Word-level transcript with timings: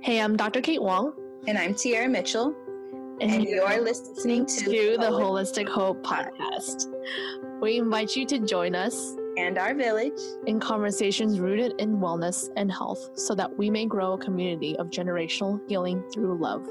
Hey, 0.00 0.20
I'm 0.20 0.36
Dr. 0.36 0.62
Kate 0.62 0.82
Wong. 0.82 1.12
And 1.46 1.58
I'm 1.58 1.74
TeAirra 1.74 2.10
Mitchell. 2.10 2.54
And, 3.20 3.30
and 3.30 3.44
you're 3.44 3.80
listening 3.82 4.46
to, 4.46 4.64
to 4.64 4.96
the 4.98 5.10
Holistic 5.10 5.68
Hope 5.68 6.02
Podcast. 6.02 6.86
We 7.60 7.76
invite 7.76 8.16
you 8.16 8.24
to 8.26 8.38
join 8.38 8.74
us 8.74 9.14
and 9.36 9.58
our 9.58 9.74
village 9.74 10.18
in 10.46 10.58
conversations 10.58 11.40
rooted 11.40 11.74
in 11.78 11.98
wellness 11.98 12.48
and 12.56 12.72
health 12.72 13.10
so 13.14 13.34
that 13.34 13.56
we 13.58 13.68
may 13.68 13.84
grow 13.84 14.14
a 14.14 14.18
community 14.18 14.76
of 14.78 14.88
generational 14.88 15.60
healing 15.68 16.02
through 16.12 16.38
love. 16.40 16.66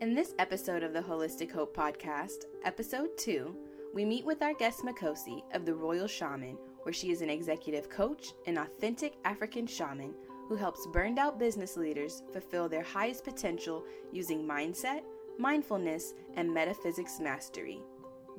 In 0.00 0.14
this 0.14 0.34
episode 0.38 0.82
of 0.82 0.92
the 0.92 1.00
Holistic 1.00 1.52
Hope 1.52 1.76
Podcast, 1.76 2.46
episode 2.64 3.16
2, 3.18 3.54
we 3.94 4.04
meet 4.04 4.26
with 4.26 4.42
our 4.42 4.54
guest 4.54 4.82
Makhosi 4.84 5.42
of 5.54 5.64
the 5.64 5.74
Royal 5.74 6.08
Shaman, 6.08 6.58
where 6.82 6.92
she 6.92 7.12
is 7.12 7.22
an 7.22 7.30
executive 7.30 7.88
coach, 7.88 8.32
an 8.46 8.58
authentic 8.58 9.14
African 9.24 9.66
shaman 9.66 10.14
who 10.48 10.56
helps 10.56 10.86
burned 10.86 11.18
out 11.18 11.38
business 11.38 11.76
leaders 11.76 12.22
fulfill 12.32 12.68
their 12.68 12.82
highest 12.82 13.24
potential 13.24 13.84
using 14.12 14.46
mindset, 14.46 15.02
mindfulness, 15.38 16.14
and 16.36 16.52
metaphysics 16.52 17.20
mastery. 17.20 17.80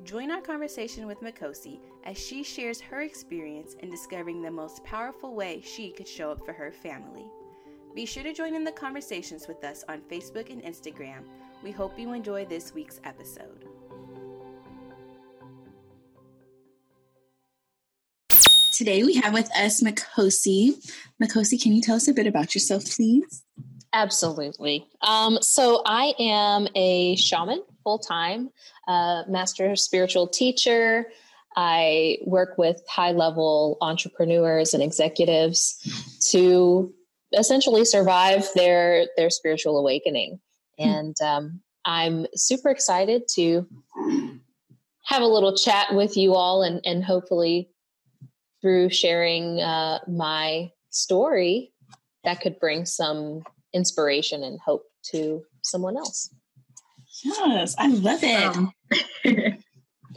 Join 0.02 0.30
our 0.30 0.40
conversation 0.40 1.06
with 1.06 1.20
Makhosi 1.20 1.78
as 2.04 2.18
she 2.18 2.42
shares 2.42 2.80
her 2.80 3.02
experience 3.02 3.74
in 3.80 3.90
discovering 3.90 4.42
the 4.42 4.50
most 4.50 4.82
powerful 4.82 5.34
way 5.34 5.60
she 5.62 5.90
could 5.90 6.08
show 6.08 6.30
up 6.30 6.44
for 6.44 6.52
her 6.52 6.72
family. 6.72 7.26
Be 7.94 8.06
sure 8.06 8.22
to 8.22 8.32
join 8.32 8.54
in 8.54 8.64
the 8.64 8.72
conversations 8.72 9.46
with 9.46 9.62
us 9.62 9.84
on 9.88 10.00
Facebook 10.02 10.50
and 10.50 10.62
Instagram. 10.62 11.24
We 11.62 11.70
hope 11.70 11.98
you 11.98 12.12
enjoy 12.12 12.46
this 12.46 12.74
week's 12.74 13.00
episode. 13.04 13.66
Today 18.80 19.02
we 19.02 19.16
have 19.16 19.34
with 19.34 19.54
us 19.54 19.82
Makhosi. 19.82 20.72
Makhosi, 21.22 21.62
can 21.62 21.74
you 21.74 21.82
tell 21.82 21.96
us 21.96 22.08
a 22.08 22.14
bit 22.14 22.26
about 22.26 22.54
yourself, 22.54 22.82
please? 22.86 23.44
Absolutely. 23.92 24.86
Um, 25.02 25.36
so 25.42 25.82
I 25.84 26.14
am 26.18 26.66
a 26.74 27.14
shaman 27.16 27.62
full 27.84 27.98
time, 27.98 28.48
uh, 28.88 29.24
master 29.28 29.76
spiritual 29.76 30.28
teacher. 30.28 31.08
I 31.58 32.20
work 32.24 32.56
with 32.56 32.80
high 32.88 33.10
level 33.10 33.76
entrepreneurs 33.82 34.72
and 34.72 34.82
executives 34.82 35.78
to 36.30 36.90
essentially 37.36 37.84
survive 37.84 38.48
their 38.54 39.08
their 39.18 39.28
spiritual 39.28 39.78
awakening. 39.78 40.40
And 40.78 41.14
um, 41.20 41.60
I'm 41.84 42.26
super 42.34 42.70
excited 42.70 43.28
to 43.34 43.68
have 45.04 45.20
a 45.20 45.26
little 45.26 45.54
chat 45.54 45.94
with 45.94 46.16
you 46.16 46.32
all 46.32 46.62
and, 46.62 46.80
and 46.86 47.04
hopefully 47.04 47.68
through 48.60 48.90
sharing 48.90 49.60
uh, 49.60 49.98
my 50.06 50.70
story 50.90 51.72
that 52.24 52.40
could 52.40 52.58
bring 52.58 52.84
some 52.84 53.42
inspiration 53.72 54.42
and 54.42 54.60
hope 54.60 54.84
to 55.10 55.42
someone 55.62 55.96
else. 55.96 56.30
Yes, 57.24 57.74
I 57.78 57.88
love 57.88 58.20
it. 58.22 59.62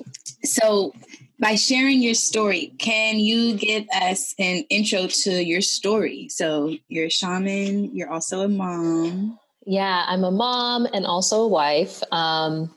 so, 0.44 0.94
by 1.40 1.56
sharing 1.56 2.02
your 2.02 2.14
story, 2.14 2.74
can 2.78 3.18
you 3.20 3.56
give 3.56 3.86
us 3.94 4.34
an 4.40 4.64
intro 4.70 5.08
to 5.08 5.44
your 5.44 5.62
story? 5.62 6.30
So, 6.30 6.76
you're 6.88 7.08
a 7.08 7.12
shaman, 7.12 7.96
you're 7.96 8.10
also 8.10 8.42
a 8.42 8.48
mom. 8.48 9.40
Yeah, 9.66 10.06
I'm 10.08 10.24
a 10.24 10.32
mom 10.32 10.88
and 10.94 11.06
also 11.06 11.42
a 11.42 11.48
wife. 11.48 12.04
Um, 12.12 12.74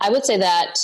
I 0.00 0.10
would 0.10 0.24
say 0.24 0.36
that 0.38 0.78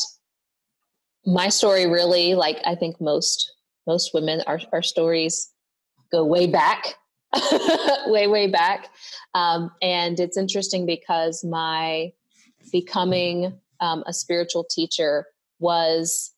my 1.27 1.49
story 1.49 1.87
really, 1.87 2.35
like 2.35 2.59
I 2.65 2.75
think 2.75 3.01
most 3.01 3.53
most 3.87 4.13
women, 4.15 4.43
our, 4.47 4.61
our 4.73 4.83
stories 4.83 5.51
go 6.13 6.25
way 6.25 6.47
back, 6.47 6.95
way, 8.07 8.27
way 8.27 8.47
back. 8.47 8.89
Um, 9.35 9.71
and 9.81 10.19
it's 10.19 10.37
interesting 10.37 10.87
because 10.87 11.45
my 11.45 12.13
becoming 12.73 13.59
um, 13.81 14.05
a 14.07 14.13
spiritual 14.13 14.65
teacher 14.65 15.27
was 15.59 16.33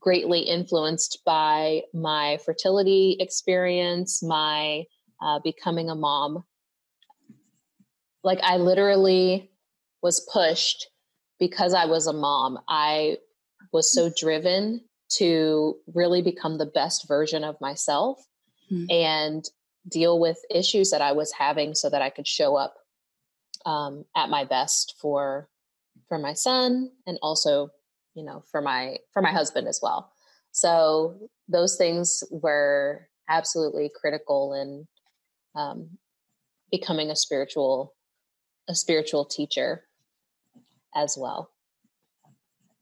greatly 0.00 0.40
influenced 0.40 1.20
by 1.24 1.82
my 1.94 2.38
fertility 2.44 3.16
experience, 3.20 4.22
my 4.22 4.84
uh, 5.22 5.38
becoming 5.42 5.88
a 5.88 5.94
mom. 5.94 6.44
Like, 8.22 8.40
I 8.42 8.58
literally 8.58 9.50
was 10.02 10.26
pushed 10.32 10.88
because 11.38 11.72
I 11.74 11.86
was 11.86 12.06
a 12.06 12.12
mom. 12.12 12.58
I 12.68 13.18
was 13.72 13.92
so 13.92 14.10
driven 14.16 14.82
to 15.18 15.76
really 15.92 16.22
become 16.22 16.58
the 16.58 16.66
best 16.66 17.06
version 17.08 17.44
of 17.44 17.60
myself 17.60 18.26
mm-hmm. 18.70 18.86
and 18.90 19.44
deal 19.88 20.18
with 20.18 20.38
issues 20.50 20.90
that 20.90 21.02
I 21.02 21.12
was 21.12 21.32
having 21.32 21.74
so 21.74 21.90
that 21.90 22.02
I 22.02 22.10
could 22.10 22.26
show 22.26 22.56
up 22.56 22.74
um, 23.66 24.04
at 24.16 24.28
my 24.28 24.44
best 24.44 24.94
for 25.00 25.48
for 26.08 26.18
my 26.18 26.34
son 26.34 26.90
and 27.06 27.18
also 27.22 27.70
you 28.14 28.24
know 28.24 28.42
for 28.50 28.60
my 28.60 28.98
for 29.12 29.22
my 29.22 29.32
husband 29.32 29.68
as 29.68 29.80
well 29.82 30.12
so 30.50 31.16
those 31.48 31.76
things 31.76 32.22
were 32.30 33.08
absolutely 33.28 33.90
critical 33.94 34.52
in 34.54 34.86
um, 35.54 35.88
becoming 36.70 37.10
a 37.10 37.16
spiritual 37.16 37.94
a 38.68 38.74
spiritual 38.74 39.24
teacher 39.24 39.84
as 40.94 41.16
well 41.18 41.50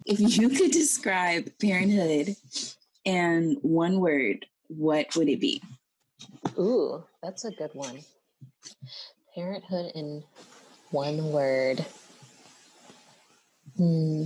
if 0.06 0.38
you 0.38 0.48
could 0.48 0.70
describe 0.70 1.50
parenthood 1.60 2.36
in 3.04 3.58
one 3.62 4.00
word, 4.00 4.46
what 4.68 5.14
would 5.16 5.28
it 5.28 5.40
be? 5.40 5.62
Ooh, 6.58 7.04
that's 7.22 7.44
a 7.44 7.50
good 7.50 7.70
one. 7.74 8.00
Parenthood 9.34 9.92
in 9.94 10.22
one 10.91 11.32
word. 11.32 11.84
Hmm. 13.76 14.24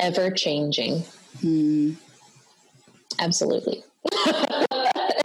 Ever 0.00 0.30
changing. 0.30 1.04
Hmm. 1.40 1.92
Absolutely. 3.20 3.84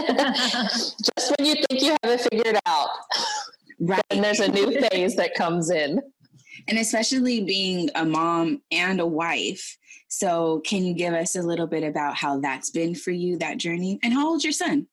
Just 0.10 1.34
when 1.38 1.48
you 1.48 1.56
think 1.56 1.82
you 1.82 1.96
have 2.04 2.12
it 2.12 2.22
figured 2.22 2.60
out. 2.66 2.90
Right. 3.80 4.04
And 4.10 4.24
there's 4.24 4.40
a 4.40 4.52
new 4.52 4.80
phase 4.90 5.16
that 5.16 5.36
comes 5.36 5.70
in. 5.70 6.02
And 6.68 6.78
especially 6.78 7.44
being 7.44 7.90
a 7.96 8.06
mom 8.06 8.62
and 8.72 9.00
a 9.00 9.08
wife. 9.08 9.78
So, 10.10 10.62
can 10.66 10.84
you 10.84 10.94
give 10.94 11.14
us 11.14 11.36
a 11.36 11.42
little 11.42 11.68
bit 11.68 11.84
about 11.84 12.16
how 12.16 12.40
that's 12.40 12.72
been 12.72 12.96
for 12.96 13.12
you, 13.12 13.38
that 13.38 13.58
journey? 13.58 14.00
And 14.04 14.14
how 14.14 14.28
old's 14.28 14.44
your 14.44 14.54
son? 14.54 14.88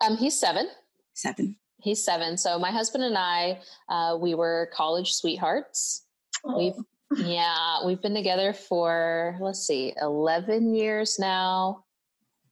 Um, 0.00 0.16
he's 0.16 0.38
seven. 0.38 0.68
Seven. 1.14 1.56
He's 1.82 2.04
seven. 2.04 2.36
So, 2.36 2.58
my 2.58 2.70
husband 2.70 3.04
and 3.04 3.18
I, 3.18 3.60
uh, 3.88 4.16
we 4.18 4.34
were 4.34 4.70
college 4.72 5.14
sweethearts. 5.14 6.04
Oh. 6.44 6.56
We've 6.56 6.84
yeah, 7.14 7.84
we've 7.84 8.02
been 8.02 8.14
together 8.14 8.52
for 8.52 9.36
let's 9.40 9.66
see, 9.66 9.94
eleven 10.00 10.74
years 10.74 11.18
now. 11.18 11.84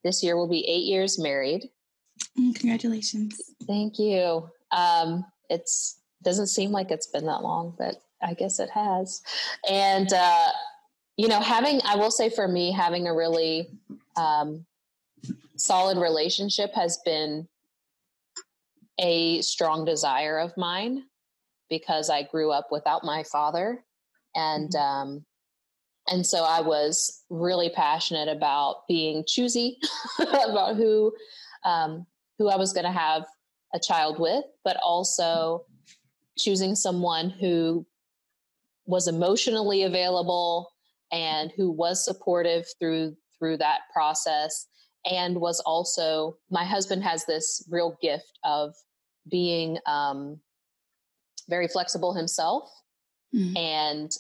This 0.05 0.23
year 0.23 0.37
will 0.37 0.49
be 0.49 0.67
eight 0.69 0.85
years 0.85 1.19
married. 1.19 1.71
Mm, 2.39 2.55
congratulations! 2.55 3.41
Thank 3.67 3.99
you. 3.99 4.49
Um, 4.71 5.25
it's 5.49 6.01
doesn't 6.23 6.47
seem 6.47 6.71
like 6.71 6.91
it's 6.91 7.07
been 7.07 7.27
that 7.27 7.43
long, 7.43 7.75
but 7.79 7.97
I 8.23 8.35
guess 8.35 8.59
it 8.59 8.71
has. 8.71 9.23
And 9.69 10.13
uh, 10.13 10.49
you 11.17 11.29
know, 11.29 11.41
having 11.41 11.81
I 11.85 11.97
will 11.97 12.11
say 12.11 12.31
for 12.31 12.49
me, 12.49 12.73
having 12.73 13.07
a 13.07 13.15
really 13.15 13.69
um, 14.17 14.65
solid 15.57 15.99
relationship 15.99 16.73
has 16.75 16.99
been 17.05 17.47
a 18.99 19.41
strong 19.43 19.85
desire 19.85 20.39
of 20.39 20.57
mine 20.57 21.05
because 21.69 22.11
I 22.11 22.23
grew 22.23 22.51
up 22.51 22.69
without 22.71 23.05
my 23.05 23.23
father, 23.25 23.85
and 24.35 24.71
mm-hmm. 24.71 25.09
um, 25.09 25.25
and 26.09 26.27
so 26.27 26.45
I 26.45 26.61
was 26.61 27.25
really 27.31 27.71
passionate 27.71 28.29
about 28.29 28.87
being 28.89 29.25
choosy 29.27 29.79
about 30.19 30.77
who 30.77 31.13
um, 31.65 32.07
who 32.39 32.49
I 32.49 32.57
was 32.57 32.73
going 32.73 32.85
to 32.85 32.93
have 32.93 33.25
a 33.75 33.81
child 33.81 34.19
with, 34.19 34.45
but 34.65 34.77
also 34.83 35.67
choosing 36.39 36.75
someone 36.75 37.29
who 37.29 37.85
was 38.87 39.09
emotionally 39.09 39.83
available 39.83 40.71
and 41.13 41.53
who 41.57 41.71
was 41.71 42.05
supportive 42.05 42.65
through 42.79 43.17
through 43.39 43.59
that 43.59 43.81
process. 43.93 44.67
And 45.05 45.41
was 45.41 45.61
also 45.61 46.39
my 46.51 46.65
husband 46.65 47.03
has 47.05 47.27
this 47.27 47.67
real 47.71 47.99
gift 48.01 48.39
of 48.43 48.75
being 49.31 49.79
um, 49.87 50.41
very 51.49 51.69
flexible 51.69 52.15
himself. 52.15 52.71
Mm-hmm. 53.35 53.57
and 53.57 54.13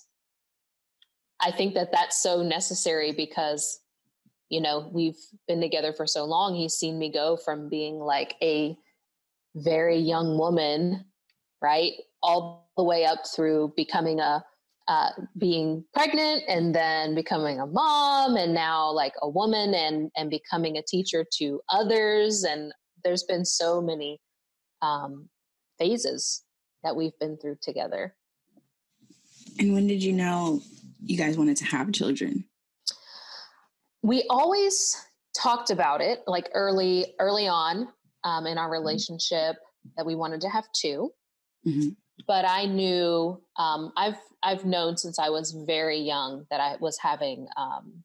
i 1.40 1.52
think 1.52 1.74
that 1.74 1.92
that's 1.92 2.20
so 2.20 2.42
necessary 2.42 3.12
because 3.12 3.78
you 4.48 4.60
know 4.60 4.90
we've 4.92 5.18
been 5.48 5.60
together 5.60 5.92
for 5.92 6.06
so 6.06 6.24
long. 6.24 6.54
He's 6.54 6.74
seen 6.74 6.98
me 6.98 7.10
go 7.10 7.36
from 7.36 7.68
being 7.68 7.98
like 7.98 8.34
a 8.42 8.76
very 9.54 9.98
young 9.98 10.38
woman, 10.38 11.04
right? 11.62 11.92
All 12.22 12.70
the 12.76 12.84
way 12.84 13.04
up 13.04 13.20
through 13.34 13.72
becoming 13.76 14.20
a, 14.20 14.44
uh, 14.86 15.10
being 15.38 15.84
pregnant 15.94 16.42
and 16.46 16.74
then 16.74 17.14
becoming 17.14 17.58
a 17.58 17.66
mom 17.66 18.36
and 18.36 18.52
now 18.52 18.90
like 18.90 19.14
a 19.22 19.28
woman 19.28 19.72
and 19.72 20.10
and 20.14 20.28
becoming 20.28 20.76
a 20.76 20.82
teacher 20.82 21.24
to 21.38 21.60
others. 21.70 22.44
And 22.44 22.72
there's 23.02 23.22
been 23.22 23.44
so 23.44 23.80
many 23.80 24.20
um, 24.82 25.28
phases 25.78 26.42
that 26.82 26.94
we've 26.94 27.18
been 27.18 27.38
through 27.38 27.56
together. 27.62 28.14
And 29.58 29.72
when 29.72 29.86
did 29.86 30.02
you 30.02 30.12
know 30.12 30.60
you 31.02 31.16
guys 31.16 31.38
wanted 31.38 31.56
to 31.58 31.64
have 31.64 31.92
children? 31.92 32.44
We 34.02 34.26
always 34.28 34.96
talked 35.34 35.70
about 35.70 36.00
it 36.00 36.22
like 36.26 36.50
early 36.54 37.14
early 37.18 37.48
on 37.48 37.88
um, 38.24 38.46
in 38.46 38.58
our 38.58 38.64
mm-hmm. 38.64 38.72
relationship 38.72 39.56
that 39.96 40.06
we 40.06 40.14
wanted 40.14 40.40
to 40.40 40.48
have 40.48 40.64
2 40.72 41.10
mm-hmm. 41.66 41.88
but 42.26 42.44
i 42.44 42.64
knew 42.64 43.40
um, 43.58 43.92
i've 43.96 44.18
i've 44.42 44.64
known 44.64 44.96
since 44.96 45.18
i 45.18 45.28
was 45.28 45.52
very 45.66 45.98
young 45.98 46.46
that 46.50 46.60
i 46.60 46.76
was 46.80 46.98
having 46.98 47.46
um, 47.56 48.04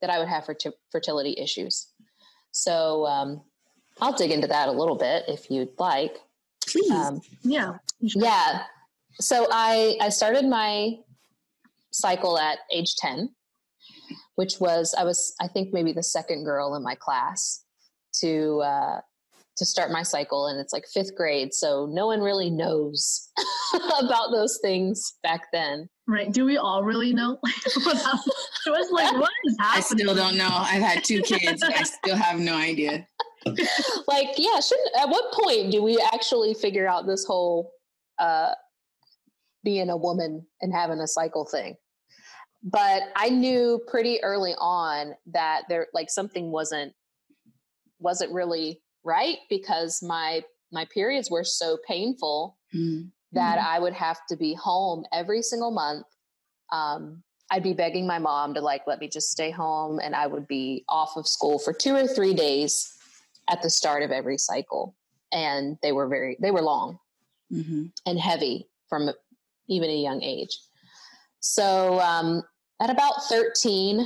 that 0.00 0.10
i 0.10 0.18
would 0.18 0.28
have 0.28 0.46
fertility 0.90 1.34
issues. 1.38 1.88
So 2.52 3.06
um, 3.06 3.42
i'll 4.00 4.12
dig 4.12 4.30
into 4.30 4.46
that 4.46 4.68
a 4.68 4.72
little 4.72 4.96
bit 4.96 5.24
if 5.28 5.50
you'd 5.50 5.78
like. 5.78 6.16
Please. 6.66 6.90
Um, 6.90 7.20
yeah. 7.42 7.74
Yeah. 8.00 8.62
So 9.20 9.46
i 9.50 9.96
i 10.00 10.08
started 10.08 10.44
my 10.44 10.96
cycle 11.92 12.38
at 12.38 12.58
age 12.70 12.94
10 12.96 13.30
which 14.34 14.60
was 14.60 14.94
I 14.96 15.04
was 15.04 15.34
I 15.40 15.48
think 15.48 15.72
maybe 15.72 15.92
the 15.92 16.02
second 16.02 16.44
girl 16.44 16.74
in 16.76 16.82
my 16.82 16.94
class 16.94 17.64
to 18.20 18.60
uh, 18.60 19.00
to 19.56 19.64
start 19.64 19.90
my 19.90 20.02
cycle, 20.02 20.46
and 20.46 20.60
it's 20.60 20.72
like 20.72 20.84
fifth 20.92 21.14
grade, 21.16 21.52
so 21.52 21.86
no 21.90 22.06
one 22.06 22.20
really 22.20 22.50
knows 22.50 23.30
about 24.00 24.30
those 24.30 24.58
things 24.62 25.14
back 25.22 25.46
then. 25.52 25.88
Right? 26.06 26.32
Do 26.32 26.44
we 26.44 26.56
all 26.56 26.84
really 26.84 27.12
know? 27.12 27.38
it 27.44 28.70
was 28.70 28.90
like 28.92 29.12
what 29.14 29.30
is 29.44 29.56
happening? 29.58 29.78
I 29.78 29.80
still 29.80 30.14
don't 30.14 30.36
know. 30.36 30.50
I've 30.50 30.82
had 30.82 31.04
two 31.04 31.22
kids, 31.22 31.62
I 31.62 31.82
still 31.82 32.16
have 32.16 32.38
no 32.38 32.54
idea. 32.54 33.06
like, 34.06 34.28
yeah, 34.36 34.60
shouldn't 34.60 34.96
at 34.98 35.08
what 35.08 35.32
point 35.32 35.72
do 35.72 35.82
we 35.82 36.00
actually 36.12 36.54
figure 36.54 36.86
out 36.86 37.06
this 37.06 37.24
whole 37.24 37.72
uh, 38.18 38.52
being 39.64 39.90
a 39.90 39.96
woman 39.96 40.46
and 40.60 40.72
having 40.72 41.00
a 41.00 41.06
cycle 41.06 41.44
thing? 41.44 41.76
but 42.66 43.02
I 43.14 43.28
knew 43.30 43.80
pretty 43.86 44.22
early 44.24 44.54
on 44.58 45.14
that 45.26 45.62
there 45.68 45.86
like 45.94 46.10
something 46.10 46.50
wasn't 46.50 46.92
wasn't 48.00 48.32
really 48.32 48.82
right 49.06 49.38
because 49.48 50.02
my 50.02 50.42
my 50.72 50.84
periods 50.92 51.30
were 51.30 51.44
so 51.44 51.78
painful 51.86 52.58
mm-hmm. 52.74 53.06
that 53.32 53.58
I 53.58 53.78
would 53.78 53.92
have 53.92 54.18
to 54.28 54.36
be 54.36 54.52
home 54.54 55.04
every 55.12 55.40
single 55.40 55.70
month. 55.70 56.06
Um, 56.72 57.22
I'd 57.50 57.62
be 57.62 57.72
begging 57.72 58.06
my 58.06 58.18
mom 58.18 58.52
to 58.54 58.60
like 58.60 58.82
let 58.86 58.98
me 58.98 59.08
just 59.08 59.30
stay 59.30 59.50
home, 59.50 60.00
and 60.02 60.14
I 60.14 60.26
would 60.26 60.48
be 60.48 60.84
off 60.88 61.16
of 61.16 61.26
school 61.28 61.58
for 61.58 61.72
two 61.72 61.94
or 61.94 62.06
three 62.06 62.34
days 62.34 62.92
at 63.48 63.62
the 63.62 63.70
start 63.70 64.02
of 64.02 64.10
every 64.10 64.36
cycle, 64.36 64.96
and 65.32 65.78
they 65.82 65.92
were 65.92 66.08
very 66.08 66.36
they 66.40 66.50
were 66.50 66.62
long 66.62 66.98
mm-hmm. 67.52 67.84
and 68.04 68.18
heavy 68.18 68.68
from 68.88 69.10
even 69.68 69.88
a 69.90 69.96
young 69.96 70.22
age. 70.22 70.58
So 71.40 72.00
um, 72.00 72.42
at 72.82 72.90
about 72.90 73.24
13, 73.28 74.04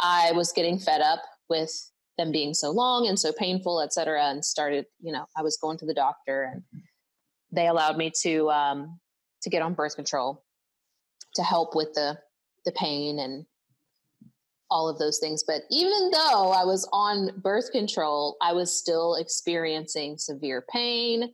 I 0.00 0.32
was 0.32 0.52
getting 0.52 0.78
fed 0.78 1.02
up 1.02 1.22
with 1.48 1.70
them 2.18 2.32
being 2.32 2.54
so 2.54 2.70
long 2.70 3.06
and 3.06 3.18
so 3.18 3.32
painful, 3.32 3.80
et 3.80 3.92
cetera, 3.92 4.24
and 4.24 4.44
started, 4.44 4.86
you 5.00 5.12
know, 5.12 5.26
I 5.36 5.42
was 5.42 5.58
going 5.60 5.78
to 5.78 5.86
the 5.86 5.94
doctor 5.94 6.44
and 6.44 6.62
they 7.52 7.68
allowed 7.68 7.96
me 7.96 8.12
to 8.22 8.50
um, 8.50 8.98
to 9.42 9.50
get 9.50 9.62
on 9.62 9.74
birth 9.74 9.96
control 9.96 10.42
to 11.34 11.42
help 11.42 11.74
with 11.74 11.92
the 11.94 12.18
the 12.64 12.72
pain 12.72 13.18
and 13.18 13.44
all 14.70 14.88
of 14.88 14.98
those 14.98 15.18
things. 15.18 15.44
But 15.46 15.62
even 15.70 16.10
though 16.10 16.50
I 16.50 16.64
was 16.64 16.88
on 16.92 17.30
birth 17.36 17.70
control, 17.70 18.36
I 18.40 18.52
was 18.52 18.76
still 18.76 19.16
experiencing 19.16 20.16
severe 20.18 20.64
pain. 20.72 21.32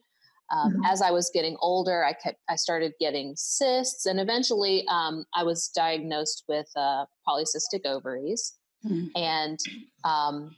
Um, 0.52 0.72
mm-hmm. 0.72 0.84
As 0.84 1.00
I 1.00 1.12
was 1.12 1.30
getting 1.32 1.56
older, 1.60 2.04
I 2.04 2.12
kept 2.12 2.38
I 2.48 2.56
started 2.56 2.92
getting 2.98 3.34
cysts, 3.36 4.06
and 4.06 4.18
eventually 4.18 4.84
um, 4.88 5.24
I 5.34 5.44
was 5.44 5.68
diagnosed 5.68 6.44
with 6.48 6.66
uh, 6.76 7.04
polycystic 7.26 7.86
ovaries 7.86 8.56
mm-hmm. 8.84 9.06
and 9.14 9.58
um, 10.04 10.56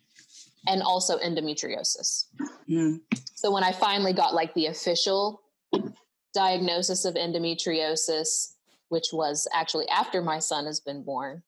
and 0.67 0.83
also 0.83 1.19
endometriosis. 1.19 2.27
Mm-hmm. 2.69 2.97
So 3.35 3.51
when 3.51 3.65
I 3.65 3.73
finally 3.73 4.13
got 4.13 4.35
like 4.35 4.55
the 4.55 4.67
official 4.67 5.43
diagnosis 6.35 7.05
of 7.05 7.15
endometriosis, 7.15 8.55
which 8.89 9.07
was 9.13 9.49
actually 9.53 9.89
after 9.89 10.23
my 10.23 10.39
son 10.39 10.67
has 10.67 10.81
been 10.81 11.03
born, 11.03 11.43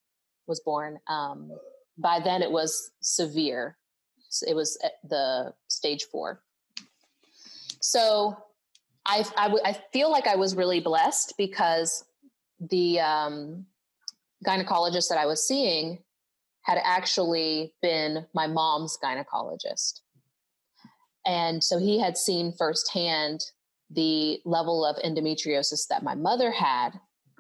was 0.46 0.60
born. 0.60 0.98
Um, 1.08 1.52
by 1.98 2.20
then 2.20 2.42
it 2.42 2.50
was 2.50 2.90
severe. 3.00 3.76
It 4.46 4.54
was 4.54 4.78
the 5.08 5.54
stage 5.68 6.04
four. 6.04 6.42
So 7.80 8.36
I, 9.06 9.24
I, 9.36 9.44
w- 9.44 9.62
I 9.64 9.74
feel 9.92 10.10
like 10.10 10.26
I 10.26 10.36
was 10.36 10.56
really 10.56 10.80
blessed 10.80 11.34
because 11.38 12.04
the 12.58 13.00
um, 13.00 13.66
gynecologist 14.44 15.08
that 15.10 15.18
I 15.18 15.26
was 15.26 15.46
seeing 15.46 15.98
had 16.64 16.78
actually 16.82 17.72
been 17.82 18.26
my 18.34 18.46
mom's 18.46 18.98
gynecologist. 19.02 20.00
And 21.26 21.62
so 21.62 21.78
he 21.78 21.98
had 21.98 22.16
seen 22.18 22.52
firsthand 22.58 23.40
the 23.90 24.40
level 24.44 24.84
of 24.84 24.96
endometriosis 24.96 25.86
that 25.88 26.02
my 26.02 26.14
mother 26.14 26.50
had. 26.50 26.90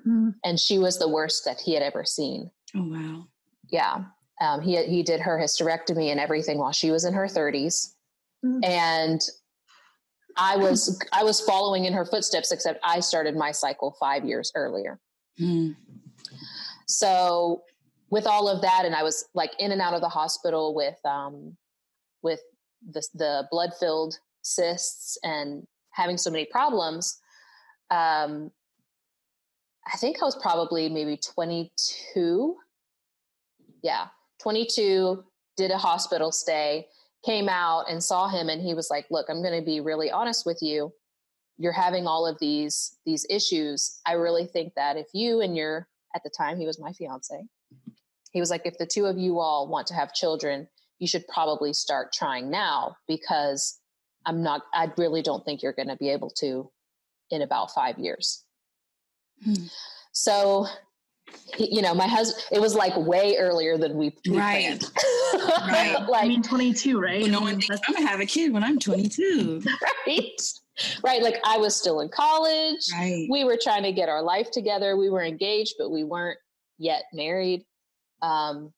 Mm-hmm. 0.00 0.30
And 0.44 0.60
she 0.60 0.78
was 0.78 0.98
the 0.98 1.08
worst 1.08 1.44
that 1.44 1.60
he 1.60 1.74
had 1.74 1.82
ever 1.82 2.04
seen. 2.04 2.50
Oh, 2.76 2.86
wow. 2.86 3.26
Yeah. 3.70 4.04
Um, 4.40 4.60
he, 4.60 4.82
he 4.84 5.02
did 5.02 5.20
her 5.20 5.38
hysterectomy 5.38 6.10
and 6.10 6.20
everything 6.20 6.58
while 6.58 6.72
she 6.72 6.90
was 6.90 7.04
in 7.04 7.14
her 7.14 7.26
30s. 7.26 7.94
Mm-hmm. 8.44 8.64
And 8.64 9.20
I 10.36 10.56
was 10.56 11.00
I 11.12 11.22
was 11.22 11.40
following 11.40 11.84
in 11.84 11.92
her 11.92 12.04
footsteps, 12.04 12.50
except 12.50 12.80
I 12.82 13.00
started 13.00 13.36
my 13.36 13.52
cycle 13.52 13.96
five 14.00 14.24
years 14.24 14.50
earlier. 14.54 14.98
Mm. 15.40 15.76
So 16.86 17.62
with 18.14 18.28
all 18.28 18.48
of 18.48 18.62
that, 18.62 18.84
and 18.84 18.94
I 18.94 19.02
was 19.02 19.24
like 19.34 19.50
in 19.58 19.72
and 19.72 19.80
out 19.80 19.92
of 19.92 20.00
the 20.00 20.08
hospital 20.08 20.72
with 20.72 21.04
um, 21.04 21.56
with 22.22 22.38
the, 22.88 23.02
the 23.12 23.48
blood 23.50 23.70
filled 23.80 24.16
cysts 24.42 25.18
and 25.24 25.66
having 25.90 26.16
so 26.16 26.30
many 26.30 26.44
problems. 26.44 27.18
Um, 27.90 28.52
I 29.92 29.96
think 29.96 30.18
I 30.22 30.24
was 30.24 30.36
probably 30.40 30.88
maybe 30.88 31.16
22. 31.16 32.56
Yeah, 33.82 34.06
22, 34.40 35.24
did 35.56 35.72
a 35.72 35.78
hospital 35.78 36.30
stay 36.30 36.86
came 37.26 37.48
out 37.48 37.90
and 37.90 38.04
saw 38.04 38.28
him 38.28 38.48
and 38.48 38.60
he 38.60 38.74
was 38.74 38.90
like 38.90 39.06
look 39.10 39.30
i'm 39.30 39.40
going 39.40 39.58
to 39.58 39.64
be 39.64 39.80
really 39.80 40.10
honest 40.10 40.44
with 40.44 40.58
you 40.60 40.92
you're 41.56 41.72
having 41.72 42.06
all 42.06 42.26
of 42.26 42.38
these 42.38 42.98
these 43.06 43.24
issues 43.30 43.98
i 44.04 44.12
really 44.12 44.44
think 44.44 44.74
that 44.74 44.98
if 44.98 45.06
you 45.14 45.40
and 45.40 45.56
your 45.56 45.88
at 46.14 46.22
the 46.22 46.28
time 46.28 46.58
he 46.58 46.66
was 46.66 46.78
my 46.78 46.92
fiance 46.92 47.46
he 48.34 48.40
was 48.40 48.50
like 48.50 48.66
if 48.66 48.76
the 48.76 48.86
two 48.86 49.06
of 49.06 49.16
you 49.16 49.38
all 49.38 49.66
want 49.68 49.86
to 49.86 49.94
have 49.94 50.12
children 50.12 50.68
you 50.98 51.08
should 51.08 51.26
probably 51.28 51.72
start 51.72 52.12
trying 52.12 52.50
now 52.50 52.94
because 53.08 53.80
i'm 54.26 54.42
not 54.42 54.62
i 54.74 54.90
really 54.98 55.22
don't 55.22 55.44
think 55.46 55.62
you're 55.62 55.72
going 55.72 55.88
to 55.88 55.96
be 55.96 56.10
able 56.10 56.28
to 56.28 56.70
in 57.30 57.40
about 57.40 57.70
five 57.70 57.98
years 57.98 58.44
hmm. 59.42 59.54
so 60.12 60.66
you 61.58 61.82
know, 61.82 61.94
my 61.94 62.06
husband, 62.06 62.44
it 62.52 62.60
was 62.60 62.74
like 62.74 62.96
way 62.96 63.36
earlier 63.38 63.78
than 63.78 63.96
we, 63.96 64.14
we 64.28 64.38
right. 64.38 64.80
planned. 64.80 64.90
right. 65.68 66.08
like, 66.08 66.24
I 66.24 66.28
mean, 66.28 66.42
22, 66.42 67.00
right? 67.00 67.22
Well, 67.22 67.30
no 67.30 67.40
one 67.40 67.60
thinks 67.60 67.80
I'm 67.88 67.94
going 67.94 68.06
to 68.06 68.10
have 68.10 68.20
a 68.20 68.26
kid 68.26 68.52
when 68.52 68.64
I'm 68.64 68.78
22. 68.78 69.62
right. 70.06 70.40
Right. 71.04 71.22
Like 71.22 71.36
I 71.44 71.56
was 71.56 71.76
still 71.76 72.00
in 72.00 72.08
college. 72.08 72.80
Right. 72.92 73.26
We 73.30 73.44
were 73.44 73.58
trying 73.60 73.84
to 73.84 73.92
get 73.92 74.08
our 74.08 74.22
life 74.22 74.50
together. 74.50 74.96
We 74.96 75.08
were 75.08 75.22
engaged, 75.22 75.74
but 75.78 75.90
we 75.90 76.02
weren't 76.02 76.38
yet 76.78 77.04
married. 77.12 77.64
Um, 78.24 78.72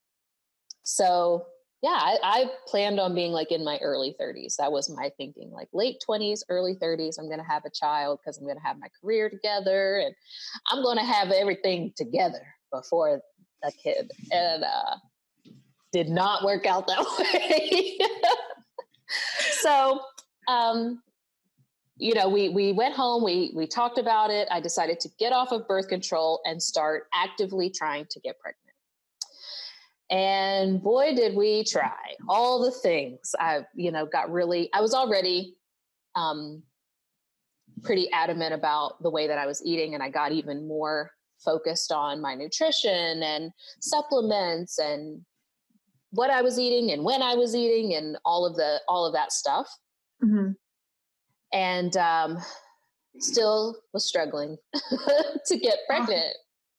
so 0.82 1.46
yeah, 1.82 1.90
I, 1.90 2.16
I, 2.22 2.44
planned 2.66 2.98
on 2.98 3.14
being 3.14 3.32
like 3.32 3.52
in 3.52 3.64
my 3.64 3.78
early 3.82 4.16
30s. 4.20 4.56
That 4.56 4.72
was 4.72 4.90
my 4.90 5.10
thinking, 5.18 5.50
like 5.52 5.68
late 5.72 6.02
20s, 6.08 6.40
early 6.48 6.74
30s. 6.74 7.16
I'm 7.18 7.26
going 7.26 7.38
to 7.38 7.44
have 7.44 7.64
a 7.64 7.70
child 7.70 8.18
because 8.20 8.38
I'm 8.38 8.44
going 8.44 8.56
to 8.56 8.62
have 8.62 8.78
my 8.78 8.88
career 9.00 9.30
together 9.30 9.98
and 9.98 10.14
I'm 10.70 10.82
going 10.82 10.96
to 10.96 11.04
have 11.04 11.30
everything 11.30 11.92
together 11.96 12.42
before 12.72 13.20
a 13.62 13.70
kid. 13.72 14.10
And 14.32 14.64
uh, 14.64 14.96
did 15.92 16.08
not 16.08 16.44
work 16.44 16.66
out 16.66 16.86
that 16.88 17.04
way. 17.18 17.98
so, 19.60 20.00
um, 20.48 21.02
you 21.98 22.14
know, 22.14 22.28
we 22.28 22.48
we 22.48 22.72
went 22.72 22.94
home. 22.94 23.24
We 23.24 23.52
we 23.54 23.66
talked 23.66 23.98
about 23.98 24.30
it. 24.30 24.48
I 24.50 24.60
decided 24.60 25.00
to 25.00 25.08
get 25.18 25.32
off 25.32 25.52
of 25.52 25.66
birth 25.68 25.88
control 25.88 26.40
and 26.44 26.62
start 26.62 27.04
actively 27.14 27.70
trying 27.70 28.06
to 28.10 28.20
get 28.20 28.38
pregnant. 28.38 28.65
And 30.10 30.82
boy, 30.82 31.14
did 31.14 31.34
we 31.34 31.64
try 31.64 32.14
all 32.28 32.62
the 32.62 32.70
things. 32.70 33.34
I, 33.38 33.66
you 33.75 33.90
know, 33.90 34.06
got 34.06 34.30
really, 34.30 34.70
I 34.72 34.80
was 34.80 34.94
already 34.94 35.56
um, 36.14 36.62
pretty 37.82 38.10
adamant 38.12 38.54
about 38.54 39.02
the 39.02 39.10
way 39.10 39.26
that 39.26 39.38
I 39.38 39.46
was 39.46 39.62
eating, 39.64 39.94
and 39.94 40.02
I 40.02 40.10
got 40.10 40.32
even 40.32 40.66
more 40.66 41.10
focused 41.44 41.92
on 41.92 42.20
my 42.20 42.34
nutrition 42.34 43.22
and 43.22 43.50
supplements 43.80 44.78
and 44.78 45.20
what 46.10 46.30
I 46.30 46.40
was 46.40 46.58
eating 46.58 46.92
and 46.92 47.04
when 47.04 47.20
I 47.20 47.34
was 47.34 47.54
eating 47.54 47.94
and 47.94 48.16
all 48.25 48.46
of 48.46 48.56
the 48.56 48.80
all 48.88 49.06
of 49.06 49.12
that 49.14 49.32
stuff. 49.32 49.68
Mm-hmm. 50.25 50.52
And 51.52 51.96
um, 51.96 52.38
still 53.18 53.76
was 53.92 54.06
struggling 54.06 54.56
to 55.46 55.58
get 55.58 55.78
pregnant. 55.86 56.34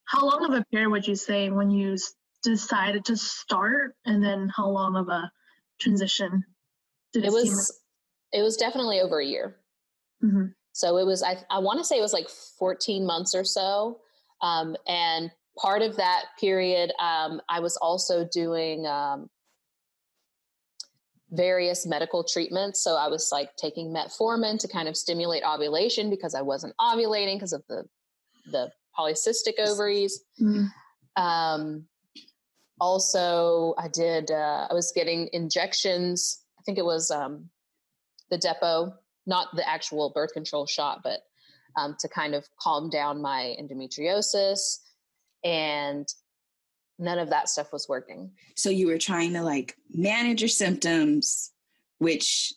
How 0.06 0.26
long 0.26 0.46
of 0.46 0.54
a 0.54 0.64
period 0.72 0.90
would 0.90 1.08
you 1.08 1.16
say 1.16 1.50
when 1.50 1.70
you 1.70 1.98
decided 2.44 3.06
to 3.06 3.18
start, 3.18 3.96
and 4.06 4.24
then 4.24 4.52
how 4.56 4.70
long 4.70 4.96
of 4.96 5.10
a 5.10 5.32
transition 5.80 6.44
did 7.14 7.24
it, 7.24 7.28
it 7.28 7.34
was? 7.34 7.50
Like? 8.34 8.42
It 8.42 8.44
was 8.44 8.58
definitely 8.58 9.00
over 9.00 9.20
a 9.20 9.26
year. 9.26 9.58
Mm-hmm. 10.24 10.48
So 10.74 10.98
it 10.98 11.06
was. 11.06 11.24
I 11.24 11.38
I 11.50 11.60
want 11.60 11.80
to 11.80 11.86
say 11.86 11.98
it 11.98 12.02
was 12.02 12.14
like 12.14 12.30
fourteen 12.30 13.06
months 13.06 13.34
or 13.34 13.44
so, 13.44 14.00
um, 14.42 14.76
and 14.88 15.32
part 15.58 15.82
of 15.82 15.98
that 15.98 16.26
period, 16.40 16.92
um, 17.00 17.42
I 17.50 17.60
was 17.60 17.78
also 17.78 18.28
doing 18.32 18.86
um, 18.86 19.30
various 21.32 21.86
medical 21.86 22.24
treatments. 22.24 22.84
So 22.84 22.96
I 22.96 23.08
was 23.08 23.30
like 23.32 23.56
taking 23.56 23.94
metformin 23.94 24.60
to 24.60 24.68
kind 24.68 24.88
of 24.88 24.96
stimulate 24.96 25.44
ovulation 25.44 26.10
because 26.10 26.36
I 26.36 26.42
wasn't 26.42 26.76
ovulating 26.80 27.36
because 27.36 27.54
of 27.54 27.64
the 27.68 27.86
the 28.52 28.72
polycystic 28.98 29.60
ovaries. 29.60 30.24
Mm. 30.42 30.70
Um, 31.16 31.88
also, 32.80 33.74
I 33.78 33.88
did. 33.88 34.32
Uh, 34.32 34.68
I 34.70 34.74
was 34.74 34.92
getting 34.94 35.30
injections. 35.34 36.44
I 36.60 36.62
think 36.64 36.78
it 36.78 36.86
was 36.86 37.10
um, 37.12 37.50
the 38.30 38.38
Depo, 38.38 38.94
not 39.26 39.56
the 39.56 39.68
actual 39.68 40.12
birth 40.14 40.34
control 40.34 40.66
shot, 40.66 41.02
but 41.04 41.22
um, 41.76 41.96
to 42.00 42.08
kind 42.08 42.36
of 42.36 42.48
calm 42.60 42.90
down 42.90 43.22
my 43.22 43.56
endometriosis. 43.60 44.80
And 45.44 46.08
none 47.00 47.20
of 47.20 47.30
that 47.30 47.50
stuff 47.50 47.72
was 47.72 47.88
working. 47.88 48.32
So 48.56 48.70
you 48.70 48.88
were 48.88 48.98
trying 48.98 49.34
to 49.34 49.42
like 49.42 49.76
manage 49.94 50.42
your 50.42 50.50
symptoms, 50.50 51.52
which 52.00 52.54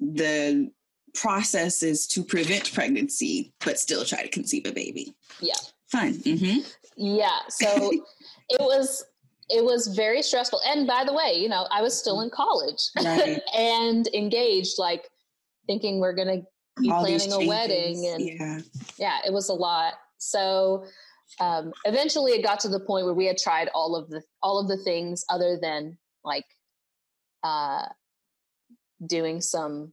the 0.00 0.70
process 1.14 1.82
is 1.82 2.06
to 2.08 2.24
prevent 2.24 2.72
pregnancy, 2.72 3.54
but 3.64 3.78
still 3.78 4.04
try 4.04 4.22
to 4.22 4.28
conceive 4.28 4.66
a 4.66 4.72
baby. 4.72 5.14
Yeah. 5.40 5.54
Fun. 5.86 6.14
Mm-hmm. 6.14 6.60
Yeah. 6.96 7.38
So 7.48 7.90
it 8.48 8.60
was 8.60 9.04
it 9.48 9.64
was 9.64 9.88
very 9.88 10.22
stressful. 10.22 10.60
And 10.66 10.86
by 10.86 11.04
the 11.04 11.12
way, 11.12 11.34
you 11.36 11.48
know, 11.48 11.66
I 11.70 11.82
was 11.82 11.98
still 11.98 12.20
in 12.20 12.30
college 12.30 12.80
right. 13.04 13.40
and 13.56 14.08
engaged, 14.14 14.74
like 14.78 15.08
thinking 15.66 16.00
we're 16.00 16.14
gonna 16.14 16.42
be 16.80 16.90
All 16.90 17.00
planning 17.04 17.32
a 17.32 17.46
wedding 17.46 18.06
and 18.06 18.22
yeah. 18.22 18.58
yeah, 18.98 19.18
it 19.26 19.32
was 19.32 19.48
a 19.48 19.54
lot. 19.54 19.94
So 20.18 20.84
um, 21.40 21.72
eventually 21.84 22.32
it 22.32 22.42
got 22.42 22.60
to 22.60 22.68
the 22.68 22.80
point 22.80 23.04
where 23.04 23.14
we 23.14 23.26
had 23.26 23.38
tried 23.38 23.68
all 23.74 23.96
of 23.96 24.08
the 24.08 24.22
all 24.42 24.58
of 24.58 24.68
the 24.68 24.82
things 24.84 25.24
other 25.28 25.58
than 25.60 25.98
like 26.24 26.44
uh, 27.42 27.86
doing 29.06 29.40
some 29.40 29.92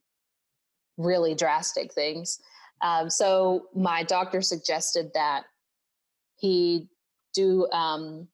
really 0.98 1.36
drastic 1.36 1.94
things. 1.94 2.40
Um, 2.82 3.10
so 3.10 3.68
my 3.76 4.04
doctor 4.04 4.42
suggested 4.42 5.12
that 5.14 5.44
he 6.38 6.88
do 7.34 7.68
um, 7.72 8.28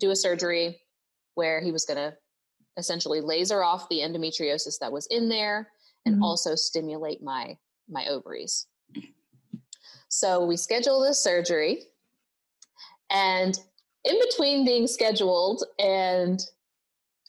do 0.00 0.10
a 0.10 0.16
surgery 0.16 0.80
where 1.34 1.60
he 1.60 1.72
was 1.72 1.84
going 1.84 1.96
to 1.96 2.14
essentially 2.76 3.20
laser 3.20 3.62
off 3.62 3.88
the 3.88 3.98
endometriosis 3.98 4.78
that 4.80 4.92
was 4.92 5.06
in 5.10 5.28
there 5.28 5.68
and 6.06 6.16
mm-hmm. 6.16 6.24
also 6.24 6.54
stimulate 6.54 7.22
my 7.22 7.56
my 7.88 8.06
ovaries. 8.06 8.66
So 10.08 10.44
we 10.44 10.56
scheduled 10.56 11.06
this 11.06 11.20
surgery 11.20 11.84
and 13.10 13.58
in 14.04 14.16
between 14.20 14.64
being 14.64 14.86
scheduled 14.86 15.64
and 15.78 16.40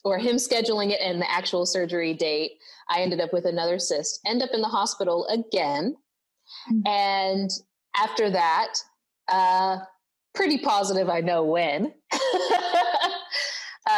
or 0.04 0.18
him 0.18 0.36
scheduling 0.36 0.90
it 0.90 1.00
and 1.00 1.20
the 1.20 1.30
actual 1.30 1.66
surgery 1.66 2.14
date, 2.14 2.52
I 2.88 3.00
ended 3.00 3.20
up 3.20 3.32
with 3.32 3.44
another 3.44 3.78
cyst, 3.78 4.20
end 4.26 4.42
up 4.42 4.50
in 4.52 4.62
the 4.62 4.68
hospital 4.68 5.26
again. 5.26 5.94
Mm-hmm. 6.72 6.86
And 6.86 7.50
after 7.96 8.30
that, 8.30 8.74
uh, 9.28 9.78
pretty 10.34 10.58
positive 10.58 11.10
I 11.10 11.20
know 11.20 11.44
when. 11.44 11.92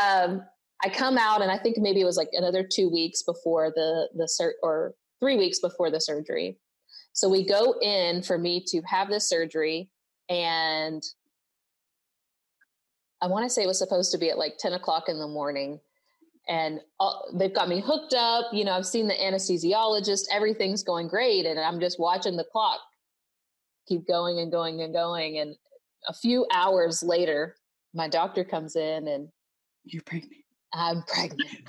um, 0.02 0.42
I 0.84 0.88
come 0.88 1.16
out 1.16 1.42
and 1.42 1.50
I 1.50 1.58
think 1.58 1.78
maybe 1.78 2.00
it 2.00 2.04
was 2.04 2.16
like 2.16 2.30
another 2.32 2.66
two 2.68 2.90
weeks 2.90 3.22
before 3.22 3.72
the 3.74 4.08
the 4.14 4.28
sur- 4.28 4.56
or 4.62 4.94
three 5.20 5.36
weeks 5.36 5.60
before 5.60 5.90
the 5.90 6.00
surgery. 6.00 6.58
So 7.12 7.28
we 7.28 7.46
go 7.46 7.78
in 7.80 8.22
for 8.22 8.38
me 8.38 8.64
to 8.68 8.80
have 8.82 9.08
this 9.08 9.28
surgery, 9.28 9.90
and 10.28 11.02
I 13.22 13.28
want 13.28 13.44
to 13.44 13.50
say 13.50 13.62
it 13.62 13.68
was 13.68 13.78
supposed 13.78 14.10
to 14.12 14.18
be 14.18 14.30
at 14.30 14.38
like 14.38 14.58
10 14.58 14.72
o'clock 14.72 15.08
in 15.08 15.18
the 15.18 15.28
morning. 15.28 15.78
And 16.48 16.80
all, 16.98 17.30
they've 17.32 17.54
got 17.54 17.68
me 17.68 17.80
hooked 17.80 18.14
up. 18.14 18.46
You 18.52 18.64
know, 18.64 18.72
I've 18.72 18.86
seen 18.86 19.06
the 19.06 19.14
anesthesiologist, 19.14 20.24
everything's 20.32 20.82
going 20.82 21.06
great. 21.06 21.46
And 21.46 21.58
I'm 21.60 21.78
just 21.78 22.00
watching 22.00 22.36
the 22.36 22.44
clock 22.44 22.80
keep 23.86 24.08
going 24.08 24.40
and 24.40 24.50
going 24.50 24.80
and 24.80 24.92
going. 24.92 25.38
And 25.38 25.54
a 26.08 26.14
few 26.14 26.46
hours 26.52 27.02
later, 27.02 27.54
my 27.94 28.08
doctor 28.08 28.44
comes 28.44 28.74
in 28.74 29.06
and 29.06 29.28
you're 29.84 30.02
pregnant. 30.02 30.42
I'm 30.74 31.02
pregnant. 31.02 31.50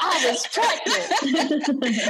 I 0.00 0.24
was 0.24 0.46
pregnant 0.46 2.08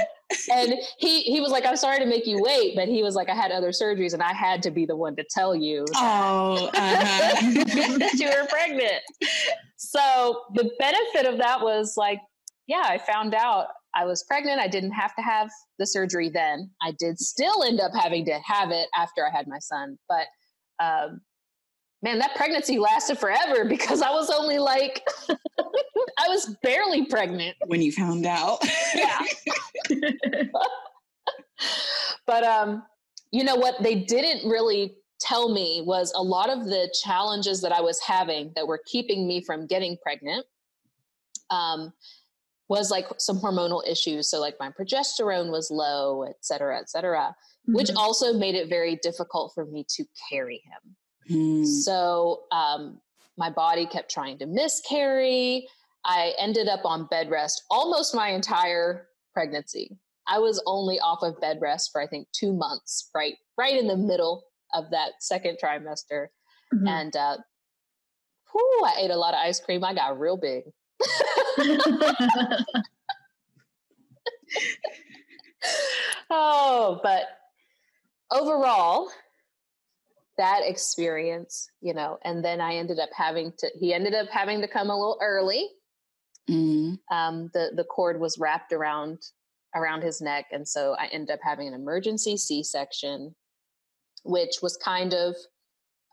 and 0.51 0.75
he 0.99 1.23
he 1.23 1.41
was 1.41 1.51
like, 1.51 1.65
"I'm 1.65 1.77
sorry 1.77 1.99
to 1.99 2.07
make 2.07 2.27
you 2.27 2.41
wait," 2.43 2.77
but 2.77 2.89
he 2.89 3.03
was 3.03 3.15
like, 3.15 3.29
"I 3.29 3.35
had 3.35 3.51
other 3.51 3.71
surgeries, 3.71 4.13
and 4.13 4.23
I 4.23 4.33
had 4.33 4.63
to 4.65 4.71
be 4.71 4.85
the 4.85 4.97
one 4.97 5.17
to 5.17 5.25
tell 5.31 5.55
you." 5.55 5.85
Oh, 5.97 6.71
uh-huh. 6.75 7.53
that 7.99 8.15
you 8.15 8.29
were 8.29 8.47
pregnant. 8.49 9.03
So 9.77 10.43
the 10.55 10.71
benefit 10.79 11.27
of 11.27 11.39
that 11.39 11.61
was 11.61 11.95
like, 11.97 12.21
yeah, 12.67 12.85
I 12.85 12.99
found 12.99 13.35
out 13.35 13.69
I 13.95 14.05
was 14.05 14.25
pregnant. 14.25 14.61
I 14.61 14.69
didn't 14.69 14.93
have 14.93 15.15
to 15.17 15.23
have 15.23 15.51
the 15.79 15.87
surgery 15.87 16.29
then. 16.29 16.71
I 16.83 16.93
did 16.99 17.19
still 17.19 17.63
end 17.65 17.81
up 17.81 17.93
having 17.95 18.25
to 18.27 18.39
have 18.45 18.71
it 18.71 18.89
after 18.95 19.27
I 19.27 19.35
had 19.35 19.47
my 19.49 19.59
son, 19.61 19.99
but 20.09 20.27
um, 20.83 21.21
man, 22.03 22.19
that 22.19 22.35
pregnancy 22.37 22.79
lasted 22.79 23.19
forever 23.19 23.65
because 23.65 24.03
I 24.03 24.11
was 24.11 24.31
only 24.31 24.59
like, 24.59 25.07
I 25.29 26.29
was 26.29 26.57
barely 26.63 27.07
pregnant 27.07 27.57
when 27.67 27.83
you 27.83 27.93
found 27.93 28.27
out. 28.27 28.59
yeah. 28.95 29.21
but 32.27 32.45
um, 32.45 32.85
you 33.31 33.45
know 33.45 33.57
what 33.57 33.83
they 33.83 33.97
didn't 33.97 34.49
really 34.49 34.97
tell 35.21 35.53
me 35.53 35.83
was 35.85 36.13
a 36.15 36.23
lot 36.23 36.49
of 36.49 36.67
the 36.67 36.93
challenges 37.03 37.61
that 37.63 37.73
I 37.73 37.81
was 37.81 38.01
having 38.01 38.53
that 38.55 38.67
were 38.67 38.81
keeping 38.87 39.27
me 39.27 39.43
from 39.43 39.67
getting 39.67 39.97
pregnant. 40.03 40.47
Um, 41.51 41.93
was 42.69 42.91
like 42.91 43.07
some 43.17 43.41
hormonal 43.41 43.87
issues. 43.89 44.31
So 44.31 44.41
like 44.41 44.57
my 44.61 44.71
progesterone 44.71 45.51
was 45.51 45.71
low, 45.71 46.25
et 46.25 46.37
cetera, 46.43 46.79
et 46.79 46.91
cetera, 46.91 47.35
mm-hmm. 47.67 47.75
which 47.75 47.91
also 47.97 48.35
made 48.35 48.55
it 48.55 48.69
very 48.69 48.97
difficult 49.03 49.53
for 49.55 49.65
me 49.65 49.87
to 49.97 50.05
carry 50.31 50.63
him. 50.67 50.95
Mm. 51.31 51.67
So 51.67 52.43
um, 52.53 53.01
my 53.37 53.51
body 53.51 53.87
kept 53.87 54.11
trying 54.11 54.39
to 54.39 54.47
miscarry. 54.47 55.69
I 56.05 56.33
ended 56.39 56.69
up 56.69 56.85
on 56.85 57.07
bed 57.07 57.31
rest 57.31 57.65
almost 57.71 58.15
my 58.15 58.31
entire 58.31 59.09
pregnancy. 59.35 59.99
I 60.27 60.39
was 60.39 60.63
only 60.67 60.99
off 61.01 61.23
of 61.23 61.41
bed 61.41 61.59
rest 61.61 61.91
for 61.93 62.01
I 62.01 62.07
think 62.07 62.29
two 62.33 62.53
months, 62.53 63.11
right, 63.15 63.35
right 63.57 63.79
in 63.79 63.87
the 63.87 63.97
middle 63.97 64.45
of 64.75 64.91
that 64.91 65.13
second 65.21 65.59
trimester, 65.63 66.27
mm-hmm. 66.75 66.87
and 66.87 67.17
uh, 67.17 67.39
whew, 68.53 68.83
I 68.85 69.01
ate 69.01 69.11
a 69.11 69.17
lot 69.17 69.35
of 69.35 69.41
ice 69.41 69.61
cream. 69.61 69.85
I 69.85 69.95
got 69.95 70.19
real 70.19 70.37
big. 70.37 70.65
oh, 76.31 77.01
but 77.03 77.25
overall, 78.31 79.11
that 80.39 80.63
experience, 80.65 81.69
you 81.81 81.93
know, 81.93 82.19
and 82.25 82.45
then 82.45 82.61
I 82.61 82.77
ended 82.77 82.99
up 82.99 83.11
having 83.15 83.53
to, 83.59 83.69
he 83.79 83.93
ended 83.93 84.15
up 84.15 84.29
having 84.31 84.61
to 84.63 84.69
come 84.69 84.89
a 84.89 84.97
little 84.97 85.19
early. 85.21 85.69
Mm-hmm. 86.49 87.15
Um, 87.15 87.51
the, 87.53 87.73
the 87.75 87.85
cord 87.85 88.19
was 88.19 88.39
wrapped 88.39 88.73
around, 88.73 89.19
around 89.75 90.03
his 90.03 90.21
neck. 90.21 90.47
And 90.53 90.67
so 90.67 90.95
I 90.99 91.07
ended 91.07 91.31
up 91.35 91.41
having 91.43 91.69
an 91.69 91.75
emergency 91.75 92.37
C-section, 92.37 93.35
which 94.25 94.57
was 94.63 94.77
kind 94.77 95.13
of, 95.13 95.35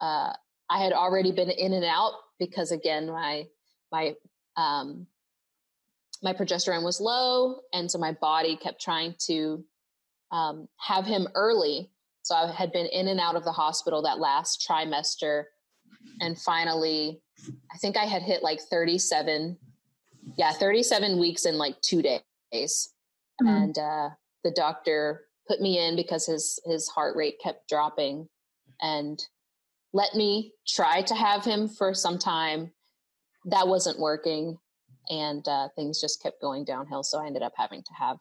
uh, 0.01 0.33
I 0.69 0.83
had 0.83 0.91
already 0.91 1.31
been 1.31 1.51
in 1.51 1.73
and 1.73 1.85
out 1.85 2.13
because 2.39 2.71
again, 2.71 3.07
my, 3.07 3.45
my, 3.91 4.15
um, 4.57 5.05
my 6.23 6.33
progesterone 6.33 6.83
was 6.83 6.99
low. 6.99 7.59
And 7.73 7.89
so 7.89 7.99
my 7.99 8.13
body 8.13 8.57
kept 8.57 8.81
trying 8.81 9.15
to, 9.27 9.63
um, 10.31 10.67
have 10.79 11.05
him 11.05 11.27
early 11.35 11.91
so 12.25 12.33
I 12.33 12.51
had 12.51 12.71
been 12.71 12.87
in 12.87 13.09
and 13.09 13.19
out 13.19 13.35
of 13.35 13.43
the 13.43 13.51
hospital 13.51 14.01
that 14.01 14.17
last 14.17 14.65
trimester. 14.67 15.43
And 16.21 16.35
finally, 16.35 17.21
I 17.71 17.77
think 17.77 17.97
I 17.97 18.05
had 18.05 18.23
hit 18.23 18.41
like 18.41 18.59
37, 18.61 19.55
yeah, 20.35 20.51
37 20.51 21.19
weeks 21.19 21.45
in 21.45 21.59
like 21.59 21.79
two 21.81 22.01
days. 22.01 22.23
Mm-hmm. 23.39 23.47
And 23.47 23.77
uh, 23.77 24.09
the 24.43 24.49
doctor 24.49 25.27
put 25.47 25.61
me 25.61 25.77
in 25.77 25.95
because 25.95 26.25
his 26.25 26.59
his 26.65 26.87
heart 26.87 27.15
rate 27.15 27.35
kept 27.43 27.69
dropping 27.69 28.27
and 28.81 29.23
let 29.93 30.15
me 30.15 30.51
try 30.67 31.03
to 31.03 31.13
have 31.13 31.45
him 31.45 31.69
for 31.69 31.93
some 31.93 32.17
time 32.17 32.71
that 33.45 33.67
wasn't 33.67 33.99
working 33.99 34.57
and 35.09 35.47
uh, 35.47 35.67
things 35.75 36.01
just 36.01 36.23
kept 36.23 36.41
going 36.41 36.65
downhill 36.65 37.03
so 37.03 37.21
i 37.21 37.27
ended 37.27 37.43
up 37.43 37.53
having 37.55 37.83
to 37.83 37.93
have 37.93 38.17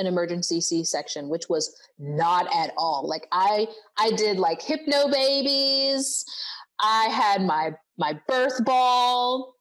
an 0.00 0.06
emergency 0.06 0.60
c-section 0.60 1.28
which 1.28 1.48
was 1.48 1.78
not 1.98 2.48
at 2.54 2.72
all 2.76 3.06
like 3.06 3.26
i 3.32 3.66
i 3.98 4.10
did 4.12 4.38
like 4.38 4.60
Hypnobabies 4.60 6.24
i 6.80 7.04
had 7.10 7.42
my 7.42 7.72
my 7.98 8.18
birth 8.26 8.64
ball 8.64 9.54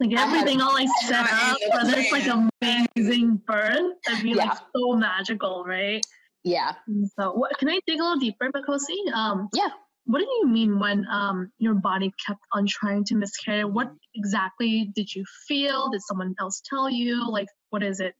like 0.00 0.18
everything 0.18 0.60
all 0.60 0.72
like 0.72 0.88
set 1.04 1.28
up 1.30 1.58
for 1.72 1.86
this 1.86 2.10
like 2.10 2.26
amazing 2.26 3.40
birth 3.46 3.92
that'd 4.06 4.22
be 4.22 4.30
yeah. 4.30 4.44
like 4.46 4.58
so 4.74 4.94
magical 4.94 5.62
right 5.66 6.04
yeah 6.42 6.72
so 7.18 7.32
what 7.32 7.56
can 7.58 7.68
i 7.68 7.78
dig 7.86 8.00
a 8.00 8.02
little 8.02 8.18
deeper 8.18 8.50
Makhosi? 8.50 9.12
um 9.14 9.48
yeah 9.54 9.68
what 10.04 10.18
do 10.18 10.24
you 10.24 10.48
mean 10.48 10.80
when 10.80 11.06
um, 11.10 11.52
your 11.58 11.74
body 11.74 12.12
kept 12.26 12.40
on 12.52 12.66
trying 12.66 13.04
to 13.04 13.14
miscarry? 13.14 13.64
What 13.64 13.92
exactly 14.14 14.90
did 14.96 15.14
you 15.14 15.24
feel? 15.46 15.90
Did 15.90 16.02
someone 16.02 16.34
else 16.40 16.60
tell 16.68 16.90
you? 16.90 17.30
Like, 17.30 17.46
what 17.70 17.82
is 17.82 18.00
it? 18.00 18.14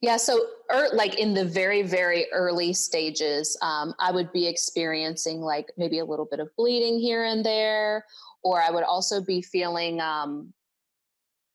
Yeah, 0.00 0.16
so 0.16 0.46
er, 0.72 0.88
like 0.92 1.18
in 1.18 1.34
the 1.34 1.44
very, 1.44 1.82
very 1.82 2.26
early 2.32 2.72
stages, 2.72 3.56
um, 3.62 3.94
I 4.00 4.10
would 4.10 4.32
be 4.32 4.46
experiencing 4.46 5.40
like 5.40 5.72
maybe 5.76 5.98
a 5.98 6.04
little 6.04 6.26
bit 6.30 6.40
of 6.40 6.48
bleeding 6.56 6.98
here 6.98 7.24
and 7.24 7.44
there, 7.44 8.04
or 8.42 8.60
I 8.60 8.70
would 8.70 8.84
also 8.84 9.22
be 9.22 9.42
feeling 9.42 10.00
um, 10.00 10.52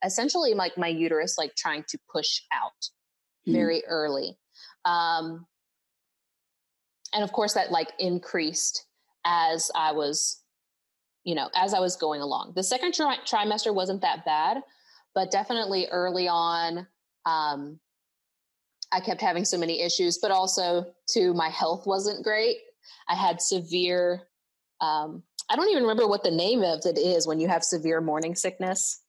essentially 0.04 0.54
like 0.54 0.78
my 0.78 0.88
uterus 0.88 1.38
like 1.38 1.56
trying 1.56 1.84
to 1.90 2.00
push 2.12 2.42
out 2.54 2.72
mm-hmm. 2.82 3.54
very 3.54 3.84
early. 3.86 4.38
Um, 4.86 5.46
and 7.14 7.24
of 7.24 7.32
course, 7.32 7.54
that 7.54 7.72
like 7.72 7.92
increased 8.00 8.86
as 9.26 9.72
I 9.76 9.92
was, 9.92 10.42
you 11.24 11.36
know, 11.36 11.50
as 11.56 11.74
I 11.74 11.80
was 11.80 11.96
going 11.96 12.22
along. 12.22 12.54
The 12.56 12.64
second 12.64 12.94
tri- 12.94 13.18
trimester 13.26 13.74
wasn't 13.74 14.02
that 14.02 14.24
bad, 14.26 14.62
but 15.14 15.32
definitely 15.32 15.88
early 15.92 16.28
on, 16.28 16.88
um, 17.26 17.80
I 18.91 19.00
kept 19.00 19.22
having 19.22 19.46
so 19.46 19.58
many 19.58 19.82
issues, 19.82 20.17
but 20.17 20.32
also 20.32 20.86
too, 21.08 21.34
my 21.34 21.50
health 21.50 21.86
wasn't 21.86 22.24
great. 22.24 22.58
I 23.10 23.15
had 23.15 23.41
severe, 23.41 24.24
um, 24.82 25.24
I 25.50 25.56
don't 25.56 25.70
even 25.70 25.84
remember 25.84 26.08
what 26.08 26.24
the 26.24 26.32
name 26.32 26.63
of 26.63 26.82
it 26.86 26.98
is 26.98 27.27
when 27.27 27.39
you 27.39 27.48
have 27.48 27.63
severe 27.63 28.01
morning 28.01 28.36
sickness. 28.36 29.01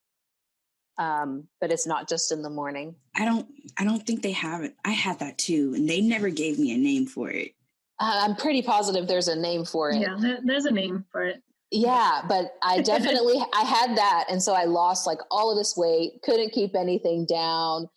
Um, 0.98 1.46
but 1.60 1.70
it's 1.70 1.86
not 1.86 2.08
just 2.08 2.32
in 2.32 2.42
the 2.42 2.50
morning. 2.50 2.96
I 3.14 3.24
don't, 3.24 3.46
I 3.76 3.84
don't 3.84 4.04
think 4.04 4.22
they 4.22 4.32
have 4.32 4.64
it. 4.64 4.74
I 4.84 4.90
had 4.90 5.20
that 5.20 5.38
too, 5.38 5.74
and 5.76 5.88
they 5.88 6.00
never 6.00 6.28
gave 6.28 6.58
me 6.58 6.74
a 6.74 6.76
name 6.76 7.06
for 7.06 7.30
it. 7.30 7.52
Uh, 8.00 8.20
I'm 8.24 8.36
pretty 8.36 8.62
positive 8.62 9.06
there's 9.06 9.28
a 9.28 9.36
name 9.36 9.64
for 9.64 9.90
it. 9.90 10.00
Yeah, 10.00 10.36
there's 10.44 10.64
a 10.64 10.72
name 10.72 11.04
for 11.12 11.24
it. 11.24 11.42
Yeah, 11.70 12.22
but 12.28 12.54
I 12.62 12.80
definitely 12.82 13.40
I 13.54 13.62
had 13.62 13.96
that, 13.96 14.24
and 14.30 14.42
so 14.42 14.54
I 14.54 14.64
lost 14.64 15.06
like 15.06 15.18
all 15.30 15.50
of 15.50 15.58
this 15.58 15.76
weight. 15.76 16.20
Couldn't 16.22 16.52
keep 16.52 16.74
anything 16.74 17.26
down. 17.26 17.88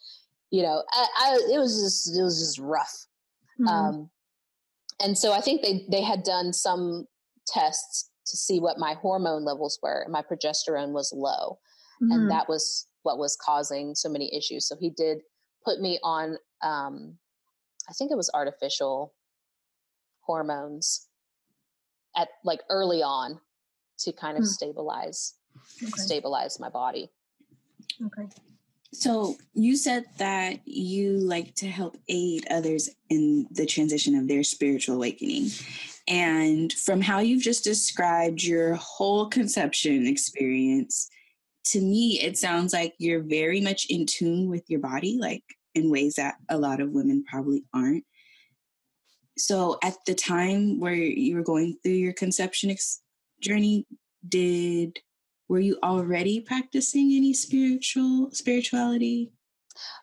You 0.52 0.64
know, 0.64 0.84
I, 0.92 1.08
I 1.18 1.40
it 1.54 1.60
was 1.60 1.82
just 1.82 2.18
it 2.18 2.22
was 2.22 2.40
just 2.40 2.60
rough. 2.60 3.08
Mm-hmm. 3.60 3.68
Um, 3.68 4.10
and 5.02 5.18
so 5.18 5.32
I 5.32 5.42
think 5.42 5.62
they 5.62 5.86
they 5.90 6.02
had 6.02 6.24
done 6.24 6.54
some 6.54 7.06
tests 7.48 8.10
to 8.28 8.38
see 8.38 8.60
what 8.60 8.78
my 8.78 8.94
hormone 8.94 9.44
levels 9.44 9.80
were, 9.82 10.02
and 10.02 10.12
my 10.12 10.22
progesterone 10.22 10.92
was 10.92 11.14
low, 11.16 11.60
mm-hmm. 12.02 12.12
and 12.12 12.32
that 12.32 12.48
was 12.48 12.88
what 13.04 13.18
was 13.18 13.38
causing 13.42 13.96
so 13.96 14.10
many 14.10 14.34
issues. 14.36 14.68
So 14.68 14.76
he 14.80 14.90
did 14.90 15.20
put 15.66 15.80
me 15.80 16.00
on. 16.04 16.38
Um, 16.62 17.18
I 17.90 17.94
think 17.94 18.12
it 18.12 18.18
was 18.18 18.30
artificial 18.34 19.14
hormones 20.22 21.08
at 22.16 22.30
like 22.44 22.62
early 22.70 23.02
on 23.02 23.40
to 24.00 24.12
kind 24.12 24.38
of 24.38 24.44
mm. 24.44 24.48
stabilize 24.48 25.34
okay. 25.82 25.92
stabilize 25.96 26.60
my 26.60 26.70
body. 26.70 27.10
Okay. 28.06 28.28
So 28.94 29.38
you 29.54 29.78
said 29.78 30.06
that 30.18 30.60
you 30.66 31.18
like 31.18 31.56
to 31.56 31.68
help 31.68 31.98
aid 32.10 32.46
others 32.52 32.90
in 33.10 33.48
the 33.52 33.66
transition 33.66 34.16
of 34.16 34.28
their 34.28 34.44
spiritual 34.44 34.96
awakening. 34.96 35.50
And 36.08 36.74
from 36.74 37.00
how 37.00 37.20
you've 37.20 37.44
just 37.44 37.64
described 37.64 38.44
your 38.44 38.76
whole 38.76 39.28
conception 39.28 40.08
experience, 40.08 41.10
to 41.66 41.80
me, 41.80 42.20
it 42.22 42.38
sounds 42.38 42.74
like 42.74 42.96
you're 42.98 43.24
very 43.24 43.62
much 43.62 43.86
in 43.90 44.06
tune 44.06 44.50
with 44.50 44.70
your 44.70 44.82
body, 44.82 45.18
like 45.20 45.44
in 45.74 45.90
ways 45.90 46.16
that 46.16 46.36
a 46.50 46.58
lot 46.58 46.82
of 46.82 46.92
women 46.92 47.24
probably 47.30 47.64
aren't 47.74 48.04
so 49.42 49.78
at 49.84 49.96
the 50.06 50.14
time 50.14 50.80
where 50.80 50.94
you 50.94 51.36
were 51.36 51.44
going 51.44 51.78
through 51.82 51.94
your 51.94 52.14
conception 52.14 52.70
ex- 52.70 53.02
journey 53.42 53.86
did 54.28 55.00
were 55.52 55.60
you 55.60 55.78
already 55.84 56.40
practicing 56.40 57.12
any 57.12 57.34
spiritual 57.34 58.30
spirituality 58.32 59.32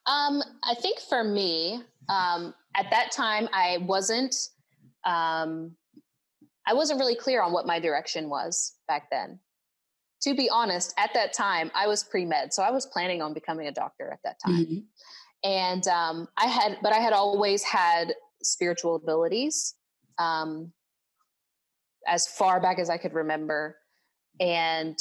um 0.06 0.42
i 0.64 0.74
think 0.74 0.98
for 1.08 1.24
me 1.24 1.82
um 2.10 2.54
at 2.76 2.90
that 2.90 3.10
time 3.10 3.48
i 3.52 3.78
wasn't 3.80 4.34
um 5.04 5.72
i 6.66 6.74
wasn't 6.74 6.98
really 6.98 7.16
clear 7.16 7.42
on 7.42 7.50
what 7.52 7.66
my 7.66 7.80
direction 7.80 8.28
was 8.28 8.74
back 8.86 9.08
then 9.10 9.38
to 10.20 10.34
be 10.34 10.50
honest 10.50 10.92
at 10.98 11.10
that 11.14 11.32
time 11.32 11.70
i 11.74 11.86
was 11.86 12.04
pre-med 12.04 12.52
so 12.52 12.62
i 12.62 12.70
was 12.70 12.84
planning 12.84 13.22
on 13.22 13.32
becoming 13.32 13.68
a 13.68 13.72
doctor 13.72 14.10
at 14.12 14.18
that 14.24 14.36
time 14.44 14.66
mm-hmm. 14.66 15.48
and 15.48 15.88
um 15.88 16.28
i 16.36 16.46
had 16.46 16.76
but 16.82 16.92
i 16.92 16.98
had 16.98 17.14
always 17.14 17.62
had 17.62 18.12
spiritual 18.42 18.96
abilities 18.96 19.74
um, 20.18 20.72
as 22.06 22.26
far 22.26 22.60
back 22.60 22.78
as 22.78 22.90
I 22.90 22.96
could 22.98 23.14
remember. 23.14 23.76
And 24.40 24.98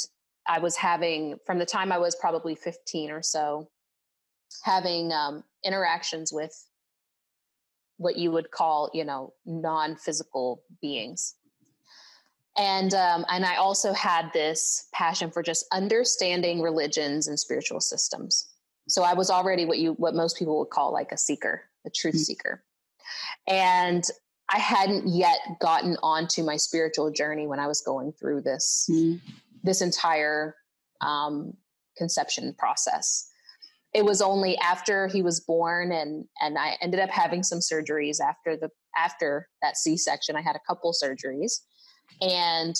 I 0.48 0.58
was 0.58 0.76
having, 0.76 1.38
from 1.46 1.58
the 1.58 1.66
time 1.66 1.92
I 1.92 1.98
was 1.98 2.16
probably 2.16 2.54
15 2.54 3.10
or 3.10 3.22
so, 3.22 3.68
having 4.64 5.12
um, 5.12 5.44
interactions 5.64 6.32
with 6.32 6.52
what 7.98 8.16
you 8.16 8.30
would 8.30 8.50
call, 8.50 8.90
you 8.94 9.04
know, 9.04 9.34
non 9.44 9.96
physical 9.96 10.62
beings. 10.80 11.34
And 12.56 12.92
um, 12.94 13.24
and 13.28 13.44
I 13.44 13.56
also 13.56 13.92
had 13.92 14.32
this 14.32 14.88
passion 14.92 15.30
for 15.30 15.44
just 15.44 15.66
understanding 15.72 16.60
religions 16.60 17.28
and 17.28 17.38
spiritual 17.38 17.80
systems. 17.80 18.48
So 18.88 19.04
I 19.04 19.14
was 19.14 19.30
already 19.30 19.64
what 19.64 19.78
you 19.78 19.92
what 19.92 20.14
most 20.14 20.36
people 20.36 20.58
would 20.58 20.70
call 20.70 20.92
like 20.92 21.12
a 21.12 21.16
seeker, 21.16 21.62
a 21.86 21.90
truth 21.90 22.14
mm-hmm. 22.14 22.22
seeker. 22.22 22.64
And 23.46 24.02
I 24.48 24.58
hadn't 24.58 25.06
yet 25.06 25.38
gotten 25.60 25.96
onto 26.02 26.42
my 26.42 26.56
spiritual 26.56 27.10
journey 27.10 27.46
when 27.46 27.60
I 27.60 27.66
was 27.66 27.80
going 27.80 28.12
through 28.12 28.42
this 28.42 28.88
mm. 28.90 29.20
This 29.62 29.80
entire 29.80 30.54
um, 31.00 31.52
conception 31.96 32.54
process. 32.58 33.28
It 33.94 34.04
was 34.04 34.20
only 34.20 34.56
after 34.58 35.08
he 35.08 35.22
was 35.22 35.40
born, 35.40 35.92
and 35.92 36.26
and 36.40 36.58
I 36.58 36.76
ended 36.82 37.00
up 37.00 37.10
having 37.10 37.42
some 37.42 37.58
surgeries 37.58 38.18
after 38.20 38.56
the 38.56 38.70
after 38.96 39.48
that 39.62 39.76
C 39.76 39.96
section. 39.96 40.36
I 40.36 40.42
had 40.42 40.56
a 40.56 40.60
couple 40.66 40.92
surgeries, 40.92 41.60
and 42.20 42.74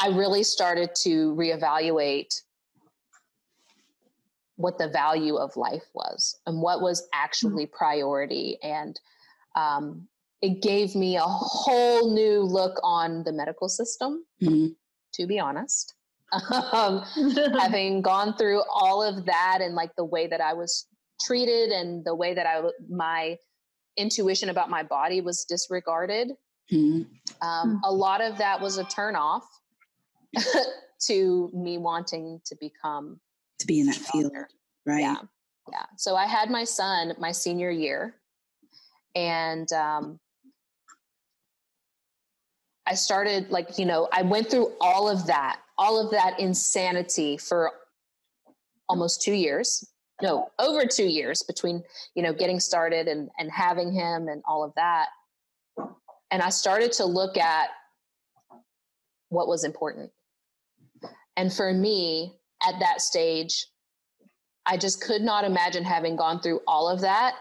I 0.00 0.08
really 0.08 0.42
started 0.42 0.90
to 1.02 1.34
reevaluate 1.34 2.40
what 4.56 4.78
the 4.78 4.88
value 4.88 5.36
of 5.36 5.56
life 5.56 5.84
was 5.94 6.38
and 6.46 6.62
what 6.62 6.80
was 6.80 7.06
actually 7.12 7.66
priority 7.66 8.56
and 8.62 8.98
um, 9.56 10.08
it 10.42 10.60
gave 10.60 10.94
me 10.94 11.16
a 11.16 11.22
whole 11.22 12.12
new 12.12 12.42
look 12.42 12.78
on 12.82 13.24
the 13.24 13.32
medical 13.32 13.68
system, 13.68 14.24
mm-hmm. 14.42 14.72
To 15.14 15.26
be 15.26 15.38
honest. 15.38 15.94
Um, 16.72 17.04
having 17.60 18.02
gone 18.02 18.36
through 18.36 18.64
all 18.68 19.04
of 19.04 19.24
that 19.26 19.58
and 19.60 19.76
like 19.76 19.94
the 19.96 20.04
way 20.04 20.26
that 20.26 20.40
I 20.40 20.52
was 20.52 20.88
treated 21.20 21.70
and 21.70 22.04
the 22.04 22.14
way 22.14 22.34
that 22.34 22.44
I 22.44 22.60
my 22.88 23.38
intuition 23.96 24.48
about 24.48 24.68
my 24.68 24.82
body 24.82 25.20
was 25.20 25.44
disregarded. 25.44 26.32
Mm-hmm. 26.72 27.46
Um, 27.46 27.80
a 27.84 27.92
lot 27.92 28.20
of 28.20 28.38
that 28.38 28.60
was 28.60 28.78
a 28.78 28.84
turn 28.84 29.14
off 29.14 29.44
to 31.06 31.50
me 31.54 31.78
wanting 31.78 32.40
to 32.46 32.56
become 32.60 33.20
to 33.60 33.66
be 33.66 33.80
in 33.80 33.86
that 33.86 33.96
field, 33.96 34.32
right? 34.86 35.00
Yeah, 35.00 35.16
yeah. 35.70 35.84
So 35.96 36.16
I 36.16 36.26
had 36.26 36.50
my 36.50 36.64
son 36.64 37.14
my 37.18 37.32
senior 37.32 37.70
year, 37.70 38.16
and 39.14 39.70
um, 39.72 40.18
I 42.86 42.94
started 42.94 43.50
like 43.50 43.78
you 43.78 43.86
know 43.86 44.08
I 44.12 44.22
went 44.22 44.50
through 44.50 44.72
all 44.80 45.08
of 45.08 45.26
that, 45.26 45.60
all 45.78 46.04
of 46.04 46.10
that 46.12 46.38
insanity 46.38 47.36
for 47.36 47.72
almost 48.88 49.22
two 49.22 49.32
years. 49.32 49.88
No, 50.22 50.50
over 50.58 50.84
two 50.86 51.06
years 51.06 51.42
between 51.42 51.82
you 52.14 52.22
know 52.22 52.32
getting 52.32 52.60
started 52.60 53.08
and 53.08 53.30
and 53.38 53.50
having 53.50 53.92
him 53.92 54.28
and 54.28 54.42
all 54.46 54.62
of 54.62 54.72
that. 54.76 55.08
And 56.30 56.42
I 56.42 56.50
started 56.50 56.92
to 56.92 57.04
look 57.04 57.36
at 57.36 57.68
what 59.28 59.48
was 59.48 59.64
important. 59.64 60.10
And 61.36 61.52
for 61.52 61.72
me, 61.72 62.34
at 62.66 62.78
that 62.80 63.00
stage, 63.00 63.66
I 64.66 64.76
just 64.76 65.02
could 65.02 65.22
not 65.22 65.44
imagine 65.44 65.84
having 65.84 66.16
gone 66.16 66.40
through 66.40 66.60
all 66.66 66.88
of 66.88 67.00
that 67.00 67.34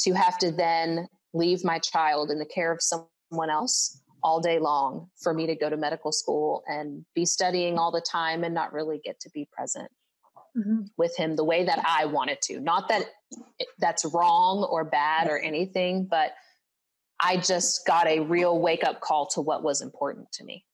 to 0.00 0.12
have 0.12 0.38
to 0.38 0.50
then 0.50 1.08
leave 1.32 1.64
my 1.64 1.78
child 1.78 2.30
in 2.30 2.38
the 2.38 2.46
care 2.46 2.72
of 2.72 2.80
someone 2.82 3.50
else 3.50 4.00
all 4.26 4.40
day 4.40 4.58
long 4.58 5.08
for 5.22 5.32
me 5.32 5.46
to 5.46 5.54
go 5.54 5.70
to 5.70 5.76
medical 5.76 6.10
school 6.10 6.64
and 6.66 7.04
be 7.14 7.24
studying 7.24 7.78
all 7.78 7.92
the 7.92 8.00
time 8.00 8.42
and 8.42 8.52
not 8.52 8.72
really 8.72 9.00
get 9.04 9.20
to 9.20 9.30
be 9.30 9.48
present 9.52 9.88
mm-hmm. 10.58 10.80
with 10.96 11.16
him 11.16 11.36
the 11.36 11.44
way 11.44 11.64
that 11.64 11.80
I 11.86 12.06
wanted 12.06 12.42
to. 12.42 12.58
Not 12.58 12.88
that 12.88 13.04
that's 13.78 14.04
wrong 14.04 14.64
or 14.68 14.82
bad 14.82 15.28
or 15.28 15.38
anything, 15.38 16.06
but 16.10 16.32
I 17.20 17.36
just 17.36 17.86
got 17.86 18.08
a 18.08 18.18
real 18.18 18.58
wake 18.60 18.82
up 18.82 19.00
call 19.00 19.28
to 19.28 19.40
what 19.40 19.62
was 19.62 19.80
important 19.80 20.32
to 20.32 20.44
me. 20.44 20.64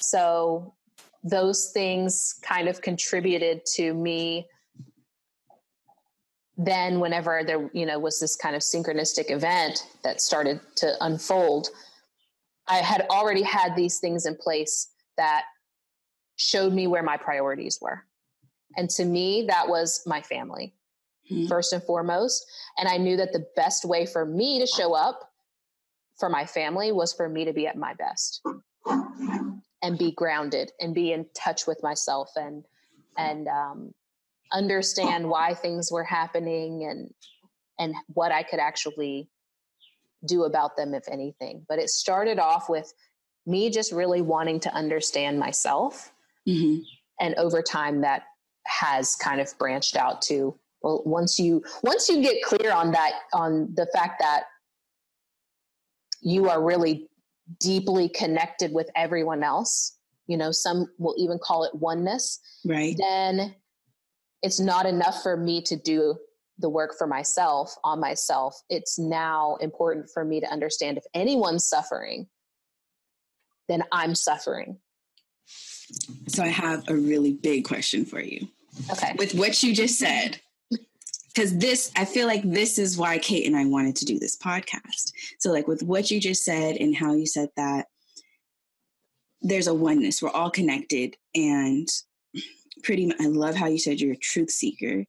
So 0.00 0.74
those 1.22 1.70
things 1.72 2.40
kind 2.42 2.66
of 2.66 2.82
contributed 2.82 3.60
to 3.76 3.94
me 3.94 4.48
then 6.58 6.98
whenever 6.98 7.42
there 7.46 7.70
you 7.72 7.86
know 7.86 7.98
was 7.98 8.18
this 8.18 8.34
kind 8.34 8.56
of 8.56 8.62
synchronistic 8.62 9.30
event 9.30 9.86
that 10.02 10.20
started 10.20 10.60
to 10.74 10.92
unfold 11.00 11.68
i 12.66 12.76
had 12.76 13.06
already 13.10 13.42
had 13.42 13.74
these 13.76 14.00
things 14.00 14.26
in 14.26 14.34
place 14.34 14.88
that 15.16 15.44
showed 16.36 16.72
me 16.72 16.86
where 16.86 17.02
my 17.02 17.16
priorities 17.16 17.78
were 17.80 18.04
and 18.76 18.90
to 18.90 19.04
me 19.04 19.46
that 19.48 19.68
was 19.68 20.02
my 20.04 20.20
family 20.20 20.74
mm-hmm. 21.30 21.46
first 21.46 21.72
and 21.72 21.82
foremost 21.84 22.44
and 22.76 22.88
i 22.88 22.96
knew 22.96 23.16
that 23.16 23.32
the 23.32 23.46
best 23.54 23.84
way 23.84 24.04
for 24.04 24.26
me 24.26 24.58
to 24.58 24.66
show 24.66 24.94
up 24.94 25.30
for 26.18 26.28
my 26.28 26.44
family 26.44 26.90
was 26.90 27.12
for 27.12 27.28
me 27.28 27.44
to 27.44 27.52
be 27.52 27.68
at 27.68 27.76
my 27.76 27.94
best 27.94 28.42
and 29.82 29.96
be 29.96 30.10
grounded 30.10 30.72
and 30.80 30.92
be 30.92 31.12
in 31.12 31.24
touch 31.34 31.68
with 31.68 31.80
myself 31.84 32.30
and 32.34 32.64
and 33.16 33.48
um, 33.48 33.92
understand 34.52 35.28
why 35.28 35.54
things 35.54 35.90
were 35.90 36.04
happening 36.04 36.84
and 36.84 37.10
and 37.78 37.94
what 38.08 38.32
I 38.32 38.42
could 38.42 38.58
actually 38.58 39.28
do 40.26 40.44
about 40.44 40.76
them 40.76 40.94
if 40.94 41.04
anything. 41.08 41.64
But 41.68 41.78
it 41.78 41.90
started 41.90 42.38
off 42.38 42.68
with 42.68 42.92
me 43.46 43.70
just 43.70 43.92
really 43.92 44.20
wanting 44.20 44.58
to 44.60 44.74
understand 44.74 45.38
myself. 45.38 46.12
Mm-hmm. 46.48 46.80
and 47.20 47.34
over 47.34 47.60
time 47.60 48.00
that 48.00 48.22
has 48.64 49.14
kind 49.16 49.38
of 49.38 49.52
branched 49.58 49.96
out 49.96 50.22
to 50.22 50.54
well 50.82 51.02
once 51.04 51.38
you 51.38 51.62
once 51.82 52.08
you 52.08 52.22
get 52.22 52.42
clear 52.42 52.72
on 52.72 52.92
that 52.92 53.12
on 53.34 53.68
the 53.74 53.86
fact 53.92 54.20
that 54.20 54.44
you 56.22 56.48
are 56.48 56.62
really 56.62 57.08
deeply 57.60 58.08
connected 58.08 58.72
with 58.72 58.88
everyone 58.96 59.42
else 59.42 59.98
you 60.26 60.38
know 60.38 60.50
some 60.50 60.86
will 60.98 61.14
even 61.18 61.38
call 61.38 61.64
it 61.64 61.74
oneness 61.74 62.40
right. 62.64 62.96
then 62.98 63.54
it's 64.42 64.60
not 64.60 64.86
enough 64.86 65.22
for 65.22 65.36
me 65.36 65.62
to 65.62 65.76
do 65.76 66.16
the 66.58 66.68
work 66.68 66.96
for 66.96 67.06
myself 67.06 67.74
on 67.84 68.00
myself. 68.00 68.60
It's 68.68 68.98
now 68.98 69.56
important 69.60 70.10
for 70.12 70.24
me 70.24 70.40
to 70.40 70.46
understand 70.46 70.98
if 70.98 71.04
anyone's 71.14 71.64
suffering, 71.64 72.26
then 73.68 73.84
I'm 73.92 74.14
suffering. 74.14 74.78
So 76.28 76.42
I 76.42 76.48
have 76.48 76.88
a 76.88 76.94
really 76.94 77.32
big 77.32 77.64
question 77.64 78.04
for 78.04 78.20
you. 78.20 78.48
Okay. 78.92 79.14
With 79.18 79.34
what 79.34 79.62
you 79.62 79.74
just 79.74 79.98
said, 79.98 80.40
because 81.34 81.56
this, 81.56 81.92
I 81.96 82.04
feel 82.04 82.26
like 82.26 82.42
this 82.42 82.78
is 82.78 82.98
why 82.98 83.18
Kate 83.18 83.46
and 83.46 83.56
I 83.56 83.64
wanted 83.64 83.96
to 83.96 84.04
do 84.04 84.18
this 84.18 84.36
podcast. 84.36 85.12
So, 85.38 85.50
like, 85.50 85.68
with 85.68 85.82
what 85.82 86.10
you 86.10 86.20
just 86.20 86.44
said 86.44 86.76
and 86.76 86.96
how 86.96 87.14
you 87.14 87.26
said 87.26 87.48
that, 87.56 87.86
there's 89.40 89.68
a 89.68 89.74
oneness. 89.74 90.20
We're 90.20 90.30
all 90.30 90.50
connected. 90.50 91.16
And 91.34 91.88
pretty 92.82 93.06
much, 93.06 93.16
I 93.20 93.26
love 93.26 93.54
how 93.54 93.66
you 93.66 93.78
said 93.78 94.00
you're 94.00 94.12
a 94.12 94.18
truth 94.18 94.50
seeker. 94.50 95.04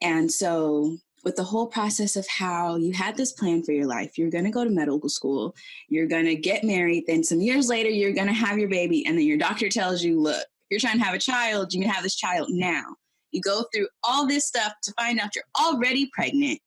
And 0.00 0.30
so 0.30 0.96
with 1.24 1.36
the 1.36 1.44
whole 1.44 1.66
process 1.66 2.16
of 2.16 2.26
how 2.28 2.76
you 2.76 2.92
had 2.92 3.16
this 3.16 3.32
plan 3.32 3.62
for 3.62 3.72
your 3.72 3.86
life, 3.86 4.16
you're 4.16 4.30
going 4.30 4.44
to 4.44 4.50
go 4.50 4.64
to 4.64 4.70
medical 4.70 5.08
school, 5.08 5.54
you're 5.88 6.06
going 6.06 6.26
to 6.26 6.36
get 6.36 6.64
married, 6.64 7.04
then 7.06 7.24
some 7.24 7.40
years 7.40 7.68
later 7.68 7.90
you're 7.90 8.12
going 8.12 8.28
to 8.28 8.32
have 8.32 8.58
your 8.58 8.68
baby 8.68 9.04
and 9.06 9.18
then 9.18 9.26
your 9.26 9.38
doctor 9.38 9.68
tells 9.68 10.02
you, 10.02 10.20
"Look, 10.20 10.44
you're 10.70 10.80
trying 10.80 10.98
to 10.98 11.04
have 11.04 11.14
a 11.14 11.18
child, 11.18 11.74
you 11.74 11.80
can 11.80 11.90
have 11.90 12.02
this 12.02 12.16
child 12.16 12.48
now." 12.50 12.84
You 13.32 13.42
go 13.42 13.64
through 13.74 13.88
all 14.04 14.26
this 14.26 14.46
stuff 14.46 14.72
to 14.84 14.92
find 14.92 15.20
out 15.20 15.34
you're 15.34 15.44
already 15.60 16.08
pregnant. 16.14 16.60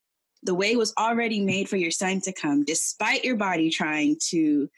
The 0.43 0.55
way 0.55 0.75
was 0.75 0.93
already 0.97 1.39
made 1.39 1.69
for 1.69 1.77
your 1.77 1.91
son 1.91 2.21
to 2.21 2.33
come 2.33 2.63
despite 2.65 3.23
your 3.23 3.37
body 3.37 3.69
trying 3.69 4.17
to 4.29 4.69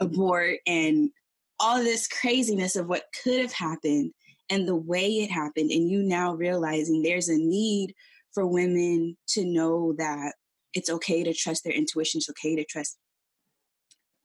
abort 0.00 0.58
and 0.66 1.10
all 1.58 1.78
this 1.78 2.08
craziness 2.08 2.76
of 2.76 2.86
what 2.86 3.04
could 3.22 3.40
have 3.40 3.52
happened 3.52 4.12
and 4.50 4.66
the 4.66 4.76
way 4.76 5.06
it 5.06 5.30
happened 5.30 5.70
and 5.70 5.88
you 5.88 6.02
now 6.02 6.34
realizing 6.34 7.02
there's 7.02 7.28
a 7.28 7.38
need 7.38 7.94
for 8.34 8.46
women 8.46 9.16
to 9.28 9.44
know 9.44 9.94
that 9.96 10.34
it's 10.74 10.90
okay 10.90 11.22
to 11.22 11.32
trust 11.32 11.64
their 11.64 11.72
intuition 11.72 12.18
it's 12.18 12.28
okay 12.28 12.56
to 12.56 12.64
trust 12.64 12.98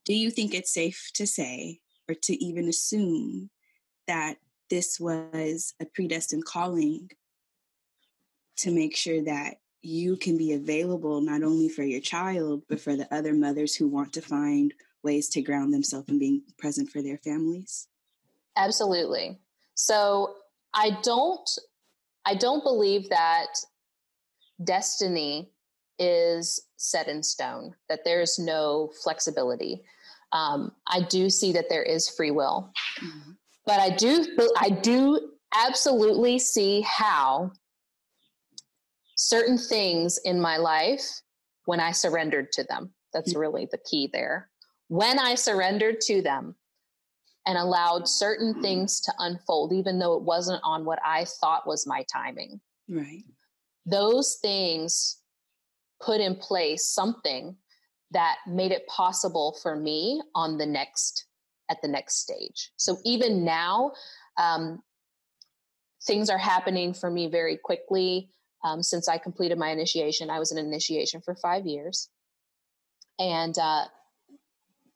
do 0.04 0.14
you 0.14 0.30
think 0.30 0.52
it's 0.52 0.74
safe 0.74 1.10
to 1.14 1.26
say 1.26 1.78
or 2.08 2.14
to 2.14 2.44
even 2.44 2.68
assume 2.68 3.50
that 4.06 4.36
this 4.68 5.00
was 5.00 5.74
a 5.80 5.86
predestined 5.86 6.44
calling 6.44 7.08
to 8.56 8.70
make 8.70 8.96
sure 8.96 9.22
that 9.22 9.54
you 9.82 10.16
can 10.16 10.36
be 10.36 10.52
available 10.52 11.20
not 11.20 11.42
only 11.42 11.68
for 11.68 11.82
your 11.82 12.00
child 12.00 12.62
but 12.68 12.80
for 12.80 12.96
the 12.96 13.12
other 13.14 13.32
mothers 13.32 13.74
who 13.74 13.86
want 13.86 14.12
to 14.12 14.20
find 14.20 14.74
ways 15.02 15.28
to 15.28 15.42
ground 15.42 15.72
themselves 15.72 16.08
and 16.08 16.18
being 16.18 16.42
present 16.58 16.90
for 16.90 17.02
their 17.02 17.18
families? 17.18 17.86
Absolutely 18.56 19.38
so 19.76 20.34
I 20.74 20.98
don't 21.02 21.48
I 22.24 22.34
don't 22.34 22.64
believe 22.64 23.08
that 23.10 23.54
destiny 24.64 25.52
is 25.98 26.60
set 26.76 27.06
in 27.06 27.22
stone, 27.22 27.74
that 27.88 28.00
there's 28.04 28.38
no 28.38 28.90
flexibility. 29.04 29.82
Um, 30.32 30.72
I 30.88 31.02
do 31.02 31.30
see 31.30 31.52
that 31.52 31.68
there 31.68 31.84
is 31.84 32.08
free 32.08 32.32
will, 32.32 32.72
mm-hmm. 33.00 33.32
but 33.64 33.78
I 33.78 33.90
do 33.90 34.26
I 34.58 34.70
do 34.70 35.30
absolutely 35.54 36.38
see 36.38 36.80
how 36.80 37.52
certain 39.14 39.56
things 39.56 40.18
in 40.24 40.40
my 40.40 40.56
life 40.56 41.22
when 41.66 41.80
I 41.80 41.92
surrendered 41.92 42.50
to 42.52 42.64
them. 42.64 42.92
That's 43.12 43.30
mm-hmm. 43.30 43.40
really 43.40 43.68
the 43.70 43.78
key 43.78 44.10
there. 44.12 44.48
When 44.88 45.18
I 45.18 45.34
surrendered 45.34 46.00
to 46.02 46.22
them, 46.22 46.54
and 47.46 47.56
allowed 47.56 48.08
certain 48.08 48.60
things 48.60 49.00
to 49.00 49.12
unfold, 49.18 49.72
even 49.72 49.98
though 49.98 50.14
it 50.14 50.22
wasn't 50.22 50.60
on 50.64 50.84
what 50.84 50.98
I 51.04 51.24
thought 51.24 51.66
was 51.66 51.86
my 51.86 52.04
timing. 52.12 52.60
Right. 52.88 53.22
Those 53.86 54.38
things 54.42 55.18
put 56.02 56.20
in 56.20 56.34
place 56.34 56.86
something 56.86 57.56
that 58.10 58.36
made 58.46 58.72
it 58.72 58.86
possible 58.88 59.56
for 59.62 59.76
me 59.76 60.20
on 60.34 60.58
the 60.58 60.66
next 60.66 61.26
at 61.68 61.82
the 61.82 61.88
next 61.88 62.20
stage. 62.20 62.70
So 62.76 62.98
even 63.04 63.44
now, 63.44 63.92
um, 64.38 64.82
things 66.06 66.30
are 66.30 66.38
happening 66.38 66.94
for 66.94 67.10
me 67.10 67.28
very 67.28 67.56
quickly. 67.56 68.30
Um, 68.64 68.82
since 68.82 69.08
I 69.08 69.18
completed 69.18 69.58
my 69.58 69.70
initiation, 69.70 70.30
I 70.30 70.38
was 70.38 70.52
in 70.52 70.58
initiation 70.58 71.20
for 71.20 71.34
five 71.34 71.66
years, 71.66 72.08
and 73.18 73.56
uh, 73.58 73.84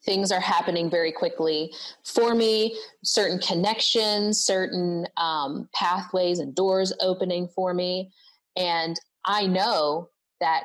things 0.05 0.33
are 0.33 0.41
happening 0.41 0.91
very 0.91 1.13
quickly 1.13 1.73
for 2.05 2.35
me. 2.35 2.79
Certain 3.03 3.39
connections 3.39 4.41
certain 4.41 5.07
um, 5.17 5.69
pathways 5.75 6.39
and 6.39 6.55
doors 6.55 6.93
opening 7.01 7.49
for 7.49 7.75
me. 7.75 8.11
And 8.57 8.99
i 9.25 9.47
know 9.47 10.09
that 10.41 10.65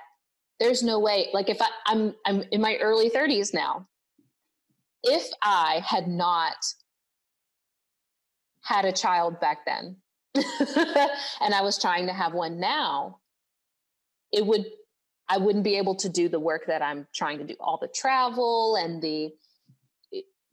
there's 0.60 0.82
no 0.82 1.00
way 1.00 1.28
like 1.34 1.50
if 1.50 1.62
I, 1.62 1.68
i'm 1.86 2.16
i'm 2.26 2.44
in 2.52 2.62
my 2.62 2.78
early 2.78 3.10
30s 3.10 3.54
now. 3.54 3.88
If 5.04 5.28
i 5.42 5.84
had 5.86 6.08
not 6.08 6.56
had 8.62 8.86
a 8.86 8.92
child 8.92 9.40
back 9.40 9.66
then 9.66 9.98
and 10.36 11.54
i 11.54 11.62
was 11.62 11.80
trying 11.80 12.08
to 12.08 12.14
have 12.14 12.34
one 12.34 12.60
now 12.60 13.20
it 14.32 14.46
would 14.46 14.66
I 15.28 15.38
wouldn't 15.38 15.64
be 15.64 15.78
able 15.78 15.96
to 15.96 16.10
do 16.10 16.30
the 16.30 16.40
work 16.40 16.66
that 16.68 16.82
I'm 16.82 17.08
trying 17.14 17.40
to 17.40 17.46
do, 17.46 17.56
all 17.60 17.80
the 17.82 17.88
travel 17.88 18.76
and 18.76 19.02
the, 19.02 19.32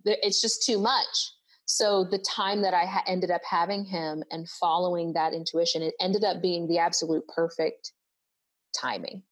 it's 0.05 0.41
just 0.41 0.65
too 0.65 0.79
much. 0.79 1.33
So 1.65 2.05
the 2.05 2.19
time 2.19 2.63
that 2.63 2.75
I 2.75 2.85
ha- 2.85 3.05
ended 3.07 3.31
up 3.31 3.43
having 3.49 3.85
him 3.85 4.25
and 4.31 4.49
following 4.49 5.13
that 5.13 5.33
intuition, 5.33 5.83
it 5.83 5.95
ended 6.01 6.25
up 6.25 6.43
being 6.43 6.67
the 6.67 6.79
absolute 6.79 7.27
perfect 7.29 7.93
timing 8.79 9.23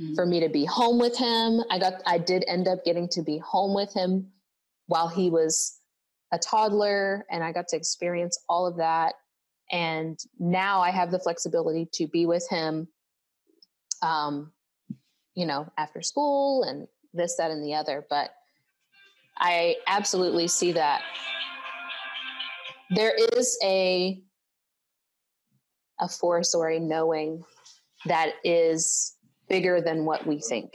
mm-hmm. 0.00 0.14
for 0.14 0.26
me 0.26 0.40
to 0.40 0.48
be 0.48 0.64
home 0.64 0.98
with 0.98 1.16
him. 1.16 1.62
I 1.70 1.78
got, 1.78 1.94
I 2.04 2.18
did 2.18 2.44
end 2.48 2.66
up 2.66 2.84
getting 2.84 3.08
to 3.10 3.22
be 3.22 3.38
home 3.38 3.74
with 3.74 3.92
him 3.94 4.32
while 4.86 5.08
he 5.08 5.30
was 5.30 5.78
a 6.32 6.38
toddler, 6.38 7.24
and 7.30 7.44
I 7.44 7.52
got 7.52 7.68
to 7.68 7.76
experience 7.76 8.38
all 8.48 8.66
of 8.66 8.78
that. 8.78 9.14
And 9.70 10.18
now 10.38 10.80
I 10.80 10.90
have 10.90 11.10
the 11.10 11.18
flexibility 11.18 11.88
to 11.94 12.08
be 12.08 12.26
with 12.26 12.46
him 12.50 12.88
um, 14.02 14.52
you 15.34 15.46
know, 15.46 15.70
after 15.78 16.02
school 16.02 16.64
and 16.64 16.86
this, 17.14 17.36
that, 17.36 17.50
and 17.50 17.64
the 17.64 17.74
other. 17.74 18.06
But 18.08 18.30
I 19.38 19.76
absolutely 19.86 20.48
see 20.48 20.72
that 20.72 21.02
there 22.90 23.14
is 23.36 23.58
a 23.64 24.22
a 26.00 26.08
force 26.08 26.54
or 26.54 26.68
a 26.68 26.80
knowing 26.80 27.42
that 28.06 28.32
is 28.44 29.14
bigger 29.48 29.80
than 29.80 30.04
what 30.04 30.26
we 30.26 30.40
think 30.40 30.72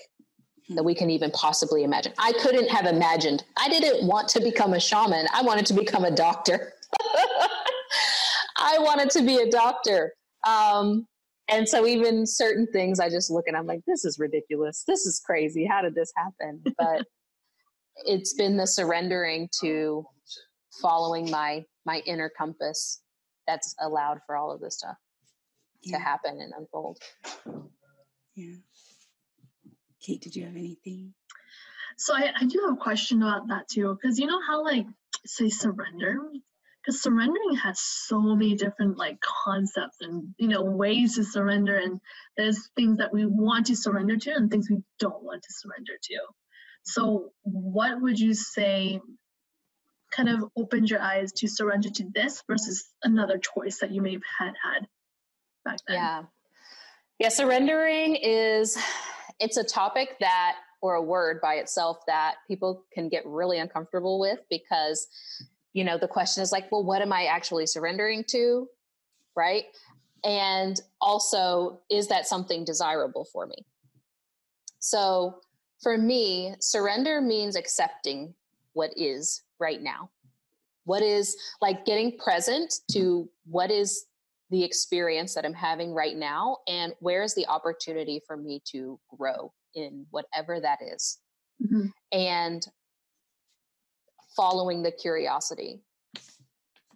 that 0.69 0.83
we 0.83 0.93
can 0.93 1.09
even 1.09 1.31
possibly 1.31 1.83
imagine. 1.83 2.13
I 2.17 2.33
couldn't 2.33 2.69
have 2.69 2.85
imagined. 2.85 3.43
I 3.57 3.69
didn't 3.69 4.05
want 4.05 4.27
to 4.29 4.39
become 4.39 4.73
a 4.73 4.79
shaman. 4.79 5.25
I 5.33 5.41
wanted 5.41 5.65
to 5.67 5.73
become 5.73 6.03
a 6.03 6.11
doctor. 6.11 6.73
I 8.57 8.77
wanted 8.79 9.09
to 9.11 9.21
be 9.21 9.37
a 9.37 9.49
doctor. 9.49 10.13
Um, 10.45 11.07
and 11.49 11.67
so 11.67 11.85
even 11.85 12.25
certain 12.25 12.67
things 12.67 12.99
I 12.99 13.09
just 13.09 13.31
look 13.31 13.45
and 13.47 13.55
I'm 13.55 13.65
like, 13.65 13.81
this 13.87 14.05
is 14.05 14.19
ridiculous. 14.19 14.83
This 14.87 15.05
is 15.05 15.21
crazy. 15.25 15.65
How 15.65 15.81
did 15.81 15.95
this 15.95 16.11
happen? 16.15 16.61
But 16.77 17.05
it's 18.05 18.33
been 18.33 18.57
the 18.57 18.67
surrendering 18.67 19.49
to 19.61 20.05
following 20.81 21.29
my 21.31 21.63
my 21.85 22.01
inner 22.05 22.29
compass 22.37 23.01
that's 23.47 23.73
allowed 23.79 24.19
for 24.25 24.35
all 24.35 24.51
of 24.51 24.59
this 24.59 24.75
stuff 24.77 24.97
yeah. 25.81 25.97
to 25.97 26.03
happen 26.03 26.39
and 26.39 26.53
unfold. 26.57 26.99
Yeah. 28.35 28.55
Kate, 30.01 30.21
did 30.21 30.35
you 30.35 30.45
have 30.45 30.55
anything? 30.55 31.13
So 31.97 32.13
I, 32.13 32.31
I 32.39 32.45
do 32.45 32.61
have 32.67 32.77
a 32.77 32.81
question 32.81 33.23
about 33.23 33.47
that 33.47 33.67
too, 33.67 33.97
because 33.99 34.19
you 34.19 34.27
know 34.27 34.39
how 34.45 34.63
like 34.63 34.85
say 35.25 35.49
surrender, 35.49 36.19
because 36.87 37.01
surrendering 37.01 37.55
has 37.55 37.79
so 37.79 38.21
many 38.21 38.55
different 38.55 38.97
like 38.97 39.19
concepts 39.19 39.97
and 40.01 40.33
you 40.37 40.47
know 40.47 40.63
ways 40.63 41.15
to 41.15 41.23
surrender, 41.23 41.75
and 41.75 41.99
there's 42.37 42.69
things 42.75 42.97
that 42.99 43.13
we 43.13 43.25
want 43.25 43.67
to 43.67 43.75
surrender 43.75 44.17
to 44.17 44.31
and 44.31 44.49
things 44.49 44.69
we 44.69 44.81
don't 44.99 45.23
want 45.23 45.43
to 45.43 45.53
surrender 45.53 45.93
to. 46.01 46.17
So 46.83 47.31
what 47.43 48.01
would 48.01 48.17
you 48.17 48.33
say 48.33 49.01
kind 50.11 50.29
of 50.29 50.45
opened 50.55 50.89
your 50.89 51.01
eyes 51.01 51.33
to 51.33 51.47
surrender 51.47 51.89
to 51.89 52.05
this 52.15 52.41
versus 52.47 52.89
another 53.03 53.37
choice 53.37 53.79
that 53.79 53.91
you 53.91 54.01
may 54.01 54.13
have 54.13 54.21
had 54.39 54.53
had 54.63 54.87
back 55.65 55.79
then? 55.87 55.97
Yeah. 55.97 56.23
Yeah, 57.19 57.29
surrendering 57.29 58.15
is 58.15 58.77
it's 59.39 59.57
a 59.57 59.63
topic 59.63 60.15
that 60.21 60.55
or 60.81 60.93
a 60.93 61.01
word 61.01 61.41
by 61.41 61.55
itself 61.55 61.97
that 62.07 62.35
people 62.47 62.85
can 62.93 63.09
get 63.09 63.25
really 63.25 63.57
uncomfortable 63.57 64.19
with 64.19 64.39
because 64.49 65.07
you 65.77 65.83
know 65.83 65.97
the 65.97 66.07
question 66.07 66.41
is 66.41 66.51
like 66.51 66.71
well 66.71 66.83
what 66.83 67.03
am 67.03 67.13
i 67.13 67.25
actually 67.25 67.67
surrendering 67.67 68.23
to 68.23 68.67
right 69.35 69.65
and 70.23 70.81
also 70.99 71.79
is 71.91 72.07
that 72.07 72.25
something 72.25 72.65
desirable 72.65 73.27
for 73.31 73.45
me 73.45 73.63
so 74.79 75.39
for 75.83 75.95
me 75.95 76.55
surrender 76.59 77.21
means 77.21 77.55
accepting 77.55 78.33
what 78.73 78.91
is 78.97 79.43
right 79.59 79.83
now 79.83 80.09
what 80.85 81.03
is 81.03 81.37
like 81.61 81.85
getting 81.85 82.17
present 82.17 82.73
to 82.89 83.29
what 83.45 83.69
is 83.69 84.05
the 84.49 84.63
experience 84.63 85.33
that 85.33 85.43
I'm 85.43 85.53
having 85.53 85.93
right 85.93 86.15
now 86.15 86.59
and 86.67 86.93
where 86.99 87.21
is 87.21 87.35
the 87.35 87.45
opportunity 87.47 88.21
for 88.25 88.37
me 88.37 88.61
to 88.71 88.97
grow 89.17 89.51
in 89.75 90.05
whatever 90.11 90.61
that 90.61 90.79
is. 90.81 91.19
Mm-hmm. 91.61 91.87
And 92.13 92.65
following 94.37 94.81
the 94.81 94.91
curiosity. 94.91 95.81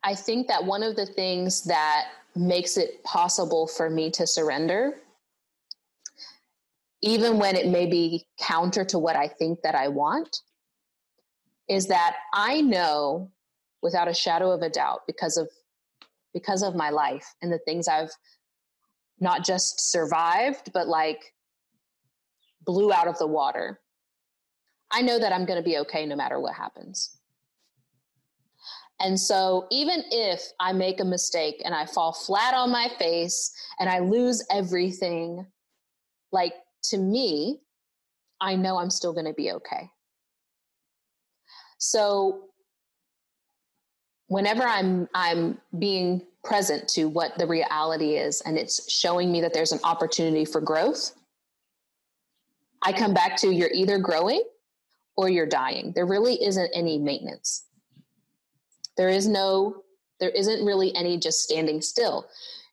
I 0.04 0.16
think 0.16 0.48
that 0.48 0.64
one 0.64 0.84
of 0.84 0.96
the 0.96 1.06
things 1.06 1.64
that 1.66 2.06
makes 2.36 2.78
it 2.78 3.04
possible 3.04 3.68
for 3.68 3.90
me 3.90 4.10
to 4.12 4.26
surrender 4.26 4.94
even 7.02 7.40
when 7.40 7.56
it 7.56 7.68
may 7.68 7.86
be 7.88 8.26
counter 8.40 8.86
to 8.86 9.00
what 9.00 9.16
I 9.16 9.28
think 9.28 9.62
that 9.64 9.76
I 9.76 9.88
want 9.88 10.42
is 11.68 11.88
that 11.88 12.18
I 12.34 12.62
know 12.62 13.32
without 13.82 14.08
a 14.08 14.14
shadow 14.14 14.52
of 14.52 14.62
a 14.62 14.70
doubt 14.70 15.02
because 15.08 15.38
of 15.38 15.50
because 16.34 16.62
of 16.64 16.76
my 16.76 16.92
life 16.92 17.26
and 17.42 17.52
the 17.52 17.60
things 17.60 17.88
I've 17.88 18.12
not 19.20 19.44
just 19.44 19.92
survived, 19.92 20.72
but 20.74 20.88
like 20.88 21.34
blew 22.66 22.94
out 22.94 23.08
of 23.08 23.18
the 23.18 23.28
water. 23.28 23.80
I 24.92 25.02
know 25.02 25.20
that 25.20 25.34
I'm 25.34 25.46
going 25.46 25.62
to 25.62 25.68
be 25.68 25.78
okay 25.80 26.06
no 26.06 26.16
matter 26.16 26.40
what 26.40 26.56
happens. 26.56 27.18
And 29.04 29.20
so, 29.20 29.68
even 29.72 30.04
if 30.12 30.44
I 30.60 30.74
make 30.74 31.00
a 31.00 31.06
mistake 31.06 31.62
and 31.66 31.74
I 31.74 31.88
fall 31.88 32.14
flat 32.14 32.54
on 32.54 32.72
my 32.72 32.88
face 33.00 33.52
and 33.80 33.90
I 33.90 34.00
lose 34.00 34.46
everything, 34.52 35.48
like 36.32 36.54
to 36.86 36.98
me, 36.98 37.62
I 38.40 38.56
know 38.56 38.78
I'm 38.78 38.92
still 38.92 39.12
going 39.12 39.26
to 39.26 39.34
be 39.34 39.52
okay. 39.54 39.90
So, 41.80 42.50
whenever 44.28 44.64
I'm 44.64 45.10
I'm 45.16 45.58
being 45.80 46.22
present 46.44 46.88
to 46.90 47.06
what 47.06 47.38
the 47.40 47.48
reality 47.48 48.16
is 48.16 48.42
and 48.42 48.58
it's 48.58 48.92
showing 48.92 49.32
me 49.32 49.42
that 49.42 49.54
there's 49.54 49.72
an 49.72 49.80
opportunity 49.84 50.46
for 50.46 50.62
growth, 50.62 51.14
I 52.84 52.94
come 52.94 53.16
back 53.16 53.36
to 53.38 53.52
you're 53.52 53.74
either 53.74 53.98
growing 53.98 54.44
or 55.18 55.28
you're 55.28 55.48
dying. 55.48 55.92
There 55.96 56.06
really 56.06 56.36
isn't 56.44 56.72
any 56.74 57.00
maintenance. 57.00 57.64
There 58.98 59.10
is 59.10 59.28
no 59.28 59.84
there 60.20 60.30
isn't 60.30 60.64
really 60.64 60.96
any 60.96 61.18
just 61.18 61.40
standing 61.40 61.82
still. 61.82 62.28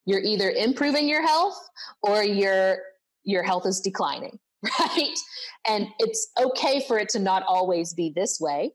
You're 0.05 0.21
either 0.21 0.51
improving 0.51 1.09
your 1.09 1.27
health 1.27 1.59
or 2.03 2.23
your 2.23 2.79
your 3.25 3.43
health 3.43 3.67
is 3.67 3.81
declining, 3.81 4.39
right? 4.81 5.19
And 5.67 5.89
it's 5.99 6.31
okay 6.39 6.85
for 6.87 6.99
it 6.99 7.09
to 7.11 7.19
not 7.19 7.43
always 7.47 7.95
be 7.95 8.13
this 8.15 8.39
way. 8.41 8.73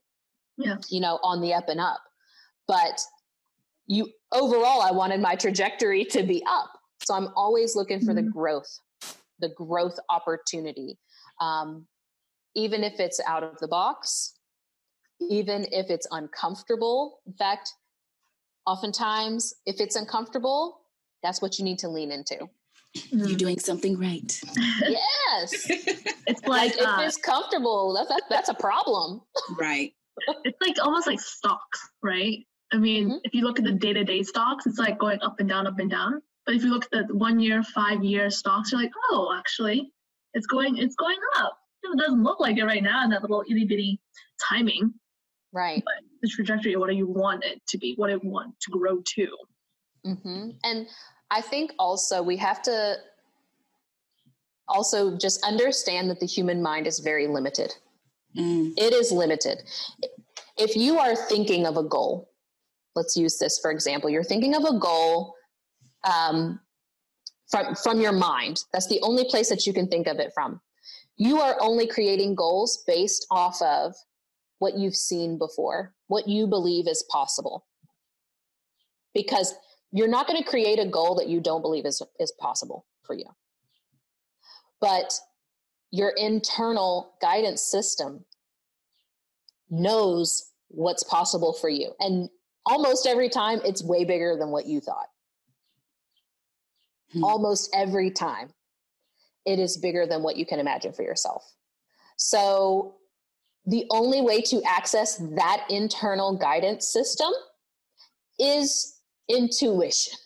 Yeah. 0.58 0.78
You 0.90 1.02
know, 1.02 1.20
on 1.24 1.42
the 1.42 1.54
up 1.54 1.70
and 1.70 1.80
up 1.80 2.02
but 2.68 3.02
you 3.88 4.10
overall 4.32 4.82
i 4.82 4.92
wanted 4.92 5.20
my 5.20 5.36
trajectory 5.36 6.06
to 6.06 6.24
be 6.24 6.44
up 6.48 6.72
so 7.04 7.14
i'm 7.14 7.30
always 7.36 7.76
looking 7.76 8.00
for 8.00 8.14
mm-hmm. 8.14 8.26
the 8.26 8.32
growth 8.32 8.80
the 9.40 9.50
growth 9.50 9.98
opportunity 10.10 10.98
um, 11.42 11.86
even 12.56 12.84
if 12.84 13.00
it's 13.00 13.20
out 13.28 13.44
of 13.44 13.58
the 13.60 13.68
box 13.68 14.36
even 15.30 15.66
if 15.72 15.90
it's 15.90 16.08
uncomfortable 16.12 17.20
in 17.26 17.34
fact 17.34 17.74
oftentimes 18.66 19.56
if 19.66 19.80
it's 19.80 19.96
uncomfortable 19.96 20.82
that's 21.22 21.42
what 21.42 21.58
you 21.60 21.66
need 21.66 21.80
to 21.80 21.90
lean 21.90 22.12
into 22.12 22.50
you're 23.10 23.38
doing 23.38 23.60
something 23.60 23.98
right 23.98 24.40
yes 24.88 25.66
it's 25.70 26.48
like, 26.48 26.76
like 26.78 26.88
uh, 26.88 26.98
if 27.00 27.08
it's 27.08 27.18
comfortable 27.18 27.94
that's, 27.94 28.22
that's 28.30 28.50
a 28.50 28.54
problem 28.54 29.22
right 29.60 29.94
it's 30.44 30.58
like 30.62 30.76
almost 30.84 31.08
like 31.08 31.20
stocks 31.20 31.90
right 32.02 32.46
I 32.74 32.78
mean, 32.78 33.06
mm-hmm. 33.06 33.18
if 33.24 33.36
you 33.36 33.44
look 33.44 33.60
at 33.60 33.66
the 33.66 33.72
day 33.72 33.94
to 33.94 34.04
day 34.04 34.24
stocks, 34.24 34.66
it's 34.66 34.80
like 34.80 34.98
going 34.98 35.22
up 35.22 35.40
and 35.40 35.48
down, 35.48 35.68
up 35.68 35.78
and 35.78 35.90
down. 35.90 36.22
But 36.46 36.56
if 36.56 36.64
you 36.64 36.72
look 36.72 36.86
at 36.92 37.08
the 37.08 37.16
one 37.16 37.40
year, 37.40 37.62
five 37.64 38.04
year 38.04 38.30
stocks, 38.32 38.72
you're 38.72 38.82
like, 38.82 38.92
oh, 39.12 39.34
actually, 39.38 39.94
it's 40.34 40.48
going, 40.48 40.78
it's 40.78 40.96
going 40.96 41.18
up. 41.38 41.58
It 41.84 42.00
doesn't 42.00 42.24
look 42.24 42.40
like 42.40 42.58
it 42.58 42.66
right 42.66 42.82
now 42.82 43.04
in 43.04 43.12
that 43.12 43.22
little 43.22 43.44
itty 43.48 43.66
bitty 43.66 44.02
timing. 44.50 44.94
Right. 45.54 45.84
But 45.86 46.04
the 46.22 46.28
trajectory 46.28 46.74
of 46.74 46.82
what 46.82 46.90
do 46.90 46.96
you 46.96 47.08
want 47.08 47.44
it 47.44 47.62
to 47.68 47.78
be, 47.78 47.94
what 47.96 48.10
it 48.10 48.24
want 48.24 48.60
to 48.60 48.72
grow 48.72 49.02
to. 49.02 49.28
Mm-hmm. 50.06 50.50
And 50.64 50.88
I 51.32 51.42
think 51.42 51.74
also 51.80 52.22
we 52.22 52.38
have 52.38 52.62
to 52.64 52.96
also 54.68 55.16
just 55.18 55.46
understand 55.46 56.10
that 56.10 56.20
the 56.20 56.26
human 56.26 56.62
mind 56.62 56.88
is 56.88 57.00
very 57.00 57.28
limited. 57.28 57.74
Mm. 58.36 58.74
It 58.78 58.94
is 58.94 59.12
limited. 59.12 59.62
If 60.58 60.76
you 60.76 60.98
are 60.98 61.16
thinking 61.16 61.66
of 61.68 61.78
a 61.78 61.84
goal, 61.84 62.34
let's 62.96 63.16
use 63.18 63.38
this 63.38 63.60
for 63.60 63.72
example 63.72 64.10
you're 64.10 64.24
thinking 64.24 64.56
of 64.56 64.64
a 64.66 64.78
goal 64.78 65.36
um, 66.04 66.60
from 67.50 67.76
from 67.76 68.02
your 68.02 68.12
mind 68.12 68.62
that's 68.72 68.88
the 68.88 69.00
only 69.02 69.26
place 69.26 69.50
that 69.50 69.66
you 69.66 69.74
can 69.74 69.88
think 69.88 70.08
of 70.08 70.20
it 70.20 70.32
from 70.34 70.60
you 71.18 71.40
are 71.40 71.58
only 71.60 71.88
creating 71.88 72.36
goals 72.36 72.84
based 72.88 73.26
off 73.30 73.62
of 73.62 73.94
what 74.64 74.78
you've 74.78 74.96
seen 74.96 75.38
before 75.38 75.94
what 76.08 76.28
you 76.28 76.48
believe 76.48 76.88
is 76.88 77.06
possible 77.10 77.66
because 79.14 79.54
you're 79.92 80.08
not 80.08 80.26
going 80.28 80.42
to 80.42 80.50
create 80.50 80.80
a 80.80 80.88
goal 80.88 81.16
that 81.16 81.30
you 81.30 81.40
don't 81.40 81.62
believe 81.62 81.86
is 81.86 82.02
is 82.20 82.34
possible 82.40 82.86
for 83.04 83.14
you 83.14 83.26
but 84.80 85.20
your 85.92 86.14
internal 86.18 87.14
guidance 87.22 87.62
system 87.62 88.26
knows 89.70 90.52
what's 90.70 91.04
possible 91.04 91.54
for 91.54 91.70
you 91.70 91.92
and 92.00 92.30
almost 92.66 93.08
every 93.08 93.30
time 93.30 93.60
it's 93.66 93.84
way 93.84 94.06
bigger 94.06 94.36
than 94.38 94.50
what 94.50 94.66
you 94.66 94.80
thought. 94.80 95.08
Hmm. 97.12 97.24
Almost 97.24 97.70
every 97.74 98.12
time 98.12 98.50
it 99.46 99.60
is 99.60 99.78
bigger 99.78 100.06
than 100.06 100.24
what 100.24 100.38
you 100.38 100.46
can 100.46 100.60
imagine 100.60 100.94
for 100.94 101.04
yourself. 101.04 101.44
So 102.18 102.96
the 103.66 103.86
only 103.92 104.22
way 104.22 104.42
to 104.42 104.62
access 104.64 105.18
that 105.36 105.66
internal 105.70 106.38
guidance 106.38 106.88
system 106.88 107.32
is 108.40 109.00
intuition. 109.30 110.18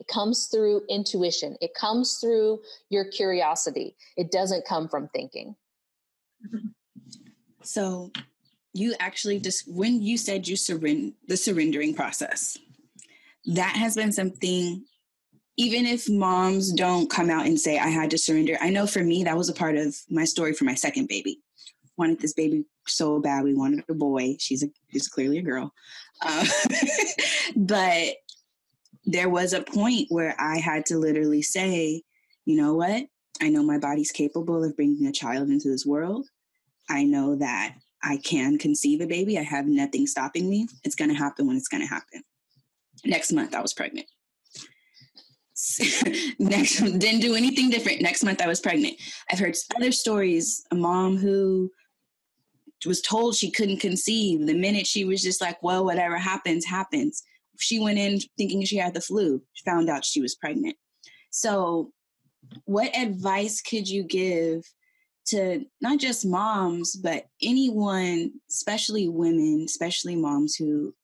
It 0.00 0.06
comes 0.08 0.46
through 0.46 0.82
intuition. 0.88 1.56
It 1.60 1.74
comes 1.74 2.18
through 2.20 2.60
your 2.90 3.04
curiosity. 3.06 3.96
It 4.16 4.30
doesn't 4.30 4.66
come 4.66 4.88
from 4.88 5.08
thinking. 5.08 5.56
So 7.62 8.12
you 8.74 8.94
actually 9.00 9.40
just 9.40 9.64
when 9.66 10.00
you 10.00 10.16
said 10.16 10.46
you 10.46 10.54
surrender 10.54 11.16
the 11.26 11.36
surrendering 11.36 11.94
process 11.94 12.56
that 13.44 13.74
has 13.74 13.96
been 13.96 14.12
something 14.12 14.84
even 15.56 15.86
if 15.86 16.08
moms 16.08 16.72
don't 16.72 17.08
come 17.08 17.30
out 17.30 17.46
and 17.46 17.58
say, 17.58 17.78
I 17.78 17.88
had 17.88 18.10
to 18.10 18.18
surrender, 18.18 18.58
I 18.60 18.70
know 18.70 18.86
for 18.86 19.02
me, 19.02 19.24
that 19.24 19.36
was 19.36 19.48
a 19.48 19.54
part 19.54 19.76
of 19.76 19.96
my 20.10 20.24
story 20.24 20.52
for 20.52 20.64
my 20.64 20.74
second 20.74 21.08
baby. 21.08 21.40
Wanted 21.96 22.20
this 22.20 22.34
baby 22.34 22.64
so 22.86 23.20
bad. 23.20 23.44
We 23.44 23.54
wanted 23.54 23.84
a 23.88 23.94
boy. 23.94 24.36
She's 24.38 24.62
a, 24.62 24.68
she's 24.92 25.08
clearly 25.08 25.38
a 25.38 25.42
girl. 25.42 25.72
Um, 26.26 26.46
but 27.56 28.16
there 29.04 29.28
was 29.28 29.52
a 29.52 29.62
point 29.62 30.06
where 30.08 30.34
I 30.38 30.58
had 30.58 30.86
to 30.86 30.98
literally 30.98 31.42
say, 31.42 32.02
you 32.44 32.56
know 32.56 32.74
what? 32.74 33.06
I 33.40 33.48
know 33.48 33.62
my 33.62 33.78
body's 33.78 34.12
capable 34.12 34.64
of 34.64 34.76
bringing 34.76 35.06
a 35.06 35.12
child 35.12 35.48
into 35.48 35.68
this 35.68 35.86
world. 35.86 36.26
I 36.88 37.04
know 37.04 37.36
that 37.36 37.76
I 38.02 38.18
can 38.18 38.58
conceive 38.58 39.00
a 39.00 39.06
baby. 39.06 39.38
I 39.38 39.42
have 39.42 39.66
nothing 39.66 40.06
stopping 40.06 40.48
me. 40.48 40.68
It's 40.84 40.94
going 40.94 41.10
to 41.10 41.16
happen 41.16 41.46
when 41.46 41.56
it's 41.56 41.68
going 41.68 41.82
to 41.82 41.88
happen. 41.88 42.22
Next 43.04 43.32
month, 43.32 43.54
I 43.54 43.60
was 43.60 43.74
pregnant. 43.74 44.06
Next, 46.38 46.80
didn't 46.80 47.20
do 47.20 47.34
anything 47.34 47.70
different. 47.70 48.02
Next 48.02 48.22
month, 48.22 48.40
I 48.40 48.46
was 48.46 48.60
pregnant. 48.60 48.96
I've 49.30 49.38
heard 49.38 49.56
other 49.76 49.92
stories. 49.92 50.64
A 50.70 50.74
mom 50.74 51.16
who 51.16 51.70
was 52.84 53.00
told 53.00 53.34
she 53.34 53.50
couldn't 53.50 53.80
conceive. 53.80 54.46
The 54.46 54.54
minute 54.54 54.86
she 54.86 55.04
was 55.04 55.22
just 55.22 55.40
like, 55.40 55.62
well, 55.62 55.84
whatever 55.84 56.18
happens, 56.18 56.64
happens. 56.64 57.22
She 57.58 57.78
went 57.78 57.98
in 57.98 58.18
thinking 58.36 58.64
she 58.64 58.76
had 58.76 58.92
the 58.92 59.00
flu, 59.00 59.42
found 59.64 59.88
out 59.88 60.04
she 60.04 60.20
was 60.20 60.34
pregnant. 60.34 60.76
So, 61.30 61.92
what 62.64 62.96
advice 62.96 63.62
could 63.62 63.88
you 63.88 64.04
give 64.04 64.62
to 65.26 65.64
not 65.80 65.98
just 65.98 66.24
moms, 66.24 66.94
but 66.94 67.26
anyone, 67.42 68.32
especially 68.50 69.08
women, 69.08 69.62
especially 69.64 70.16
moms 70.16 70.54
who, 70.54 70.94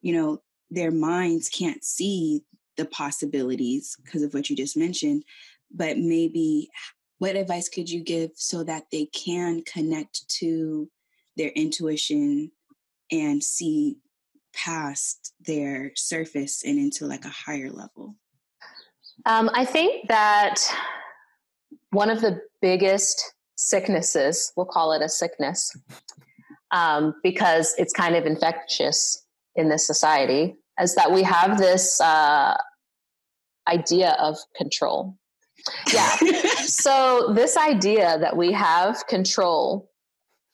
you 0.00 0.12
know, 0.12 0.42
their 0.70 0.90
minds 0.90 1.48
can't 1.48 1.84
see 1.84 2.42
the 2.76 2.84
possibilities 2.86 3.96
because 4.04 4.22
of 4.22 4.34
what 4.34 4.50
you 4.50 4.56
just 4.56 4.76
mentioned, 4.76 5.22
but 5.72 5.98
maybe 5.98 6.68
what 7.18 7.36
advice 7.36 7.68
could 7.68 7.90
you 7.90 8.02
give 8.02 8.30
so 8.34 8.64
that 8.64 8.84
they 8.90 9.06
can 9.06 9.62
connect 9.62 10.28
to 10.28 10.88
their 11.36 11.50
intuition 11.50 12.50
and 13.10 13.42
see 13.42 13.96
past 14.54 15.32
their 15.40 15.92
surface 15.94 16.64
and 16.64 16.78
into 16.78 17.06
like 17.06 17.24
a 17.24 17.28
higher 17.28 17.70
level? 17.70 18.16
Um, 19.26 19.50
I 19.52 19.64
think 19.64 20.08
that 20.08 20.56
one 21.90 22.10
of 22.10 22.20
the 22.20 22.40
biggest 22.62 23.34
sicknesses, 23.56 24.52
we'll 24.56 24.66
call 24.66 24.92
it 24.92 25.02
a 25.02 25.08
sickness, 25.08 25.76
um, 26.70 27.14
because 27.22 27.74
it's 27.78 27.92
kind 27.92 28.14
of 28.14 28.26
infectious 28.26 29.24
in 29.56 29.68
this 29.68 29.86
society, 29.86 30.56
is 30.80 30.94
that 30.94 31.10
we 31.10 31.24
have 31.24 31.58
this 31.58 32.00
uh, 32.00 32.56
idea 33.68 34.16
of 34.20 34.36
control. 34.56 35.17
Yeah. 35.92 36.16
so, 36.66 37.32
this 37.34 37.56
idea 37.56 38.18
that 38.20 38.36
we 38.36 38.52
have 38.52 39.06
control 39.06 39.90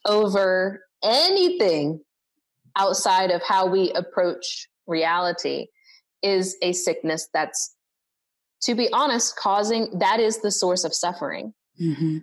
over 0.05 0.85
anything 1.03 2.01
outside 2.77 3.31
of 3.31 3.43
how 3.43 3.67
we 3.67 3.93
approach 3.93 4.69
reality 4.87 5.67
is 6.23 6.57
a 6.63 6.73
sickness 6.73 7.29
that's 7.33 7.75
to 8.65 8.75
be 8.75 8.89
honest, 8.93 9.37
causing 9.37 9.89
that 9.99 10.21
is 10.21 10.41
the 10.41 10.51
source 10.51 10.85
of 10.85 10.95
suffering. 10.95 11.53
Mm-hmm. 11.81 12.19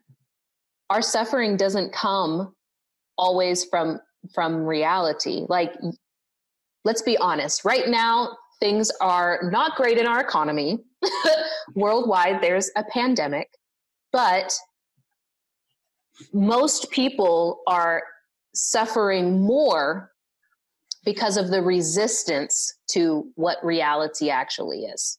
Our 0.89 1.02
suffering 1.02 1.56
doesn't 1.56 1.94
come 1.94 2.56
always 3.17 3.63
from 3.65 4.00
from 4.34 4.65
reality. 4.65 5.46
Like, 5.48 5.74
let's 6.84 7.02
be 7.04 7.17
honest. 7.17 7.63
Right 7.63 7.88
now, 7.88 8.38
things 8.60 8.91
are 9.02 9.50
not 9.52 9.76
great 9.76 9.98
in 9.98 10.08
our 10.08 10.20
economy. 10.20 10.80
Worldwide, 11.75 12.41
there's 12.41 12.69
a 12.75 12.83
pandemic, 12.83 13.49
but 14.11 14.53
most 16.33 16.91
people 16.91 17.61
are 17.67 18.03
suffering 18.53 19.41
more 19.41 20.11
because 21.03 21.37
of 21.37 21.49
the 21.49 21.61
resistance 21.61 22.75
to 22.91 23.27
what 23.35 23.63
reality 23.63 24.29
actually 24.29 24.83
is. 24.83 25.17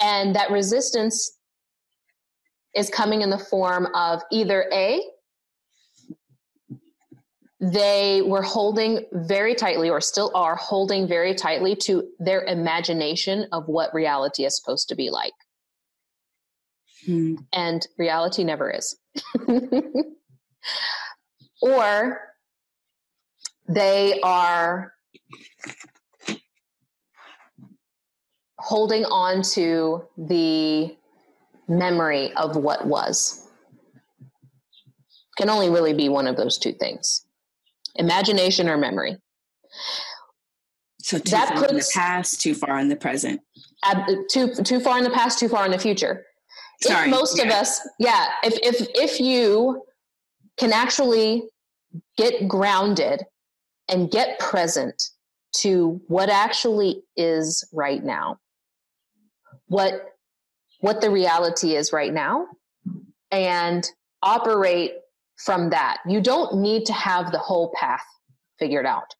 And 0.00 0.34
that 0.36 0.50
resistance 0.50 1.38
is 2.74 2.88
coming 2.88 3.22
in 3.22 3.30
the 3.30 3.38
form 3.38 3.88
of 3.94 4.22
either 4.30 4.66
A, 4.72 5.02
they 7.60 8.22
were 8.22 8.42
holding 8.42 9.04
very 9.12 9.54
tightly, 9.54 9.90
or 9.90 10.00
still 10.00 10.30
are 10.34 10.56
holding 10.56 11.06
very 11.06 11.34
tightly 11.34 11.76
to 11.76 12.08
their 12.18 12.42
imagination 12.44 13.46
of 13.52 13.68
what 13.68 13.92
reality 13.92 14.46
is 14.46 14.56
supposed 14.56 14.88
to 14.88 14.94
be 14.94 15.10
like. 15.10 15.34
Hmm. 17.04 17.34
And 17.52 17.86
reality 17.98 18.44
never 18.44 18.70
is. 18.70 18.96
or 21.62 22.20
they 23.68 24.20
are 24.22 24.94
holding 28.58 29.04
on 29.04 29.42
to 29.42 30.02
the 30.16 30.96
memory 31.68 32.32
of 32.34 32.56
what 32.56 32.86
was. 32.86 33.46
Can 35.36 35.50
only 35.50 35.68
really 35.68 35.92
be 35.92 36.08
one 36.08 36.26
of 36.26 36.36
those 36.36 36.56
two 36.58 36.72
things 36.72 37.26
imagination 37.96 38.68
or 38.68 38.76
memory. 38.76 39.16
So 41.00 41.18
too 41.18 41.30
that 41.30 41.48
far 41.48 41.58
puts, 41.58 41.70
in 41.70 41.76
the 41.78 41.90
past, 41.94 42.40
too 42.40 42.54
far 42.54 42.78
in 42.78 42.88
the 42.88 42.96
present. 42.96 43.40
Uh, 43.82 44.04
too 44.28 44.54
too 44.54 44.80
far 44.80 44.98
in 44.98 45.04
the 45.04 45.10
past, 45.10 45.38
too 45.38 45.48
far 45.48 45.64
in 45.64 45.72
the 45.72 45.78
future. 45.78 46.24
Sorry, 46.82 47.08
if 47.08 47.10
most 47.10 47.38
yeah. 47.38 47.44
of 47.44 47.50
us, 47.50 47.80
yeah, 47.98 48.28
if 48.44 48.58
if 48.62 48.88
if 48.94 49.20
you 49.20 49.82
can 50.58 50.72
actually 50.72 51.44
get 52.16 52.46
grounded 52.46 53.24
and 53.88 54.10
get 54.10 54.38
present 54.38 55.02
to 55.52 56.00
what 56.06 56.28
actually 56.28 57.02
is 57.16 57.66
right 57.72 58.04
now 58.04 58.38
what 59.70 60.16
what 60.80 61.00
the 61.00 61.10
reality 61.10 61.76
is 61.76 61.92
right 61.92 62.12
now 62.12 62.46
and 63.30 63.88
operate 64.22 64.92
from 65.44 65.70
that. 65.70 65.98
You 66.06 66.20
don't 66.20 66.56
need 66.56 66.86
to 66.86 66.92
have 66.92 67.32
the 67.32 67.38
whole 67.38 67.72
path 67.74 68.04
figured 68.58 68.86
out. 68.86 69.14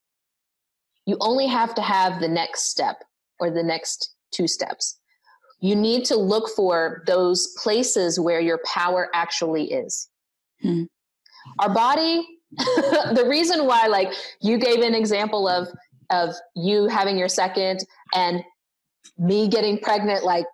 You 1.06 1.16
only 1.20 1.46
have 1.46 1.74
to 1.76 1.82
have 1.82 2.20
the 2.20 2.28
next 2.28 2.70
step 2.70 3.02
or 3.38 3.50
the 3.50 3.62
next 3.62 4.14
two 4.32 4.46
steps. 4.46 4.98
You 5.60 5.74
need 5.74 6.04
to 6.06 6.16
look 6.16 6.48
for 6.50 7.02
those 7.06 7.54
places 7.62 8.18
where 8.18 8.40
your 8.40 8.60
power 8.64 9.10
actually 9.14 9.72
is. 9.72 10.08
Hmm. 10.62 10.84
Our 11.58 11.72
body, 11.72 12.26
the 12.56 13.26
reason 13.28 13.66
why, 13.66 13.86
like 13.86 14.12
you 14.40 14.58
gave 14.58 14.80
an 14.80 14.94
example 14.94 15.48
of 15.48 15.68
of 16.10 16.34
you 16.56 16.88
having 16.88 17.16
your 17.16 17.28
second 17.28 17.84
and 18.14 18.42
me 19.16 19.46
getting 19.48 19.78
pregnant, 19.78 20.24
like 20.24 20.44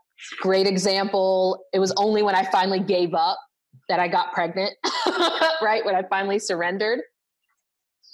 great 0.41 0.67
example. 0.67 1.65
It 1.73 1.79
was 1.79 1.93
only 1.97 2.23
when 2.23 2.35
I 2.35 2.45
finally 2.51 2.81
gave 2.81 3.15
up 3.15 3.39
that 3.89 4.01
I 4.01 4.09
got 4.09 4.33
pregnant, 4.33 4.75
right? 5.63 5.85
When 5.85 5.95
I 5.95 6.03
finally 6.09 6.39
surrendered. 6.39 7.01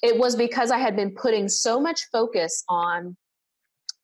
It 0.02 0.18
was 0.18 0.34
because 0.34 0.70
I 0.70 0.78
had 0.78 0.96
been 0.96 1.14
putting 1.14 1.48
so 1.48 1.80
much 1.80 2.06
focus 2.10 2.64
on 2.68 3.16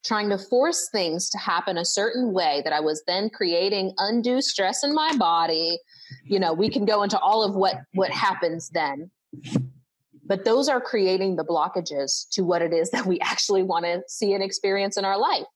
trying 0.04 0.31
to 0.31 0.38
force 0.38 0.88
things 0.92 1.28
to 1.31 1.38
happen 1.38 1.76
a 1.76 1.85
certain 1.85 2.33
way 2.33 2.62
that 2.64 2.72
I 2.72 2.81
was 2.81 3.02
then 3.07 3.28
creating 3.31 3.92
undue 3.98 4.40
stress 4.40 4.85
in 4.85 4.94
my 4.94 5.16
body. 5.16 5.78
You 6.24 6.38
know, 6.38 6.52
we 6.52 6.70
can 6.70 6.85
go 6.85 7.02
into 7.02 7.18
all 7.18 7.42
of 7.42 7.54
what 7.54 7.76
what 7.94 8.11
happens 8.11 8.70
then. 8.70 9.11
But 10.24 10.44
those 10.44 10.68
are 10.68 10.81
creating 10.81 11.37
the 11.37 11.44
blockages 11.44 12.28
to 12.33 12.42
what 12.42 12.62
it 12.62 12.72
is 12.72 12.90
that 12.90 13.07
we 13.07 13.18
actually 13.20 13.62
want 13.62 13.85
to 13.87 14.02
see 14.09 14.35
and 14.35 14.42
experience 14.42 14.96
in 14.96 15.04
our 15.04 15.18
life 15.18 15.46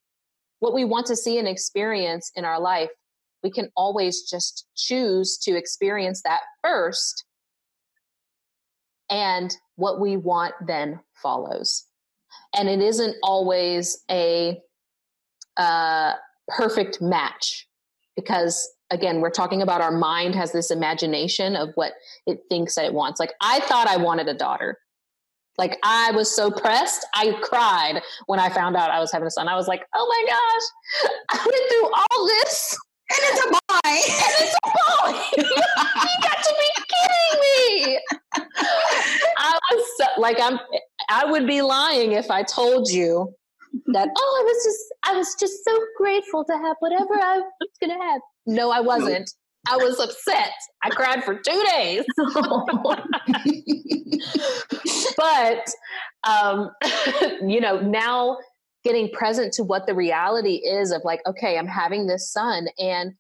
what 0.63 0.73
we 0.73 0.85
want 0.85 1.07
to 1.07 1.17
see 1.17 1.39
and 1.39 1.49
experience 1.49 2.31
in 2.37 2.45
our 2.45 2.61
life, 2.61 2.89
we 3.43 3.51
can 3.51 3.71
always 3.77 4.23
just 4.29 4.67
choose 4.77 5.39
to 5.39 5.57
experience 5.57 6.23
that 6.23 6.41
first. 6.63 7.25
And 9.11 9.55
what 9.77 10.01
we 10.01 10.17
want 10.17 10.55
then 10.67 11.01
follows. 11.15 11.85
And 12.57 12.69
it 12.69 12.81
isn't 12.81 13.17
always 13.23 14.03
a 14.11 14.59
uh, 15.57 16.13
perfect 16.49 17.01
match 17.01 17.69
because 18.17 18.69
again 18.91 19.21
we're 19.21 19.31
talking 19.31 19.63
about 19.63 19.81
our 19.81 19.91
mind 19.91 20.35
has 20.35 20.53
this 20.53 20.71
imagination 20.71 21.57
of 21.57 21.71
what 21.77 21.93
it 22.27 22.41
thinks 22.51 22.75
that 22.75 22.85
it 22.85 22.93
wants 22.93 23.21
like 23.21 23.33
i 23.41 23.61
thought 23.61 23.87
i 23.87 23.97
wanted 23.97 24.29
a 24.29 24.35
daughter 24.35 24.77
like 25.59 25.79
I 25.83 26.11
was 26.13 26.35
so 26.35 26.51
pressed, 26.51 27.07
I 27.15 27.33
cried 27.43 28.03
when 28.27 28.39
I 28.41 28.49
found 28.49 28.77
out 28.77 28.91
I 28.91 29.01
was 29.01 29.13
having 29.13 29.27
a 29.27 29.31
son. 29.31 29.49
I 29.49 29.55
was 29.55 29.69
like, 29.69 29.85
"Oh 29.95 30.07
my 30.09 30.33
gosh, 30.33 31.13
I 31.31 31.47
went 31.47 31.69
through 31.71 31.93
all 31.93 32.27
this, 32.27 32.79
it's 33.19 33.45
a 33.45 33.49
boy, 33.49 33.59
and 33.85 34.35
it's 34.41 34.55
a 34.55 34.69
boy. 34.69 35.13
you 35.37 36.15
got 36.23 36.43
to 36.43 36.55
be 36.61 36.69
kidding 36.93 37.41
me!" 37.45 37.99
I 39.39 39.59
was 39.73 39.85
so, 39.99 40.21
like, 40.21 40.41
I'm. 40.41 40.59
I 41.09 41.25
would 41.31 41.47
be 41.47 41.63
lying 41.63 42.13
if 42.13 42.31
I 42.31 42.43
told 42.43 42.89
you 42.89 43.35
that 43.87 44.09
oh 44.17 44.41
i 44.41 44.45
was 44.45 44.65
just 44.65 44.95
i 45.05 45.13
was 45.17 45.37
just 45.39 45.65
so 45.65 45.73
grateful 45.97 46.45
to 46.45 46.53
have 46.53 46.77
whatever 46.81 47.15
i 47.15 47.39
was 47.39 47.69
gonna 47.81 48.03
have 48.03 48.21
no 48.47 48.71
i 48.71 48.81
wasn't 48.81 49.31
i 49.69 49.77
was 49.77 49.99
upset 49.99 50.53
i 50.83 50.91
cried 50.91 51.25
for 51.25 51.37
two 51.37 51.65
days 51.71 52.05
but 55.17 55.71
um 56.25 56.71
you 57.49 57.61
know 57.61 57.81
now 57.81 58.37
getting 58.85 59.11
present 59.11 59.53
to 59.53 59.65
what 59.65 59.87
the 59.87 59.95
reality 59.95 60.57
is 60.57 60.91
of 60.91 61.03
like 61.05 61.21
okay 61.27 61.59
i'm 61.59 61.67
having 61.67 62.07
this 62.07 62.31
son 62.31 62.67
and 62.79 63.15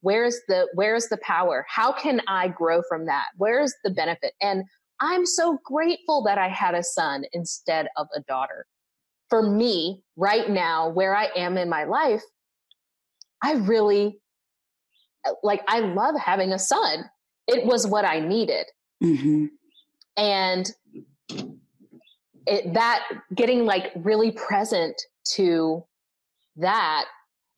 where's 0.00 0.40
the 0.48 0.68
where's 0.74 1.08
the 1.08 1.18
power? 1.18 1.66
How 1.68 1.92
can 1.92 2.20
i 2.28 2.48
grow 2.48 2.82
from 2.88 3.06
that? 3.06 3.26
Where's 3.36 3.74
the 3.84 3.90
benefit? 3.90 4.32
And 4.40 4.64
i'm 5.00 5.24
so 5.26 5.58
grateful 5.64 6.22
that 6.24 6.38
i 6.38 6.48
had 6.48 6.74
a 6.74 6.82
son 6.82 7.24
instead 7.32 7.88
of 7.96 8.08
a 8.14 8.20
daughter. 8.22 8.66
For 9.30 9.42
me 9.42 10.02
right 10.16 10.48
now 10.48 10.88
where 10.88 11.14
i 11.14 11.28
am 11.36 11.58
in 11.58 11.68
my 11.68 11.84
life 11.84 12.22
i 13.42 13.54
really 13.54 14.18
like 15.42 15.62
i 15.68 15.80
love 15.80 16.14
having 16.18 16.52
a 16.52 16.58
son. 16.58 17.04
It 17.46 17.64
was 17.64 17.86
what 17.86 18.04
i 18.04 18.20
needed. 18.20 18.66
Mm-hmm. 19.02 19.46
and 20.16 20.72
it, 22.48 22.74
that 22.74 23.04
getting 23.34 23.66
like 23.66 23.92
really 23.96 24.32
present 24.32 25.00
to 25.34 25.84
that 26.56 27.04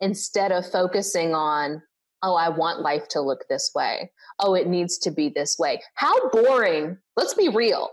instead 0.01 0.53
of 0.53 0.71
focusing 0.71 1.35
on 1.35 1.83
oh 2.23 2.35
i 2.35 2.49
want 2.49 2.81
life 2.81 3.09
to 3.09 3.21
look 3.21 3.45
this 3.49 3.71
way. 3.75 4.11
Oh 4.39 4.55
it 4.55 4.67
needs 4.67 4.99
to 4.99 5.11
be 5.11 5.29
this 5.29 5.57
way. 5.59 5.81
How 5.95 6.29
boring 6.31 6.99
let's 7.17 7.35
be 7.35 7.49
real. 7.49 7.91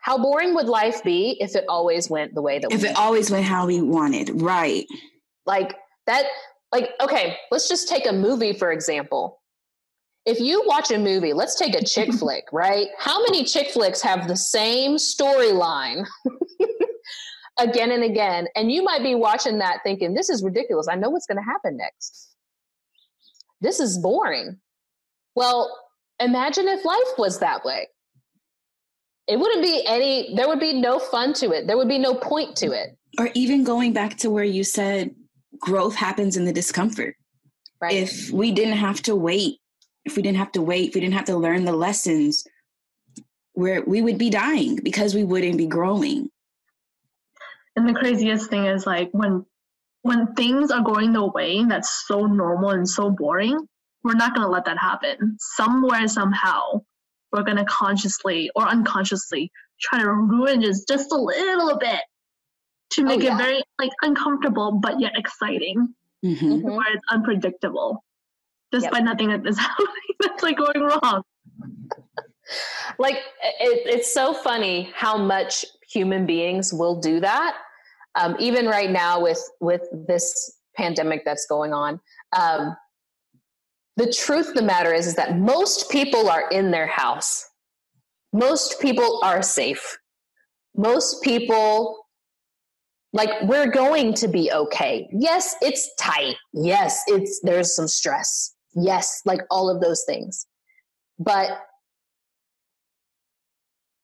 How 0.00 0.18
boring 0.18 0.54
would 0.54 0.66
life 0.66 1.04
be 1.04 1.36
if 1.40 1.54
it 1.54 1.64
always 1.68 2.10
went 2.10 2.34
the 2.34 2.42
way 2.42 2.58
that 2.58 2.72
if 2.72 2.84
it 2.84 2.96
always 2.96 3.30
went 3.30 3.44
how 3.44 3.66
we 3.66 3.80
wanted 3.80 4.42
right. 4.42 4.86
Like 5.46 5.76
that 6.06 6.26
like 6.72 6.90
okay 7.00 7.36
let's 7.50 7.68
just 7.68 7.88
take 7.88 8.06
a 8.06 8.12
movie 8.12 8.52
for 8.52 8.72
example 8.72 9.41
if 10.24 10.38
you 10.40 10.62
watch 10.66 10.90
a 10.90 10.98
movie 10.98 11.32
let's 11.32 11.54
take 11.54 11.74
a 11.74 11.84
chick 11.84 12.12
flick 12.18 12.44
right? 12.52 12.88
How 12.98 13.22
many 13.22 13.44
chick 13.44 13.70
flicks 13.70 14.00
have 14.02 14.28
the 14.28 14.36
same 14.36 14.96
storyline 14.96 16.06
again 17.58 17.90
and 17.90 18.04
again? 18.04 18.48
And 18.54 18.70
you 18.70 18.82
might 18.82 19.02
be 19.02 19.14
watching 19.14 19.58
that 19.58 19.78
thinking 19.82 20.14
this 20.14 20.30
is 20.30 20.42
ridiculous. 20.42 20.88
I 20.88 20.94
know 20.94 21.10
what's 21.10 21.26
going 21.26 21.38
to 21.38 21.44
happen 21.44 21.76
next. 21.76 22.30
This 23.60 23.80
is 23.80 23.98
boring. 23.98 24.58
Well 25.34 25.76
imagine 26.20 26.68
if 26.68 26.84
life 26.84 27.18
was 27.18 27.40
that 27.40 27.64
way. 27.64 27.88
It 29.28 29.38
wouldn't 29.38 29.62
be 29.62 29.84
any 29.86 30.34
there 30.34 30.48
would 30.48 30.60
be 30.60 30.72
no 30.72 30.98
fun 30.98 31.32
to 31.34 31.50
it. 31.50 31.66
There 31.66 31.76
would 31.76 31.88
be 31.88 31.98
no 31.98 32.14
point 32.14 32.56
to 32.58 32.72
it. 32.72 32.96
Or 33.18 33.30
even 33.34 33.64
going 33.64 33.92
back 33.92 34.16
to 34.18 34.30
where 34.30 34.44
you 34.44 34.64
said 34.64 35.14
growth 35.58 35.94
happens 35.94 36.36
in 36.36 36.44
the 36.44 36.52
discomfort. 36.52 37.16
Right. 37.80 37.94
If 37.94 38.30
we 38.30 38.52
didn't 38.52 38.76
have 38.76 39.02
to 39.02 39.16
wait 39.16 39.58
if 40.04 40.16
we 40.16 40.22
didn't 40.22 40.38
have 40.38 40.52
to 40.52 40.62
wait 40.62 40.88
if 40.88 40.94
we 40.94 41.00
didn't 41.00 41.14
have 41.14 41.24
to 41.26 41.36
learn 41.36 41.64
the 41.64 41.72
lessons 41.72 42.44
where 43.54 43.82
we 43.82 44.00
would 44.02 44.18
be 44.18 44.30
dying 44.30 44.76
because 44.82 45.14
we 45.14 45.24
wouldn't 45.24 45.58
be 45.58 45.66
growing 45.66 46.30
and 47.76 47.88
the 47.88 47.94
craziest 47.94 48.50
thing 48.50 48.66
is 48.66 48.86
like 48.86 49.10
when 49.12 49.44
when 50.02 50.34
things 50.34 50.70
are 50.70 50.82
going 50.82 51.12
the 51.12 51.26
way 51.26 51.64
that's 51.64 52.04
so 52.06 52.26
normal 52.26 52.70
and 52.70 52.88
so 52.88 53.10
boring 53.10 53.56
we're 54.04 54.14
not 54.14 54.34
going 54.34 54.46
to 54.46 54.52
let 54.52 54.64
that 54.64 54.78
happen 54.78 55.36
somewhere 55.38 56.08
somehow 56.08 56.80
we're 57.30 57.42
going 57.42 57.56
to 57.56 57.64
consciously 57.64 58.50
or 58.54 58.66
unconsciously 58.66 59.50
try 59.80 60.00
to 60.00 60.10
ruin 60.10 60.60
just 60.60 60.88
just 60.88 61.12
a 61.12 61.16
little 61.16 61.78
bit 61.78 62.00
to 62.90 63.02
oh, 63.02 63.04
make 63.04 63.20
oh, 63.20 63.24
yeah. 63.24 63.34
it 63.34 63.38
very 63.38 63.62
like 63.78 63.90
uncomfortable 64.02 64.72
but 64.72 65.00
yet 65.00 65.12
exciting 65.16 65.94
mm-hmm. 66.24 66.44
mm-hmm. 66.44 66.68
where 66.68 66.92
it's 66.92 67.04
unpredictable 67.10 68.02
despite 68.72 68.94
yep. 68.94 69.04
nothing 69.04 69.28
that 69.28 69.46
is 69.46 69.58
happening 69.68 70.16
that's 70.20 70.42
like 70.42 70.56
going 70.56 70.80
wrong 70.80 71.22
like 72.98 73.16
it, 73.60 73.86
it's 73.86 74.12
so 74.12 74.34
funny 74.34 74.90
how 74.94 75.16
much 75.16 75.64
human 75.88 76.26
beings 76.26 76.72
will 76.72 77.00
do 77.00 77.20
that 77.20 77.56
um, 78.14 78.36
even 78.38 78.66
right 78.66 78.90
now 78.90 79.20
with 79.20 79.42
with 79.60 79.82
this 80.06 80.58
pandemic 80.76 81.22
that's 81.24 81.46
going 81.46 81.72
on 81.72 82.00
um, 82.36 82.76
the 83.96 84.12
truth 84.12 84.48
of 84.48 84.54
the 84.54 84.62
matter 84.62 84.92
is, 84.92 85.06
is 85.06 85.14
that 85.16 85.38
most 85.38 85.90
people 85.90 86.28
are 86.28 86.48
in 86.50 86.70
their 86.70 86.86
house. 86.86 87.48
Most 88.32 88.80
people 88.80 89.20
are 89.22 89.42
safe. 89.42 89.98
Most 90.74 91.22
people, 91.22 92.06
like, 93.12 93.30
we're 93.42 93.70
going 93.70 94.14
to 94.14 94.28
be 94.28 94.50
okay. 94.50 95.08
Yes, 95.12 95.54
it's 95.60 95.90
tight. 96.00 96.36
Yes, 96.54 97.02
it's, 97.06 97.40
there's 97.42 97.76
some 97.76 97.86
stress. 97.86 98.54
Yes, 98.74 99.22
like 99.24 99.40
all 99.50 99.68
of 99.68 99.80
those 99.80 100.04
things. 100.04 100.46
But 101.18 101.50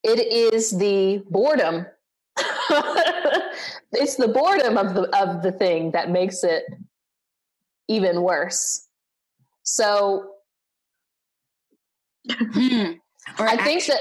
it 0.02 0.20
is 0.20 0.70
the 0.70 1.22
boredom. 1.30 1.86
it's 3.92 4.16
the 4.16 4.28
boredom 4.28 4.76
of 4.78 4.94
the, 4.94 5.02
of 5.16 5.42
the 5.42 5.52
thing 5.52 5.90
that 5.92 6.10
makes 6.10 6.44
it 6.44 6.64
even 7.88 8.22
worse. 8.22 8.86
So 9.62 10.30
hmm. 12.30 12.92
I 13.38 13.56
think 13.56 13.86
that 13.86 14.00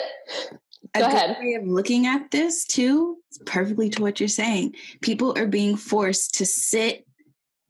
go 0.94 1.06
a 1.06 1.08
ahead. 1.08 1.38
way 1.40 1.54
of 1.56 1.68
looking 1.68 2.06
at 2.06 2.32
this 2.32 2.66
too, 2.66 3.18
perfectly 3.46 3.90
to 3.92 4.02
what 4.02 4.20
you're 4.20 4.30
saying. 4.30 4.76
People 5.02 5.38
are 5.38 5.48
being 5.48 5.76
forced 5.76 6.36
to 6.36 6.46
sit, 6.46 7.07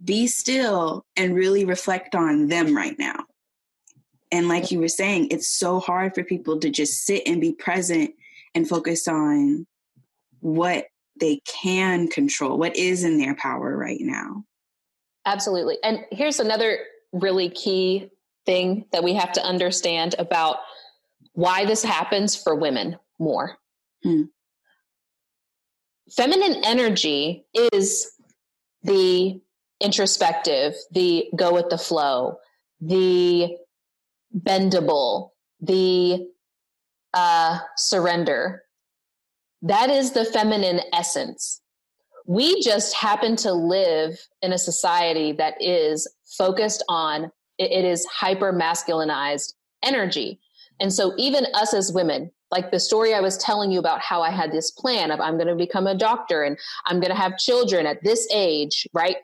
be 0.03 0.27
still, 0.27 1.05
and 1.15 1.35
really 1.35 1.65
reflect 1.65 2.15
on 2.15 2.47
them 2.47 2.75
right 2.75 2.97
now. 2.99 3.25
And 4.31 4.47
like 4.47 4.71
you 4.71 4.79
were 4.79 4.87
saying, 4.87 5.29
it's 5.31 5.47
so 5.47 5.79
hard 5.79 6.13
for 6.13 6.23
people 6.23 6.59
to 6.59 6.69
just 6.69 7.05
sit 7.05 7.23
and 7.25 7.41
be 7.41 7.53
present 7.53 8.13
and 8.53 8.67
focus 8.67 9.07
on 9.07 9.65
what 10.41 10.85
they 11.19 11.41
can 11.45 12.07
control, 12.07 12.57
what 12.57 12.75
is 12.75 13.03
in 13.03 13.17
their 13.17 13.35
power 13.35 13.75
right 13.75 14.01
now. 14.01 14.43
Absolutely. 15.25 15.77
And 15.83 16.05
here's 16.11 16.39
another 16.39 16.79
really 17.11 17.49
key 17.49 18.09
thing 18.45 18.85
that 18.91 19.03
we 19.03 19.13
have 19.13 19.31
to 19.33 19.43
understand 19.43 20.15
about 20.19 20.57
why 21.33 21.65
this 21.65 21.83
happens 21.83 22.35
for 22.35 22.55
women 22.55 22.97
more. 23.19 23.57
Hmm. 24.03 24.23
Feminine 26.15 26.63
energy 26.63 27.45
is 27.53 28.11
the 28.83 29.41
introspective, 29.79 30.73
the 30.91 31.29
go 31.35 31.53
with 31.53 31.69
the 31.69 31.77
flow, 31.77 32.37
the 32.81 33.57
bendable, 34.35 35.31
the 35.61 36.27
uh, 37.13 37.59
surrender. 37.75 38.63
That 39.61 39.89
is 39.89 40.11
the 40.11 40.25
feminine 40.25 40.81
essence. 40.93 41.61
We 42.25 42.61
just 42.61 42.93
happen 42.93 43.35
to 43.37 43.53
live 43.53 44.19
in 44.41 44.51
a 44.51 44.57
society 44.57 45.31
that 45.33 45.55
is 45.59 46.11
focused 46.37 46.83
on 46.89 47.31
it 47.57 47.85
is 47.85 48.05
hyper 48.05 48.53
masculinized 48.53 49.53
energy. 49.83 50.39
And 50.79 50.93
so 50.93 51.13
even 51.17 51.47
us 51.55 51.73
as 51.73 51.91
women, 51.91 52.31
like 52.51 52.71
the 52.71 52.79
story 52.79 53.13
I 53.13 53.19
was 53.19 53.37
telling 53.37 53.71
you 53.71 53.79
about 53.79 54.01
how 54.01 54.21
I 54.21 54.29
had 54.29 54.51
this 54.51 54.71
plan 54.71 55.11
of 55.11 55.19
I'm 55.19 55.37
going 55.37 55.47
to 55.47 55.55
become 55.55 55.87
a 55.87 55.95
doctor 55.95 56.43
and 56.43 56.57
I'm 56.85 56.99
going 56.99 57.11
to 57.11 57.19
have 57.19 57.37
children 57.37 57.85
at 57.85 58.03
this 58.03 58.27
age, 58.31 58.87
right? 58.93 59.17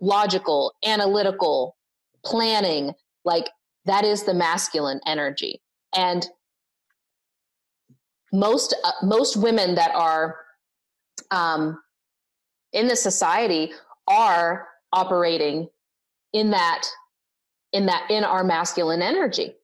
Logical, 0.00 0.72
analytical, 0.84 1.76
planning, 2.24 2.92
like 3.24 3.48
that 3.84 4.04
is 4.04 4.24
the 4.24 4.34
masculine 4.34 5.00
energy. 5.06 5.60
And 5.94 6.26
most 8.32 8.74
uh, 8.84 8.92
most 9.02 9.36
women 9.36 9.74
that 9.74 9.94
are 9.94 10.36
um, 11.30 11.80
in 12.72 12.88
the 12.88 12.96
society 12.96 13.72
are 14.06 14.68
operating 14.92 15.68
in 16.32 16.50
that 16.50 16.86
in 17.72 17.86
that 17.86 18.10
in 18.10 18.24
our 18.24 18.44
masculine 18.44 19.02
energy 19.02 19.54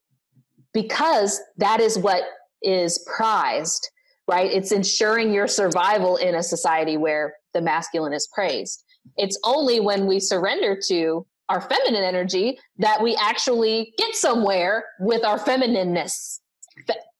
because 0.72 1.40
that 1.56 1.80
is 1.80 1.98
what 1.98 2.22
is 2.62 3.04
prized 3.16 3.90
right 4.28 4.50
it's 4.52 4.72
ensuring 4.72 5.32
your 5.32 5.46
survival 5.46 6.16
in 6.16 6.34
a 6.34 6.42
society 6.42 6.96
where 6.96 7.34
the 7.54 7.60
masculine 7.60 8.12
is 8.12 8.28
praised 8.32 8.84
it's 9.16 9.38
only 9.44 9.80
when 9.80 10.06
we 10.06 10.20
surrender 10.20 10.78
to 10.88 11.26
our 11.48 11.60
feminine 11.60 12.02
energy 12.02 12.58
that 12.78 13.00
we 13.00 13.16
actually 13.16 13.94
get 13.98 14.14
somewhere 14.14 14.84
with 15.00 15.24
our 15.24 15.38
feminineness 15.38 16.40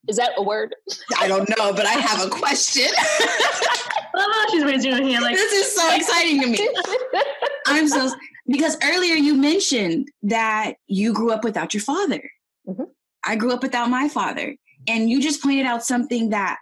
is 0.09 0.16
that 0.16 0.32
a 0.37 0.43
word 0.43 0.74
i 1.18 1.26
don't 1.26 1.49
know 1.51 1.72
but 1.72 1.87
i 1.87 1.93
have 1.93 2.24
a 2.24 2.30
question 2.30 2.89
oh, 4.16 4.49
she's 4.51 4.64
raising 4.64 4.93
her 4.93 5.03
hand 5.03 5.22
like 5.22 5.34
this 5.34 5.53
is 5.53 5.74
so 5.74 5.95
exciting 5.95 6.41
to 6.41 6.49
me 6.49 6.68
i'm 7.66 7.89
so 7.89 8.11
because 8.49 8.76
earlier 8.82 9.14
you 9.14 9.34
mentioned 9.34 10.09
that 10.22 10.74
you 10.87 11.12
grew 11.12 11.30
up 11.30 11.45
without 11.45 11.74
your 11.74 11.80
father. 11.80 12.22
Mm-hmm. 12.66 12.84
I 13.24 13.37
grew 13.37 13.53
up 13.53 13.62
without 13.62 13.91
my 13.91 14.09
father. 14.09 14.57
And 14.87 15.11
you 15.11 15.20
just 15.20 15.43
pointed 15.43 15.66
out 15.66 15.84
something 15.84 16.30
that 16.30 16.59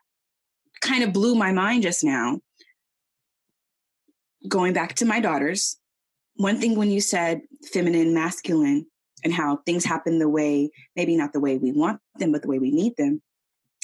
kind 0.80 1.04
of 1.04 1.12
blew 1.12 1.34
my 1.34 1.52
mind 1.52 1.82
just 1.82 2.02
now. 2.02 2.40
Going 4.48 4.72
back 4.72 4.94
to 4.96 5.04
my 5.04 5.20
daughters, 5.20 5.76
one 6.36 6.60
thing 6.60 6.76
when 6.76 6.90
you 6.90 7.00
said 7.00 7.42
feminine, 7.72 8.14
masculine, 8.14 8.86
and 9.22 9.32
how 9.32 9.58
things 9.64 9.84
happen 9.84 10.18
the 10.18 10.28
way, 10.28 10.70
maybe 10.96 11.16
not 11.16 11.32
the 11.32 11.40
way 11.40 11.56
we 11.56 11.72
want 11.72 12.00
them, 12.16 12.32
but 12.32 12.42
the 12.42 12.48
way 12.48 12.58
we 12.58 12.70
need 12.70 12.96
them, 12.96 13.22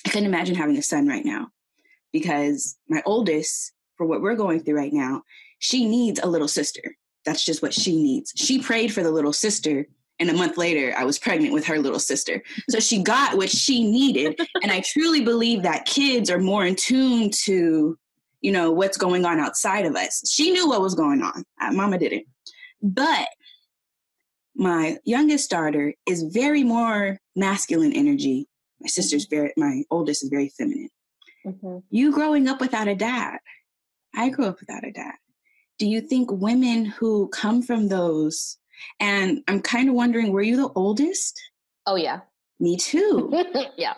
I 0.06 0.11
couldn't 0.11 0.26
imagine 0.28 0.54
having 0.54 0.76
a 0.76 0.82
son 0.82 1.06
right 1.06 1.24
now 1.24 1.48
because 2.12 2.76
my 2.88 3.02
oldest, 3.06 3.72
for 3.96 4.06
what 4.06 4.20
we're 4.20 4.34
going 4.34 4.61
through 4.61 4.76
right 4.76 4.92
now, 4.92 5.22
she 5.58 5.86
needs 5.86 6.20
a 6.20 6.28
little 6.28 6.48
sister. 6.48 6.96
That's 7.24 7.44
just 7.44 7.62
what 7.62 7.74
she 7.74 8.02
needs. 8.02 8.32
She 8.36 8.61
prayed 8.61 8.92
for 8.92 9.02
the 9.02 9.11
little 9.11 9.32
sister 9.32 9.86
and 10.20 10.28
a 10.28 10.34
month 10.34 10.56
later 10.56 10.94
i 10.96 11.02
was 11.02 11.18
pregnant 11.18 11.52
with 11.52 11.64
her 11.64 11.78
little 11.78 11.98
sister 11.98 12.42
so 12.68 12.78
she 12.78 13.02
got 13.02 13.36
what 13.36 13.50
she 13.50 13.82
needed 13.82 14.38
and 14.62 14.70
i 14.70 14.80
truly 14.80 15.22
believe 15.22 15.62
that 15.62 15.86
kids 15.86 16.30
are 16.30 16.38
more 16.38 16.64
in 16.64 16.76
tune 16.76 17.30
to 17.30 17.98
you 18.41 18.53
know 18.53 18.70
what's 18.70 18.97
going 18.97 19.24
on 19.24 19.38
outside 19.38 19.86
of 19.86 19.97
us 19.97 20.22
she 20.30 20.51
knew 20.51 20.68
what 20.68 20.80
was 20.80 20.95
going 20.95 21.22
on 21.22 21.45
uh, 21.61 21.72
mama 21.72 21.99
didn't 21.99 22.26
but 22.82 23.28
my 24.57 24.97
youngest 25.05 25.51
daughter 25.51 25.95
is 26.07 26.22
very 26.22 26.62
more 26.62 27.18
masculine 27.36 27.93
energy 27.93 28.47
my 28.80 28.88
sister's 28.88 29.26
very 29.26 29.53
my 29.57 29.82
oldest 29.91 30.22
is 30.24 30.30
very 30.30 30.49
feminine 30.49 30.91
mm-hmm. 31.47 31.78
you 31.91 32.12
growing 32.12 32.49
up 32.49 32.61
without 32.61 32.88
a 32.88 32.95
dad 32.95 33.38
i 34.14 34.28
grew 34.28 34.47
up 34.47 34.61
without 34.61 34.86
a 34.86 34.93
dad 34.93 35.14
do 35.78 35.86
you 35.86 36.01
think 36.01 36.30
women 36.30 36.84
who 36.84 37.28
come 37.28 37.62
from 37.62 37.88
those 37.88 38.59
and 38.99 39.43
I'm 39.49 39.61
kind 39.61 39.88
of 39.88 39.95
wondering, 39.95 40.32
were 40.32 40.43
you 40.43 40.57
the 40.57 40.72
oldest? 40.74 41.41
Oh, 41.86 41.97
yeah. 41.97 42.20
Me 42.59 42.76
too. 42.76 43.32
yeah. 43.76 43.95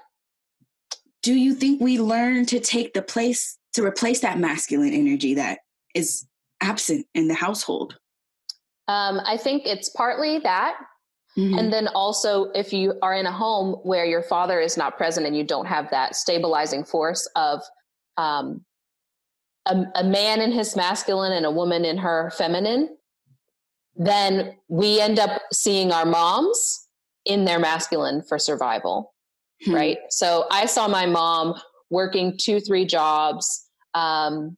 Do 1.23 1.35
you 1.35 1.55
think 1.55 1.81
we 1.81 2.01
learn 2.01 2.47
to 2.47 2.61
take 2.61 2.95
the 2.95 3.03
place 3.03 3.59
to 3.75 3.85
replace 3.85 4.21
that 4.21 4.39
masculine 4.39 4.93
energy 4.93 5.35
that 5.35 5.61
is 5.95 6.27
absent 6.61 7.07
in 7.15 7.29
the 7.29 7.35
household? 7.35 7.99
Um, 8.89 9.21
I 9.25 9.37
think 9.37 9.63
it's 9.67 9.89
partly 9.91 10.39
that. 10.41 10.77
Mm-hmm. 11.37 11.59
And 11.59 11.73
then 11.73 11.89
also, 11.89 12.51
if 12.51 12.73
you 12.73 12.99
are 13.01 13.15
in 13.15 13.27
a 13.27 13.33
home 13.33 13.77
where 13.85 14.05
your 14.05 14.23
father 14.23 14.61
is 14.61 14.77
not 14.77 14.99
present 14.99 15.27
and 15.27 15.37
you 15.37 15.45
don't 15.45 15.67
have 15.67 15.91
that 15.91 16.15
stabilizing 16.15 16.85
force 16.85 17.27
of 17.37 17.63
um, 18.19 18.65
a, 19.67 19.85
a 19.95 20.05
man 20.05 20.43
in 20.43 20.53
his 20.53 20.77
masculine 20.77 21.33
and 21.33 21.47
a 21.47 21.51
woman 21.51 21.87
in 21.87 21.97
her 21.97 22.31
feminine, 22.37 22.97
then 23.97 24.57
we 24.69 25.01
end 25.01 25.19
up 25.19 25.43
seeing 25.53 25.91
our 25.91 26.05
moms 26.05 26.89
in 27.25 27.45
their 27.45 27.59
masculine 27.59 28.23
for 28.23 28.39
survival. 28.39 29.15
Hmm. 29.65 29.75
Right. 29.75 29.99
So 30.11 30.47
I 30.51 30.67
saw 30.67 30.89
my 30.89 31.07
mom 31.07 31.55
working 31.93 32.37
two, 32.39 32.59
three 32.59 32.87
jobs. 32.87 33.69
Um, 33.95 34.57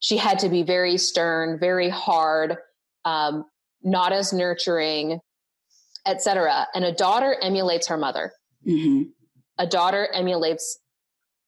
she 0.00 0.18
had 0.18 0.38
to 0.40 0.48
be 0.48 0.62
very 0.62 0.98
stern, 0.98 1.58
very 1.58 1.88
hard, 1.88 2.58
um, 3.04 3.46
not 3.82 4.12
as 4.12 4.32
nurturing, 4.32 5.18
etc. 6.06 6.68
And 6.74 6.84
a 6.84 6.92
daughter 6.92 7.36
emulates 7.42 7.88
her 7.88 7.96
mother. 7.96 8.32
Mm-hmm. 8.66 9.04
A 9.58 9.66
daughter 9.66 10.08
emulates 10.12 10.78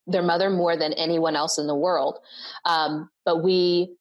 their 0.07 0.23
mother 0.23 0.51
more 0.51 0.77
than 0.77 0.95
anyone 0.95 1.37
else 1.37 1.59
in 1.59 1.67
the 1.67 1.77
world. 1.77 2.19
Um, 2.65 3.11
but 3.25 3.45
we 3.45 3.95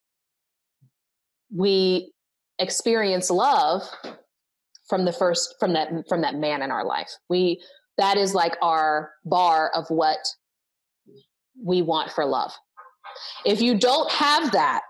we 1.53 2.13
experience 2.59 3.29
love 3.29 3.83
from 4.87 5.05
the 5.05 5.11
first 5.11 5.55
from 5.59 5.73
that 5.73 5.89
from 6.07 6.21
that 6.21 6.35
man 6.35 6.61
in 6.61 6.71
our 6.71 6.85
life 6.85 7.09
we 7.27 7.59
that 7.97 8.17
is 8.17 8.35
like 8.35 8.55
our 8.61 9.11
bar 9.25 9.71
of 9.73 9.89
what 9.89 10.19
we 11.63 11.81
want 11.81 12.11
for 12.11 12.25
love. 12.25 12.51
If 13.45 13.61
you 13.61 13.77
don't 13.77 14.09
have 14.11 14.51
that 14.51 14.81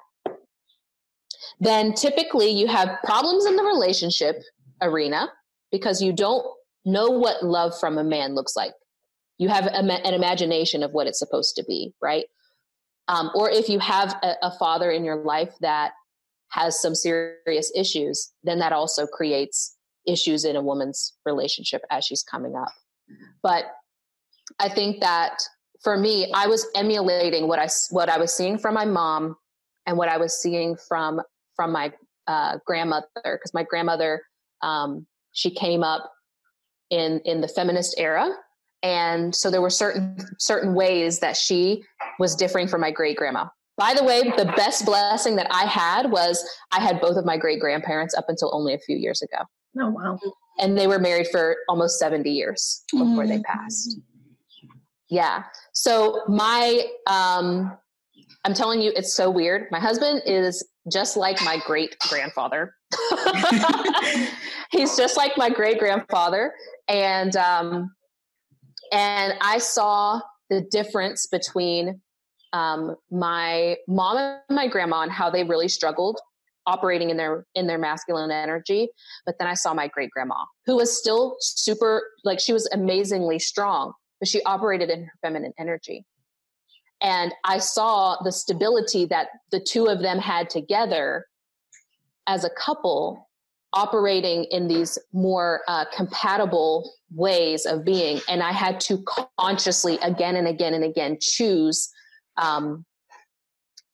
then 1.60 1.94
typically 1.94 2.50
you 2.50 2.68
have 2.68 2.98
problems 3.04 3.46
in 3.46 3.56
the 3.56 3.64
relationship 3.64 4.42
arena 4.82 5.30
because 5.72 6.02
you 6.02 6.14
don't 6.14 6.46
know 6.86 7.10
what 7.10 7.44
love 7.44 7.78
from 7.80 7.98
a 7.98 8.04
man 8.04 8.34
looks 8.34 8.56
like. 8.56 8.72
You 9.38 9.50
have 9.50 9.66
a, 9.66 9.78
an 9.78 10.14
imagination 10.14 10.84
of 10.84 10.92
what 10.92 11.08
it's 11.08 11.20
supposed 11.20 11.56
to 11.56 11.64
be 11.64 11.94
right? 12.02 12.26
Um, 13.08 13.32
or 13.34 13.50
if 13.50 13.70
you 13.70 13.80
have 13.80 14.16
a, 14.22 14.36
a 14.44 14.58
father 14.58 14.92
in 14.92 15.04
your 15.04 15.18
life 15.18 15.54
that 15.62 15.94
has 16.52 16.82
some 16.82 16.96
serious 16.96 17.72
issues, 17.76 18.32
then 18.44 18.60
that 18.60 18.72
also 18.72 19.06
creates 19.08 19.76
issues 20.08 20.46
in 20.46 20.56
a 20.56 20.62
woman's 20.62 21.14
relationship 21.26 21.82
as 21.92 22.06
she's 22.06 22.24
coming 22.24 22.56
up. 22.56 22.72
But 23.44 23.66
I 24.60 24.70
think 24.70 25.02
that 25.02 25.42
for 25.84 25.98
me, 25.98 26.32
I 26.34 26.48
was 26.48 26.68
emulating 26.76 27.48
what 27.48 27.60
I 27.60 27.68
what 27.90 28.10
I 28.10 28.18
was 28.18 28.34
seeing 28.34 28.58
from 28.58 28.74
my 28.74 28.86
mom 28.86 29.36
and 29.86 29.98
what 29.98 30.10
I 30.10 30.18
was 30.18 30.40
seeing 30.40 30.76
from 30.76 31.22
from 31.56 31.72
my 31.72 31.92
uh, 32.28 32.58
grandmother 32.66 33.08
because 33.24 33.54
my 33.54 33.64
grandmother 33.64 34.22
um, 34.62 35.06
she 35.32 35.52
came 35.52 35.84
up 35.84 36.12
in 36.90 37.22
in 37.26 37.42
the 37.42 37.48
feminist 37.48 37.96
era 37.98 38.30
and 38.82 39.36
so 39.36 39.52
there 39.52 39.62
were 39.62 39.70
certain 39.70 40.18
certain 40.38 40.74
ways 40.74 41.20
that 41.20 41.38
she 41.38 41.84
was 42.18 42.36
differing 42.36 42.68
from 42.68 42.82
my 42.82 42.92
great 42.92 43.18
grandma 43.18 43.46
by 43.80 43.94
the 43.94 44.04
way, 44.04 44.24
the 44.36 44.52
best 44.58 44.86
blessing 44.86 45.38
that 45.38 45.48
I 45.50 45.64
had 45.64 46.12
was 46.12 46.46
I 46.74 46.82
had 46.82 47.00
both 47.00 47.16
of 47.16 47.26
my 47.26 47.38
great 47.38 47.62
grandparents 47.62 48.14
up 48.14 48.26
until 48.28 48.54
only 48.54 48.74
a 48.74 48.78
few 48.78 48.98
years 48.98 49.22
ago. 49.22 49.38
Oh, 49.80 49.90
wow. 49.90 50.20
And 50.60 50.78
they 50.78 50.86
were 50.86 51.00
married 51.00 51.28
for 51.32 51.56
almost 51.70 51.98
70 51.98 52.30
years 52.30 52.84
before 52.92 53.24
mm. 53.24 53.30
they 53.30 53.40
passed. 53.40 53.98
Yeah. 55.10 55.44
So 55.74 56.22
my, 56.28 56.86
um, 57.08 57.76
I'm 58.46 58.54
telling 58.54 58.82
you, 58.82 58.92
it's 58.96 59.14
so 59.14 59.30
weird. 59.30 59.68
My 59.72 59.80
husband 59.80 60.22
is 60.26 60.66
just 60.92 61.18
like 61.18 61.42
my 61.44 61.60
great 61.66 61.98
grandfather. 62.10 62.76
He's 64.72 64.96
just 64.96 65.18
like 65.18 65.38
my 65.38 65.50
great 65.50 65.80
grandfather. 65.80 66.54
And, 66.88 67.36
um, 67.36 67.92
and 68.92 69.34
I 69.42 69.58
saw 69.58 70.22
the 70.50 70.62
difference 70.62 71.28
between 71.28 72.02
um, 72.54 72.96
my 73.12 73.78
mom 73.88 74.18
and 74.18 74.40
my 74.50 74.68
grandma 74.68 75.02
and 75.02 75.12
how 75.12 75.30
they 75.30 75.44
really 75.44 75.68
struggled 75.68 76.20
operating 76.66 77.10
in 77.10 77.18
their 77.18 77.46
in 77.56 77.66
their 77.68 77.80
masculine 77.80 78.30
energy 78.30 78.90
but 79.26 79.34
then 79.40 79.48
i 79.48 79.54
saw 79.54 79.74
my 79.74 79.88
great 79.88 80.12
grandma 80.12 80.36
who 80.66 80.76
was 80.76 80.96
still 80.96 81.36
super 81.40 82.04
like 82.24 82.40
she 82.40 82.54
was 82.54 82.70
amazingly 82.74 83.40
strong 83.40 83.94
but 84.20 84.28
she 84.28 84.42
operated 84.44 84.90
in 84.90 85.04
her 85.04 85.14
feminine 85.22 85.54
energy 85.58 86.06
and 87.02 87.34
i 87.44 87.58
saw 87.58 88.22
the 88.24 88.32
stability 88.32 89.06
that 89.06 89.30
the 89.52 89.60
two 89.60 89.88
of 89.88 90.02
them 90.02 90.20
had 90.20 90.50
together 90.50 91.26
as 92.28 92.44
a 92.44 92.50
couple 92.52 93.28
operating 93.74 94.46
in 94.46 94.68
these 94.68 94.98
more 95.14 95.62
uh, 95.68 95.86
compatible 95.96 96.92
ways 97.12 97.66
of 97.66 97.86
being 97.86 98.20
and 98.28 98.42
i 98.42 98.52
had 98.52 98.80
to 98.80 99.04
consciously 99.40 99.98
again 100.02 100.36
and 100.36 100.48
again 100.48 100.74
and 100.74 100.84
again 100.84 101.18
choose 101.22 101.90
um, 102.38 102.86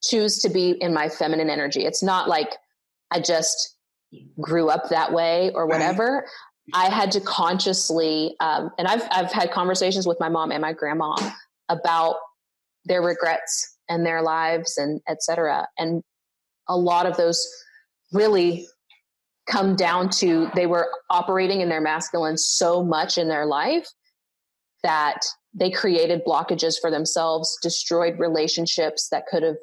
choose 0.02 0.38
to 0.38 0.48
be 0.48 0.70
in 0.70 0.94
my 0.94 1.08
feminine 1.08 1.50
energy. 1.50 1.84
It's 1.84 2.02
not 2.02 2.28
like 2.28 2.56
I 3.10 3.20
just 3.20 3.76
grew 4.40 4.68
up 4.68 4.88
that 4.90 5.12
way 5.12 5.50
or 5.54 5.66
whatever. 5.66 6.26
I 6.74 6.88
had 6.88 7.12
to 7.12 7.20
consciously, 7.20 8.34
um, 8.40 8.70
and 8.78 8.88
I've 8.88 9.02
I've 9.10 9.32
had 9.32 9.50
conversations 9.50 10.06
with 10.06 10.18
my 10.20 10.28
mom 10.28 10.50
and 10.50 10.60
my 10.60 10.72
grandma 10.72 11.16
about 11.68 12.16
their 12.84 13.02
regrets 13.02 13.76
and 13.88 14.04
their 14.04 14.22
lives 14.22 14.76
and 14.76 15.00
etc. 15.08 15.68
And 15.78 16.02
a 16.68 16.76
lot 16.76 17.06
of 17.06 17.16
those 17.16 17.46
really 18.12 18.66
come 19.48 19.76
down 19.76 20.10
to 20.10 20.50
they 20.54 20.66
were 20.66 20.88
operating 21.08 21.60
in 21.60 21.68
their 21.68 21.80
masculine 21.80 22.36
so 22.36 22.82
much 22.84 23.16
in 23.16 23.28
their 23.28 23.46
life 23.46 23.88
that 24.82 25.20
they 25.54 25.70
created 25.70 26.24
blockages 26.26 26.74
for 26.80 26.90
themselves, 26.90 27.56
destroyed 27.62 28.18
relationships 28.18 29.08
that 29.10 29.26
could 29.26 29.42
have 29.42 29.56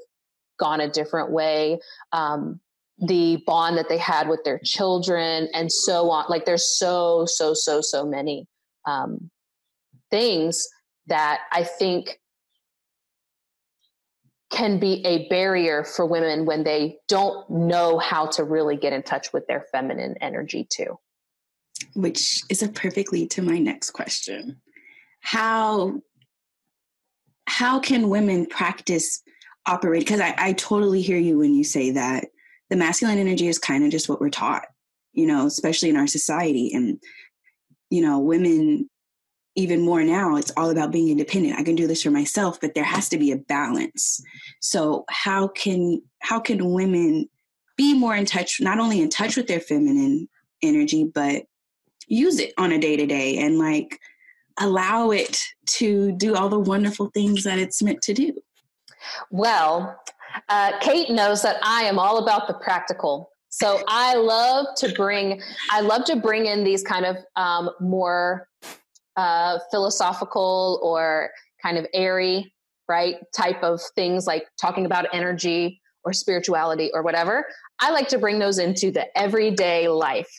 gone 0.59 0.81
a 0.81 0.89
different 0.89 1.31
way. 1.31 1.79
Um, 2.11 2.59
the 2.99 3.41
bond 3.45 3.77
that 3.77 3.89
they 3.89 3.97
had 3.97 4.29
with 4.29 4.43
their 4.43 4.59
children 4.63 5.49
and 5.53 5.71
so 5.71 6.09
on. 6.09 6.25
Like 6.29 6.45
there's 6.45 6.77
so, 6.77 7.25
so, 7.25 7.53
so, 7.53 7.81
so 7.81 8.05
many 8.05 8.47
um, 8.87 9.29
things 10.11 10.67
that 11.07 11.41
I 11.51 11.63
think 11.63 12.19
can 14.51 14.79
be 14.79 15.03
a 15.05 15.27
barrier 15.29 15.83
for 15.83 16.05
women 16.05 16.45
when 16.45 16.63
they 16.63 16.97
don't 17.07 17.49
know 17.49 17.97
how 17.97 18.27
to 18.27 18.43
really 18.43 18.77
get 18.77 18.93
in 18.93 19.01
touch 19.01 19.33
with 19.33 19.47
their 19.47 19.65
feminine 19.71 20.15
energy 20.21 20.67
too. 20.69 20.99
Which 21.95 22.41
is 22.49 22.61
a 22.61 22.69
perfect 22.69 23.11
lead 23.11 23.31
to 23.31 23.41
my 23.41 23.57
next 23.57 23.91
question 23.91 24.61
how 25.23 26.01
how 27.47 27.79
can 27.79 28.09
women 28.09 28.45
practice 28.45 29.23
operate 29.65 30.01
because 30.01 30.19
I, 30.19 30.35
I 30.37 30.53
totally 30.53 31.01
hear 31.01 31.17
you 31.17 31.37
when 31.37 31.53
you 31.55 31.63
say 31.63 31.91
that 31.91 32.25
the 32.69 32.75
masculine 32.75 33.17
energy 33.17 33.47
is 33.47 33.59
kind 33.59 33.83
of 33.83 33.91
just 33.91 34.09
what 34.09 34.19
we're 34.19 34.29
taught 34.29 34.65
you 35.13 35.25
know 35.25 35.45
especially 35.45 35.89
in 35.89 35.95
our 35.95 36.07
society. 36.07 36.71
And 36.73 36.99
you 37.89 38.01
know 38.01 38.19
women 38.19 38.89
even 39.55 39.81
more 39.81 40.03
now 40.03 40.35
it's 40.35 40.51
all 40.57 40.71
about 40.71 40.91
being 40.91 41.09
independent. 41.09 41.59
I 41.59 41.63
can 41.63 41.75
do 41.75 41.87
this 41.87 42.03
for 42.03 42.11
myself 42.11 42.59
but 42.59 42.73
there 42.73 42.83
has 42.83 43.07
to 43.09 43.17
be 43.17 43.31
a 43.31 43.37
balance. 43.37 44.21
So 44.61 45.05
how 45.09 45.47
can 45.47 46.01
how 46.19 46.39
can 46.39 46.73
women 46.73 47.29
be 47.77 47.97
more 47.97 48.15
in 48.15 48.25
touch, 48.25 48.59
not 48.61 48.79
only 48.79 49.01
in 49.01 49.09
touch 49.09 49.37
with 49.37 49.47
their 49.47 49.59
feminine 49.59 50.27
energy, 50.61 51.03
but 51.03 51.43
use 52.07 52.39
it 52.39 52.53
on 52.57 52.71
a 52.71 52.77
day 52.77 52.95
to 52.95 53.05
day 53.05 53.37
and 53.37 53.57
like 53.57 53.99
allow 54.59 55.09
it 55.09 55.41
to 55.65 56.11
do 56.11 56.35
all 56.35 56.49
the 56.49 56.59
wonderful 56.59 57.09
things 57.13 57.43
that 57.43 57.57
it's 57.57 57.81
meant 57.81 58.01
to 58.03 58.13
do? 58.13 58.33
Well, 59.31 59.99
uh, 60.49 60.79
Kate 60.79 61.09
knows 61.09 61.41
that 61.43 61.57
I 61.63 61.83
am 61.83 61.99
all 61.99 62.17
about 62.17 62.47
the 62.47 62.53
practical. 62.55 63.29
So 63.49 63.83
I 63.87 64.15
love 64.15 64.67
to 64.77 64.91
bring, 64.93 65.41
I 65.69 65.81
love 65.81 66.05
to 66.05 66.15
bring 66.15 66.47
in 66.47 66.63
these 66.63 66.83
kind 66.83 67.05
of 67.05 67.17
um, 67.35 67.69
more 67.79 68.47
uh, 69.15 69.59
philosophical 69.69 70.79
or 70.81 71.29
kind 71.61 71.77
of 71.77 71.85
airy, 71.93 72.51
right, 72.89 73.17
type 73.35 73.61
of 73.61 73.79
things 73.95 74.25
like 74.25 74.47
talking 74.59 74.85
about 74.85 75.05
energy 75.13 75.79
or 76.03 76.13
spirituality 76.13 76.89
or 76.93 77.03
whatever. 77.03 77.45
I 77.79 77.91
like 77.91 78.07
to 78.09 78.17
bring 78.17 78.39
those 78.39 78.57
into 78.57 78.91
the 78.91 79.05
everyday 79.17 79.87
life. 79.87 80.29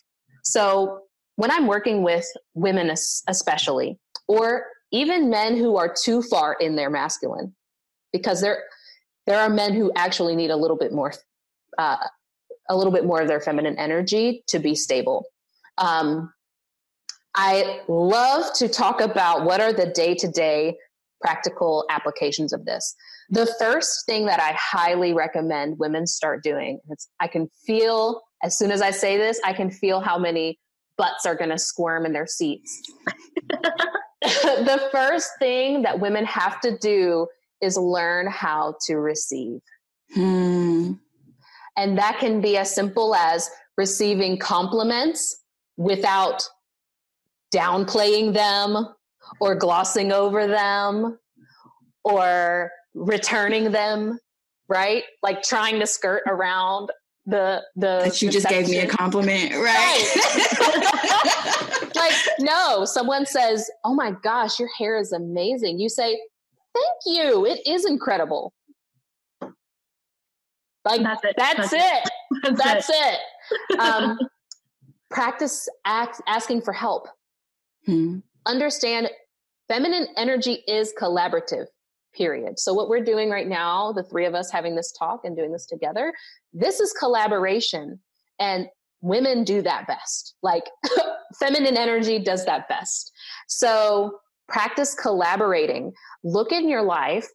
So 0.42 1.00
when 1.36 1.50
I'm 1.50 1.66
working 1.66 2.02
with 2.02 2.26
women, 2.54 2.90
especially, 3.28 3.98
or 4.28 4.66
even 4.92 5.30
men 5.30 5.56
who 5.56 5.76
are 5.76 5.92
too 5.92 6.22
far 6.22 6.54
in 6.54 6.76
their 6.76 6.90
masculine, 6.90 7.54
because 8.12 8.40
there 8.40 8.64
there 9.26 9.40
are 9.40 9.48
men 9.48 9.72
who 9.74 9.92
actually 9.96 10.36
need 10.36 10.50
a 10.50 10.56
little 10.56 10.76
bit 10.76 10.92
more 10.92 11.12
uh, 11.78 11.96
a 12.68 12.76
little 12.76 12.92
bit 12.92 13.04
more 13.04 13.20
of 13.20 13.28
their 13.28 13.40
feminine 13.40 13.78
energy 13.78 14.42
to 14.48 14.58
be 14.58 14.74
stable. 14.74 15.26
Um, 15.78 16.32
I 17.34 17.80
love 17.88 18.52
to 18.54 18.68
talk 18.68 19.00
about 19.00 19.44
what 19.44 19.60
are 19.60 19.72
the 19.72 19.86
day 19.86 20.14
to 20.14 20.28
day 20.28 20.76
practical 21.20 21.84
applications 21.90 22.52
of 22.52 22.64
this. 22.64 22.94
The 23.30 23.52
first 23.58 24.06
thing 24.06 24.26
that 24.26 24.40
I 24.40 24.56
highly 24.58 25.14
recommend 25.14 25.78
women 25.78 26.06
start 26.06 26.42
doing, 26.42 26.80
I 27.18 27.26
can 27.26 27.48
feel 27.66 28.22
as 28.42 28.58
soon 28.58 28.70
as 28.70 28.82
I 28.82 28.90
say 28.90 29.16
this, 29.16 29.40
I 29.44 29.54
can 29.54 29.70
feel 29.70 30.00
how 30.00 30.18
many 30.18 30.58
butts 30.98 31.24
are 31.24 31.34
going 31.34 31.50
to 31.50 31.58
squirm 31.58 32.04
in 32.04 32.12
their 32.12 32.26
seats. 32.26 32.82
the 34.20 34.88
first 34.92 35.30
thing 35.38 35.82
that 35.82 35.98
women 35.98 36.26
have 36.26 36.60
to 36.60 36.76
do 36.78 37.26
is 37.64 37.76
learn 37.76 38.26
how 38.26 38.76
to 38.86 38.96
receive. 38.96 39.60
Hmm. 40.12 40.92
And 41.76 41.98
that 41.98 42.18
can 42.20 42.40
be 42.40 42.56
as 42.56 42.72
simple 42.72 43.14
as 43.14 43.50
receiving 43.76 44.38
compliments 44.38 45.42
without 45.76 46.48
downplaying 47.52 48.34
them 48.34 48.94
or 49.40 49.54
glossing 49.54 50.12
over 50.12 50.46
them 50.46 51.18
or 52.04 52.70
returning 52.94 53.72
them, 53.72 54.18
right? 54.68 55.04
Like 55.22 55.42
trying 55.42 55.80
to 55.80 55.86
skirt 55.86 56.22
around 56.26 56.90
the 57.26 57.62
the 57.74 58.02
that 58.04 58.20
you 58.20 58.30
just 58.30 58.48
gave 58.48 58.68
me 58.68 58.78
a 58.78 58.86
compliment, 58.86 59.52
right? 59.52 60.16
right. 60.26 61.90
like 61.94 62.12
no, 62.38 62.84
someone 62.84 63.24
says, 63.24 63.70
"Oh 63.84 63.94
my 63.94 64.12
gosh, 64.22 64.58
your 64.60 64.68
hair 64.76 64.98
is 64.98 65.12
amazing." 65.12 65.78
You 65.78 65.88
say, 65.88 66.20
"Thank 66.74 67.16
you. 67.16 67.46
It 67.46 67.66
is 67.66 67.84
incredible." 67.84 68.52
Like 70.84 71.02
that's 71.02 71.24
it. 71.24 71.34
That's, 71.36 71.70
that's 71.70 71.72
it. 71.72 72.10
it. 72.42 72.56
That's, 72.56 72.90
it. 72.90 73.18
it. 73.70 73.78
Um, 73.80 74.18
practice 75.10 75.68
ask, 75.86 76.20
asking 76.26 76.62
for 76.62 76.72
help. 76.72 77.08
Hmm. 77.86 78.18
Understand 78.46 79.10
feminine 79.68 80.08
energy 80.16 80.62
is 80.66 80.92
collaborative 81.00 81.66
period. 82.14 82.58
So 82.58 82.74
what 82.74 82.88
we're 82.88 83.04
doing 83.04 83.30
right 83.30 83.48
now, 83.48 83.92
the 83.92 84.02
three 84.02 84.26
of 84.26 84.34
us 84.34 84.50
having 84.50 84.76
this 84.76 84.92
talk 84.92 85.24
and 85.24 85.36
doing 85.36 85.52
this 85.52 85.66
together, 85.66 86.12
this 86.52 86.80
is 86.80 86.92
collaboration 86.92 87.98
and 88.38 88.66
women 89.00 89.44
do 89.44 89.62
that 89.62 89.86
best. 89.86 90.34
Like 90.42 90.64
feminine 91.40 91.76
energy 91.76 92.18
does 92.18 92.44
that 92.46 92.68
best. 92.68 93.10
So 93.48 94.18
practice 94.48 94.94
collaborating. 94.94 95.92
Look 96.22 96.52
in 96.52 96.68
your 96.68 96.82
life. 96.82 97.26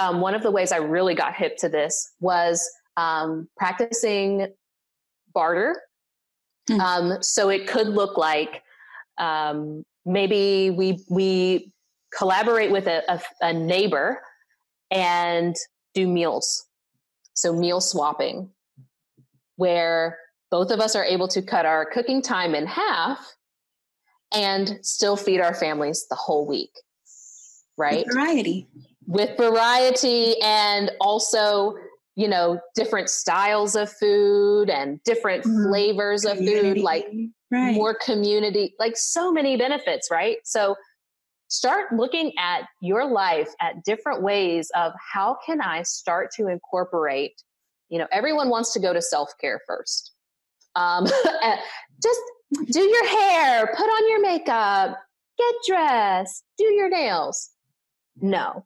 Um, 0.00 0.20
one 0.20 0.34
of 0.34 0.42
the 0.42 0.50
ways 0.50 0.72
I 0.72 0.78
really 0.78 1.14
got 1.14 1.34
hip 1.34 1.56
to 1.58 1.68
this 1.68 2.12
was 2.20 2.66
um, 2.96 3.48
practicing 3.56 4.48
barter. 5.34 5.80
Mm. 6.70 6.80
Um, 6.80 7.22
so 7.22 7.48
it 7.48 7.66
could 7.66 7.88
look 7.88 8.16
like 8.16 8.62
um, 9.18 9.82
maybe 10.06 10.70
we 10.70 11.04
we 11.10 11.72
collaborate 12.16 12.70
with 12.70 12.86
a, 12.86 13.02
a, 13.08 13.20
a 13.40 13.52
neighbor 13.52 14.20
and 14.90 15.54
do 15.94 16.06
meals. 16.06 16.66
So 17.34 17.52
meal 17.52 17.80
swapping, 17.80 18.50
where 19.56 20.18
both 20.50 20.70
of 20.70 20.80
us 20.80 20.94
are 20.94 21.04
able 21.04 21.28
to 21.28 21.42
cut 21.42 21.66
our 21.66 21.84
cooking 21.84 22.22
time 22.22 22.54
in 22.54 22.66
half 22.66 23.34
and 24.34 24.78
still 24.82 25.16
feed 25.16 25.40
our 25.40 25.54
families 25.54 26.06
the 26.08 26.16
whole 26.16 26.46
week. 26.46 26.72
Right? 27.76 28.04
With 28.06 28.14
variety. 28.14 28.68
With 29.06 29.36
variety 29.36 30.40
and 30.42 30.90
also, 31.00 31.74
you 32.14 32.28
know, 32.28 32.60
different 32.74 33.08
styles 33.08 33.74
of 33.74 33.90
food 33.92 34.70
and 34.70 35.02
different 35.04 35.44
mm-hmm. 35.44 35.70
flavors 35.70 36.24
of 36.24 36.36
community. 36.36 36.74
food, 36.74 36.82
like 36.82 37.06
right. 37.50 37.74
more 37.74 37.94
community, 37.94 38.74
like 38.78 38.96
so 38.96 39.32
many 39.32 39.56
benefits, 39.56 40.08
right? 40.10 40.38
So 40.44 40.76
start 41.48 41.92
looking 41.92 42.32
at 42.38 42.62
your 42.80 43.04
life 43.04 43.50
at 43.60 43.84
different 43.84 44.22
ways 44.22 44.70
of 44.74 44.92
how 45.12 45.36
can 45.44 45.60
I 45.60 45.82
start 45.82 46.30
to 46.36 46.48
incorporate, 46.48 47.42
you 47.90 47.98
know, 47.98 48.06
everyone 48.10 48.48
wants 48.48 48.72
to 48.72 48.80
go 48.80 48.92
to 48.92 49.02
self-care 49.02 49.60
first. 49.66 50.12
Um, 50.74 51.06
just 52.02 52.20
do 52.70 52.80
your 52.80 53.06
hair, 53.08 53.66
put 53.76 53.84
on 53.84 54.10
your 54.10 54.20
makeup, 54.20 54.98
get 55.38 55.54
dressed, 55.66 56.44
do 56.58 56.64
your 56.64 56.88
nails. 56.88 57.50
No. 58.20 58.64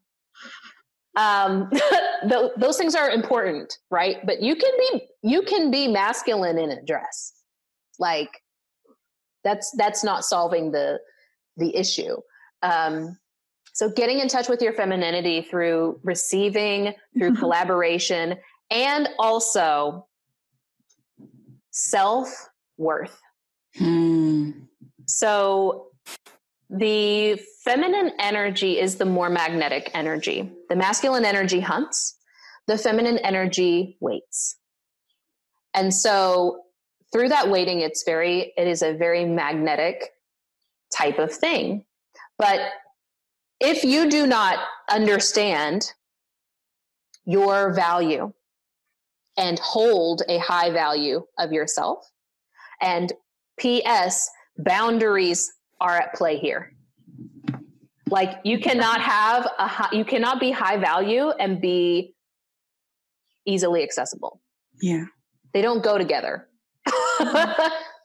Um, 1.16 1.70
th- 2.28 2.52
those 2.56 2.76
things 2.76 2.94
are 2.94 3.10
important, 3.10 3.78
right? 3.90 4.24
But 4.24 4.42
you 4.42 4.56
can 4.56 4.72
be, 4.78 5.08
you 5.22 5.42
can 5.42 5.70
be 5.70 5.88
masculine 5.88 6.58
in 6.58 6.70
a 6.70 6.82
dress. 6.82 7.32
Like 7.98 8.30
that's, 9.44 9.70
that's 9.76 10.04
not 10.04 10.24
solving 10.24 10.72
the, 10.72 10.98
the 11.56 11.74
issue. 11.74 12.16
Um, 12.62 13.18
so 13.72 13.90
getting 13.90 14.20
in 14.20 14.28
touch 14.28 14.48
with 14.48 14.62
your 14.62 14.72
femininity 14.72 15.42
through 15.42 16.00
receiving, 16.02 16.94
through 17.16 17.32
mm-hmm. 17.32 17.40
collaboration, 17.40 18.36
and 18.70 19.08
also 19.18 20.06
self 21.70 22.48
worth. 22.78 23.20
So 25.06 25.88
the 26.68 27.40
feminine 27.64 28.12
energy 28.18 28.78
is 28.78 28.96
the 28.96 29.04
more 29.04 29.30
magnetic 29.30 29.90
energy. 29.94 30.50
The 30.68 30.76
masculine 30.76 31.24
energy 31.24 31.60
hunts, 31.60 32.16
the 32.66 32.76
feminine 32.76 33.18
energy 33.18 33.96
waits. 34.00 34.56
And 35.74 35.94
so 35.94 36.62
through 37.12 37.28
that 37.28 37.50
waiting, 37.50 37.80
it's 37.80 38.02
very, 38.04 38.52
it 38.56 38.66
is 38.66 38.82
a 38.82 38.94
very 38.94 39.24
magnetic 39.24 40.10
type 40.94 41.18
of 41.18 41.32
thing. 41.32 41.84
But 42.38 42.60
if 43.60 43.84
you 43.84 44.10
do 44.10 44.26
not 44.26 44.58
understand 44.90 45.92
your 47.24 47.72
value 47.72 48.32
and 49.36 49.58
hold 49.58 50.22
a 50.28 50.38
high 50.38 50.70
value 50.70 51.24
of 51.38 51.52
yourself, 51.52 52.10
and 52.80 53.12
P.S., 53.58 54.28
boundaries 54.58 55.52
are 55.80 55.96
at 55.96 56.14
play 56.14 56.38
here. 56.38 56.72
Like 58.08 58.38
you 58.44 58.58
cannot 58.58 59.00
have 59.00 59.48
a 59.58 59.66
high, 59.66 59.88
you 59.92 60.04
cannot 60.04 60.38
be 60.38 60.50
high 60.50 60.76
value 60.76 61.30
and 61.30 61.60
be 61.60 62.14
easily 63.46 63.82
accessible. 63.82 64.40
Yeah. 64.80 65.04
They 65.52 65.62
don't 65.62 65.82
go 65.82 65.98
together. 65.98 66.48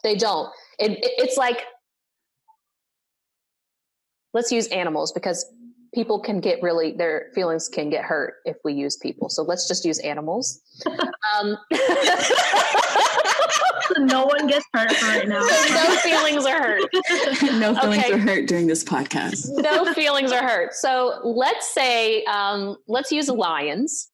they 0.03 0.15
don't. 0.15 0.51
It, 0.79 0.91
it, 0.91 1.11
it's 1.17 1.37
like 1.37 1.61
let's 4.33 4.51
use 4.51 4.67
animals 4.67 5.11
because 5.11 5.45
people 5.93 6.19
can 6.19 6.39
get 6.39 6.61
really 6.61 6.93
their 6.93 7.29
feelings 7.35 7.67
can 7.67 7.89
get 7.89 8.03
hurt 8.03 8.35
if 8.45 8.55
we 8.63 8.73
use 8.73 8.95
people 8.97 9.29
so 9.29 9.43
let's 9.43 9.67
just 9.67 9.83
use 9.83 9.99
animals 9.99 10.61
um, 11.39 11.57
no 14.05 14.25
one 14.25 14.47
gets 14.47 14.65
hurt 14.73 15.01
right 15.03 15.27
now 15.27 15.39
no 15.69 15.95
feelings 15.97 16.45
are 16.45 16.61
hurt 16.61 16.89
no 17.59 17.75
feelings 17.75 18.03
okay. 18.03 18.13
are 18.13 18.17
hurt 18.17 18.47
during 18.47 18.67
this 18.67 18.83
podcast 18.83 19.47
no 19.61 19.93
feelings 19.93 20.31
are 20.31 20.47
hurt 20.47 20.73
so 20.73 21.19
let's 21.23 21.73
say 21.73 22.23
um, 22.25 22.75
let's 22.87 23.11
use 23.11 23.29
lions 23.29 24.09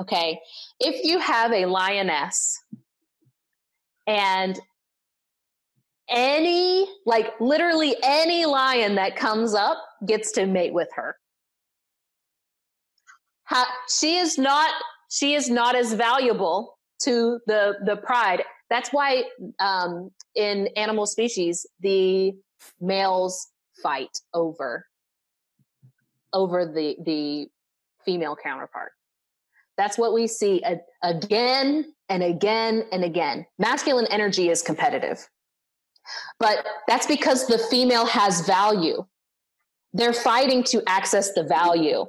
okay 0.00 0.38
if 0.80 1.04
you 1.04 1.18
have 1.18 1.52
a 1.52 1.66
lioness 1.66 2.60
and 4.06 4.60
any, 6.08 6.86
like 7.06 7.32
literally 7.40 7.96
any 8.02 8.44
lion 8.44 8.94
that 8.96 9.16
comes 9.16 9.54
up 9.54 9.78
gets 10.06 10.32
to 10.32 10.46
mate 10.46 10.74
with 10.74 10.88
her. 10.94 11.16
she 13.98 14.16
is 14.16 14.38
not, 14.38 14.72
she 15.10 15.34
is 15.34 15.48
not 15.48 15.74
as 15.74 15.92
valuable 15.92 16.78
to 17.02 17.38
the 17.46 17.74
the 17.84 17.96
pride. 17.96 18.42
That's 18.70 18.90
why 18.90 19.24
um, 19.60 20.10
in 20.34 20.68
animal 20.76 21.06
species 21.06 21.66
the 21.80 22.32
males 22.80 23.48
fight 23.82 24.20
over 24.32 24.86
over 26.32 26.66
the 26.66 26.96
the 27.04 27.48
female 28.04 28.36
counterpart. 28.36 28.92
That's 29.76 29.98
what 29.98 30.12
we 30.12 30.26
see 30.26 30.62
again 31.02 31.92
and 32.08 32.22
again 32.22 32.84
and 32.92 33.04
again. 33.04 33.46
Masculine 33.58 34.06
energy 34.10 34.50
is 34.50 34.62
competitive. 34.62 35.28
But 36.38 36.66
that's 36.86 37.06
because 37.06 37.46
the 37.46 37.58
female 37.58 38.06
has 38.06 38.42
value. 38.42 39.04
They're 39.92 40.12
fighting 40.12 40.62
to 40.64 40.82
access 40.86 41.32
the 41.32 41.44
value, 41.44 42.06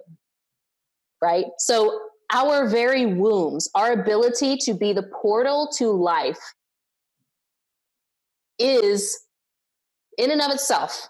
right? 1.22 1.46
So, 1.60 2.00
our 2.34 2.68
very 2.68 3.06
wombs, 3.06 3.70
our 3.76 3.94
ability 3.94 4.58
to 4.58 4.74
be 4.74 4.94
the 4.94 5.04
portal 5.22 5.70
to 5.78 5.92
life, 5.92 6.40
is 8.58 9.20
in 10.18 10.32
and 10.32 10.42
of 10.42 10.52
itself 10.52 11.10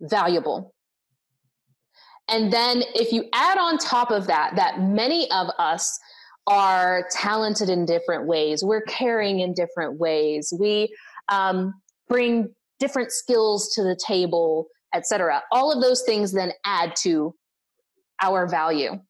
valuable. 0.00 0.74
And 2.28 2.52
then, 2.52 2.82
if 2.94 3.12
you 3.12 3.24
add 3.32 3.58
on 3.58 3.78
top 3.78 4.10
of 4.10 4.26
that, 4.28 4.54
that 4.56 4.80
many 4.80 5.30
of 5.32 5.48
us 5.58 5.98
are 6.46 7.06
talented 7.10 7.68
in 7.68 7.84
different 7.84 8.26
ways, 8.26 8.62
we're 8.64 8.82
caring 8.82 9.40
in 9.40 9.54
different 9.54 9.98
ways, 9.98 10.52
we 10.58 10.94
um, 11.28 11.74
bring 12.08 12.48
different 12.78 13.12
skills 13.12 13.72
to 13.74 13.82
the 13.82 13.96
table, 13.96 14.66
etc. 14.94 15.42
All 15.52 15.72
of 15.72 15.82
those 15.82 16.02
things 16.02 16.32
then 16.32 16.52
add 16.64 16.94
to 17.02 17.34
our 18.20 18.46
value. 18.46 19.00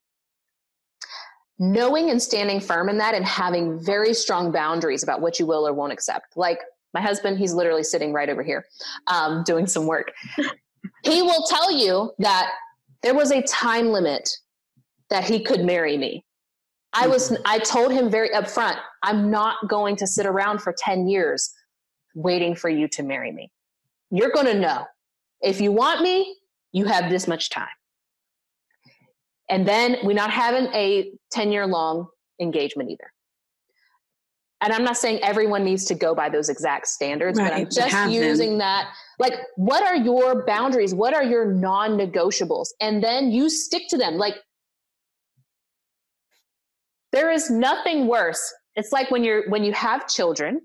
Knowing 1.62 2.10
and 2.10 2.20
standing 2.20 2.58
firm 2.58 2.88
in 2.88 2.98
that 2.98 3.14
and 3.14 3.24
having 3.24 3.78
very 3.78 4.12
strong 4.12 4.50
boundaries 4.50 5.04
about 5.04 5.20
what 5.20 5.38
you 5.38 5.46
will 5.46 5.64
or 5.64 5.72
won't 5.72 5.92
accept. 5.92 6.36
Like 6.36 6.58
my 6.92 7.00
husband, 7.00 7.38
he's 7.38 7.54
literally 7.54 7.84
sitting 7.84 8.12
right 8.12 8.28
over 8.28 8.42
here 8.42 8.66
um, 9.06 9.44
doing 9.44 9.68
some 9.68 9.86
work. 9.86 10.12
he 11.04 11.22
will 11.22 11.44
tell 11.48 11.70
you 11.70 12.10
that 12.18 12.50
there 13.02 13.14
was 13.14 13.30
a 13.30 13.42
time 13.42 13.90
limit 13.90 14.28
that 15.08 15.22
he 15.22 15.38
could 15.38 15.64
marry 15.64 15.96
me. 15.96 16.24
I 16.92 17.06
was 17.06 17.30
mm-hmm. 17.30 17.42
I 17.46 17.60
told 17.60 17.92
him 17.92 18.10
very 18.10 18.30
upfront, 18.30 18.78
I'm 19.04 19.30
not 19.30 19.68
going 19.68 19.94
to 19.96 20.06
sit 20.06 20.26
around 20.26 20.62
for 20.62 20.74
10 20.76 21.06
years 21.06 21.52
waiting 22.16 22.56
for 22.56 22.68
you 22.68 22.88
to 22.88 23.04
marry 23.04 23.30
me. 23.30 23.52
You're 24.10 24.32
going 24.32 24.46
to 24.46 24.58
know. 24.58 24.86
If 25.40 25.60
you 25.60 25.70
want 25.70 26.02
me, 26.02 26.36
you 26.72 26.86
have 26.86 27.08
this 27.08 27.28
much 27.28 27.50
time. 27.50 27.68
And 29.53 29.68
then 29.68 29.98
we're 30.03 30.14
not 30.14 30.30
having 30.30 30.64
a 30.72 31.12
10 31.30 31.53
year 31.53 31.66
long 31.66 32.09
engagement 32.40 32.90
either. 32.90 33.12
And 34.62 34.72
I'm 34.72 34.82
not 34.82 34.96
saying 34.96 35.18
everyone 35.22 35.62
needs 35.62 35.84
to 35.86 35.94
go 35.94 36.14
by 36.14 36.30
those 36.30 36.48
exact 36.48 36.86
standards, 36.86 37.38
right, 37.38 37.50
but 37.50 37.59
I'm 37.59 37.68
just 37.70 38.11
using 38.11 38.50
them. 38.50 38.59
that. 38.59 38.92
Like, 39.18 39.34
what 39.57 39.82
are 39.82 39.96
your 39.96 40.46
boundaries? 40.46 40.94
What 40.94 41.12
are 41.12 41.22
your 41.22 41.44
non 41.53 41.98
negotiables? 41.98 42.68
And 42.80 43.05
then 43.05 43.30
you 43.30 43.50
stick 43.50 43.82
to 43.90 43.98
them. 43.98 44.14
Like, 44.14 44.36
there 47.11 47.30
is 47.30 47.50
nothing 47.50 48.07
worse. 48.07 48.55
It's 48.74 48.90
like 48.90 49.11
when 49.11 49.22
you're 49.22 49.50
when 49.50 49.64
you 49.64 49.72
have 49.74 50.09
children 50.09 50.62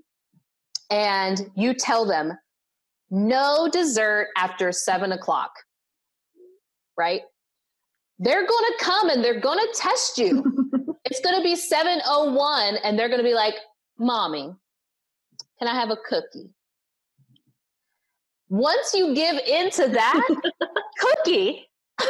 and 0.89 1.51
you 1.55 1.73
tell 1.73 2.05
them 2.05 2.38
no 3.09 3.67
dessert 3.69 4.29
after 4.38 4.71
seven 4.71 5.11
o'clock, 5.11 5.51
right? 6.97 7.23
They're 8.20 8.47
going 8.47 8.65
to 8.65 8.76
come 8.84 9.09
and 9.09 9.24
they're 9.24 9.39
going 9.39 9.59
to 9.59 9.80
test 9.80 10.18
you. 10.18 10.43
it's 11.05 11.22
going 11.22 11.36
to 11.36 11.43
be 11.43 11.55
701 11.55 12.78
and 12.84 12.97
they're 12.97 13.09
going 13.09 13.20
to 13.20 13.24
be 13.24 13.36
like, 13.36 13.55
Mommy, 13.99 14.53
can 15.59 15.68
I 15.68 15.76
have 15.76 15.89
a 15.89 15.97
cookie? 16.07 16.49
Once 18.49 18.93
you 18.93 19.13
give 19.13 19.38
into 19.45 19.88
that 19.89 20.28
cookie, 20.99 21.68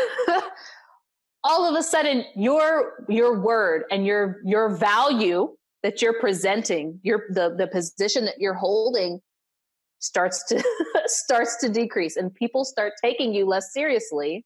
all 1.43 1.65
of 1.65 1.75
a 1.79 1.83
sudden 1.83 2.25
your 2.35 3.05
your 3.09 3.39
word 3.39 3.83
and 3.89 4.05
your 4.05 4.37
your 4.45 4.75
value 4.75 5.55
that 5.81 6.01
you're 6.01 6.19
presenting, 6.19 6.99
your 7.01 7.23
the 7.29 7.55
the 7.57 7.67
position 7.67 8.25
that 8.25 8.35
you're 8.37 8.53
holding 8.53 9.19
starts 9.99 10.43
to 10.45 10.63
starts 11.05 11.57
to 11.57 11.69
decrease 11.69 12.17
and 12.17 12.33
people 12.35 12.63
start 12.63 12.93
taking 13.01 13.33
you 13.33 13.45
less 13.45 13.73
seriously 13.73 14.45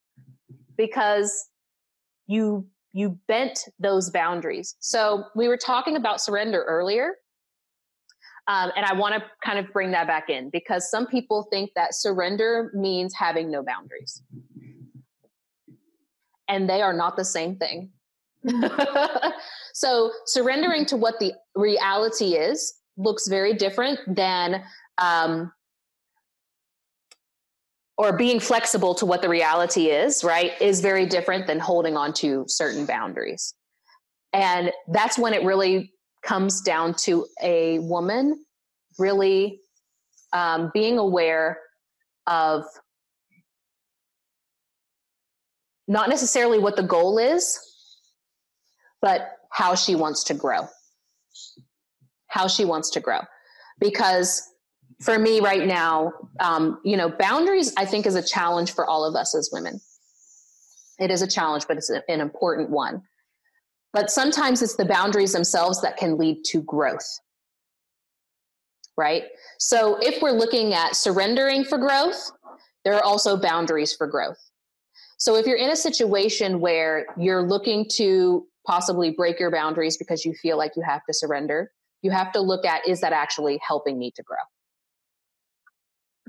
because 0.78 1.50
you 2.32 2.66
you 2.94 3.18
bent 3.28 3.70
those 3.80 4.10
boundaries. 4.10 4.76
So 4.80 5.26
we 5.36 5.48
were 5.48 5.58
talking 5.58 5.96
about 5.96 6.20
surrender 6.20 6.64
earlier. 6.68 7.16
Um, 8.48 8.72
and 8.76 8.86
I 8.86 8.94
want 8.94 9.16
to 9.16 9.24
kind 9.46 9.60
of 9.60 9.72
bring 9.72 9.92
that 9.92 10.08
back 10.08 10.30
in 10.30 10.50
because 10.50 10.90
some 10.90 11.08
people 11.08 11.48
think 11.52 11.72
that 11.76 11.94
surrender 11.94 12.72
means 12.74 13.14
having 13.14 13.50
no 13.50 13.64
boundaries. 13.64 14.24
And 16.50 16.70
they 16.70 16.82
are 16.82 16.92
not 16.92 17.16
the 17.16 17.24
same 17.24 17.56
thing. 17.56 17.92
so 19.74 20.12
surrendering 20.26 20.86
to 20.88 20.98
what 20.98 21.20
the 21.20 21.34
reality 21.56 22.34
is 22.34 22.74
looks 22.98 23.28
very 23.28 23.54
different 23.54 24.00
than 24.08 24.64
um, 24.98 25.52
or 28.02 28.18
being 28.18 28.40
flexible 28.40 28.96
to 28.96 29.06
what 29.06 29.22
the 29.22 29.30
reality 29.30 29.88
is 29.88 30.24
right 30.24 30.60
is 30.62 30.82
very 30.82 31.06
different 31.06 31.48
than 31.48 31.60
holding 31.60 31.96
on 31.96 32.14
to 32.14 32.44
certain 32.48 32.86
boundaries 32.86 33.54
and 34.34 34.72
that's 34.88 35.18
when 35.18 35.34
it 35.34 35.44
really 35.44 35.94
comes 36.24 36.62
down 36.62 36.94
to 36.94 37.26
a 37.42 37.80
woman 37.80 38.44
really 39.00 39.60
um, 40.34 40.72
being 40.74 40.98
aware 40.98 41.60
of 42.28 42.64
not 45.88 46.10
necessarily 46.10 46.60
what 46.60 46.76
the 46.76 46.84
goal 46.84 47.18
is 47.18 47.60
but 49.02 49.38
how 49.52 49.76
she 49.76 49.96
wants 49.96 50.24
to 50.26 50.34
grow. 50.34 50.68
How 52.28 52.48
she 52.48 52.66
wants 52.66 52.90
to 52.92 53.00
grow. 53.00 53.20
Because 53.80 54.48
for 55.02 55.18
me 55.18 55.40
right 55.40 55.66
now, 55.66 56.14
um, 56.40 56.80
you 56.84 56.96
know, 56.96 57.10
boundaries, 57.10 57.74
I 57.78 57.86
think, 57.86 58.06
is 58.06 58.16
a 58.16 58.24
challenge 58.24 58.74
for 58.74 58.86
all 58.86 59.04
of 59.04 59.16
us 59.16 59.36
as 59.36 59.50
women. 59.52 59.80
It 61.00 61.10
is 61.10 61.22
a 61.22 61.28
challenge, 61.28 61.66
but 61.68 61.78
it's 61.78 61.90
an 61.90 62.22
important 62.22 62.70
one. 62.70 63.02
But 63.94 64.12
sometimes 64.12 64.62
it's 64.62 64.76
the 64.76 64.86
boundaries 64.86 65.34
themselves 65.34 65.82
that 65.82 65.98
can 65.98 66.18
lead 66.18 66.44
to 66.46 66.62
growth. 66.62 67.08
Right? 68.96 69.24
So 69.58 69.98
if 70.02 70.22
we're 70.22 70.32
looking 70.32 70.74
at 70.74 70.96
surrendering 70.96 71.64
for 71.64 71.78
growth, 71.78 72.32
there 72.86 72.94
are 72.94 73.04
also 73.04 73.36
boundaries 73.36 73.94
for 73.94 74.06
growth. 74.06 74.38
So 75.18 75.36
if 75.36 75.46
you're 75.46 75.58
in 75.58 75.70
a 75.70 75.76
situation 75.76 76.60
where 76.60 77.06
you're 77.18 77.44
looking 77.44 77.88
to 77.94 78.46
possibly 78.66 79.12
break 79.12 79.40
your 79.40 79.52
boundaries 79.52 79.98
because 79.98 80.26
you 80.26 80.34
feel 80.34 80.58
like 80.58 80.74
you 80.76 80.84
have 80.84 81.02
to 81.08 81.14
surrender, 81.14 81.72
you 82.02 82.12
have 82.12 82.32
to 82.34 82.42
look 82.42 82.66
at 82.66 82.88
is 82.88 83.02
that 83.02 83.14
actually 83.14 83.60
helping 83.66 83.98
me 83.98 84.12
to 84.16 84.24
grow? 84.24 84.38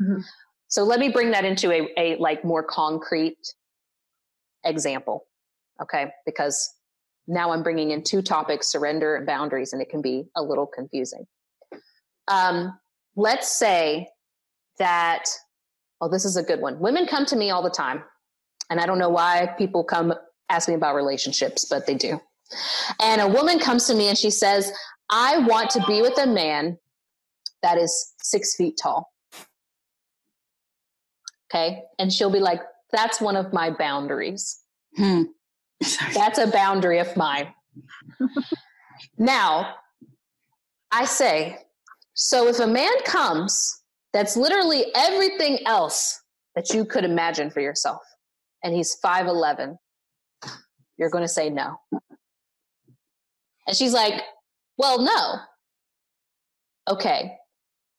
Mm-hmm. 0.02 0.20
So 0.68 0.84
let 0.84 1.00
me 1.00 1.10
bring 1.10 1.30
that 1.32 1.44
into 1.44 1.70
a, 1.70 1.88
a 1.96 2.16
like 2.16 2.44
more 2.44 2.62
concrete 2.62 3.38
example. 4.64 5.26
Okay. 5.80 6.12
Because 6.26 6.74
now 7.28 7.52
I'm 7.52 7.62
bringing 7.62 7.90
in 7.90 8.02
two 8.02 8.22
topics, 8.22 8.66
surrender 8.66 9.16
and 9.16 9.26
boundaries, 9.26 9.72
and 9.72 9.80
it 9.80 9.88
can 9.88 10.02
be 10.02 10.24
a 10.36 10.42
little 10.42 10.66
confusing. 10.66 11.24
Um, 12.28 12.78
let's 13.16 13.56
say 13.56 14.08
that, 14.78 15.28
oh, 16.00 16.08
this 16.08 16.24
is 16.24 16.36
a 16.36 16.42
good 16.42 16.60
one. 16.60 16.80
Women 16.80 17.06
come 17.06 17.26
to 17.26 17.36
me 17.36 17.50
all 17.50 17.62
the 17.62 17.70
time. 17.70 18.02
And 18.70 18.80
I 18.80 18.86
don't 18.86 18.98
know 18.98 19.10
why 19.10 19.54
people 19.58 19.84
come 19.84 20.14
ask 20.48 20.68
me 20.68 20.74
about 20.74 20.94
relationships, 20.94 21.66
but 21.68 21.86
they 21.86 21.94
do. 21.94 22.20
And 23.00 23.20
a 23.20 23.28
woman 23.28 23.58
comes 23.58 23.86
to 23.86 23.94
me 23.94 24.08
and 24.08 24.16
she 24.16 24.30
says, 24.30 24.72
I 25.10 25.38
want 25.38 25.70
to 25.70 25.84
be 25.86 26.00
with 26.00 26.18
a 26.18 26.26
man 26.26 26.78
that 27.62 27.76
is 27.76 28.14
six 28.22 28.56
feet 28.56 28.78
tall. 28.82 29.11
Okay. 31.52 31.82
And 31.98 32.12
she'll 32.12 32.30
be 32.30 32.40
like, 32.40 32.60
that's 32.92 33.20
one 33.20 33.36
of 33.36 33.52
my 33.52 33.70
boundaries. 33.70 34.60
Hmm. 34.96 35.22
That's 36.14 36.38
a 36.38 36.46
boundary 36.46 36.98
of 36.98 37.16
mine. 37.16 37.52
now, 39.18 39.74
I 40.92 41.06
say, 41.06 41.58
so 42.14 42.46
if 42.46 42.60
a 42.60 42.66
man 42.66 42.92
comes 43.04 43.80
that's 44.12 44.36
literally 44.36 44.84
everything 44.94 45.58
else 45.66 46.22
that 46.54 46.72
you 46.72 46.84
could 46.84 47.04
imagine 47.04 47.50
for 47.50 47.60
yourself, 47.60 48.02
and 48.62 48.74
he's 48.74 48.96
5'11, 49.04 49.76
you're 50.98 51.10
going 51.10 51.24
to 51.24 51.28
say 51.28 51.50
no. 51.50 51.80
And 53.66 53.76
she's 53.76 53.94
like, 53.94 54.22
Well, 54.76 55.00
no. 55.00 55.36
Okay. 56.94 57.38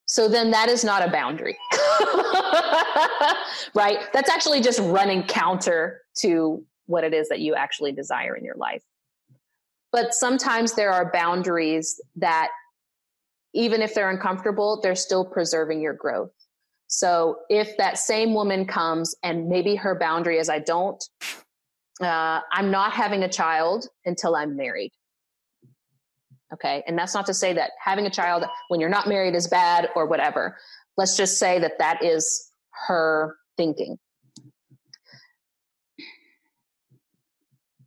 So 0.05 0.27
then 0.27 0.51
that 0.51 0.69
is 0.69 0.83
not 0.83 1.07
a 1.07 1.11
boundary. 1.11 1.57
right? 3.73 3.99
That's 4.13 4.29
actually 4.29 4.61
just 4.61 4.79
running 4.79 5.23
counter 5.23 6.01
to 6.17 6.63
what 6.87 7.03
it 7.03 7.13
is 7.13 7.29
that 7.29 7.39
you 7.39 7.55
actually 7.55 7.91
desire 7.93 8.35
in 8.35 8.43
your 8.43 8.55
life. 8.55 8.83
but 9.91 10.13
sometimes 10.13 10.73
there 10.73 10.91
are 10.91 11.11
boundaries 11.11 12.01
that 12.15 12.49
even 13.53 13.81
if 13.81 13.93
they're 13.93 14.09
uncomfortable, 14.09 14.79
they're 14.81 14.95
still 14.95 15.23
preserving 15.23 15.81
your 15.81 15.93
growth. 15.93 16.31
So 16.87 17.39
if 17.49 17.77
that 17.77 17.97
same 17.97 18.33
woman 18.33 18.65
comes 18.65 19.15
and 19.23 19.47
maybe 19.47 19.75
her 19.75 19.95
boundary 19.97 20.39
is, 20.39 20.49
I 20.49 20.59
don't, 20.59 21.03
uh, 22.01 22.41
I'm 22.51 22.71
not 22.71 22.93
having 22.93 23.23
a 23.23 23.29
child 23.29 23.87
until 24.05 24.35
I'm 24.35 24.55
married. 24.55 24.91
Okay. 26.53 26.83
And 26.87 26.97
that's 26.97 27.13
not 27.13 27.25
to 27.25 27.33
say 27.33 27.53
that 27.53 27.71
having 27.83 28.05
a 28.05 28.09
child 28.09 28.45
when 28.67 28.79
you're 28.79 28.89
not 28.89 29.07
married 29.07 29.35
is 29.35 29.47
bad 29.47 29.89
or 29.95 30.05
whatever. 30.05 30.57
Let's 30.97 31.17
just 31.17 31.39
say 31.39 31.59
that 31.59 31.79
that 31.79 32.03
is 32.03 32.51
her 32.87 33.35
thinking. 33.57 33.97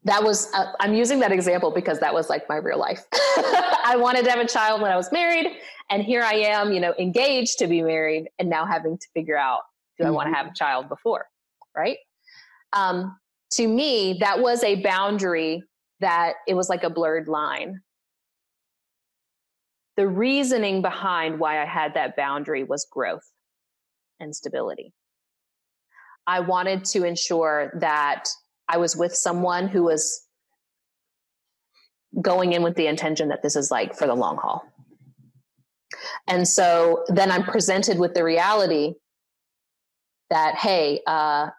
that 0.07 0.23
was 0.23 0.53
uh, 0.55 0.73
i'm 0.81 0.95
using 0.95 1.19
that 1.19 1.33
example 1.33 1.71
because 1.71 2.01
that 2.01 2.14
was 2.14 2.31
like 2.31 2.49
my 2.49 2.57
real 2.57 2.79
life 2.79 3.05
i 3.12 3.95
wanted 3.97 4.25
to 4.25 4.31
have 4.31 4.41
a 4.41 4.47
child 4.47 4.81
when 4.81 4.91
i 4.91 4.97
was 4.97 5.12
married 5.12 5.59
and 5.91 6.03
here 6.03 6.23
i 6.23 6.33
am 6.33 6.73
you 6.73 6.81
know 6.81 6.95
engaged 6.99 7.59
to 7.59 7.67
be 7.67 7.83
married 7.83 8.29
and 8.39 8.49
now 8.49 8.64
having 8.64 8.97
to 8.97 9.07
figure 9.12 9.37
out 9.37 9.61
do 9.99 10.05
mm-hmm. 10.05 10.09
i 10.09 10.11
want 10.14 10.29
to 10.29 10.35
have 10.35 10.47
a 10.47 10.55
child 10.55 10.89
before 10.89 11.27
right 11.77 11.99
um, 12.73 13.17
to 13.51 13.67
me 13.67 14.17
that 14.21 14.41
was 14.41 14.62
a 14.64 14.83
boundary 14.83 15.62
that 16.01 16.35
it 16.47 16.55
was 16.55 16.69
like 16.69 16.85
a 16.85 16.91
blurred 16.91 17.29
line 17.29 17.81
the 19.97 20.07
reasoning 20.07 20.83
behind 20.83 21.39
why 21.39 21.61
i 21.61 21.65
had 21.65 21.95
that 21.95 22.17
boundary 22.17 22.65
was 22.65 22.87
growth 22.91 23.29
and 24.21 24.35
stability 24.35 24.93
i 26.27 26.41
wanted 26.41 26.85
to 26.85 27.05
ensure 27.05 27.73
that 27.81 28.29
I 28.69 28.79
was 28.79 28.97
with 28.97 29.15
someone 29.15 29.69
who 29.69 29.85
was 29.85 30.23
going 32.21 32.53
in 32.53 32.63
with 32.63 32.75
the 32.77 32.87
intention 32.87 33.29
that 33.29 33.43
this 33.43 33.57
is 33.57 33.71
like 33.71 33.95
for 33.95 34.07
the 34.07 34.15
long 34.15 34.37
haul. 34.37 34.65
And 36.27 36.47
so 36.47 37.05
then 37.09 37.31
I'm 37.31 37.45
presented 37.45 37.99
with 37.99 38.15
the 38.15 38.25
reality 38.25 38.95
that, 40.31 40.57
hey, 40.57 41.01
uh, 41.07 41.51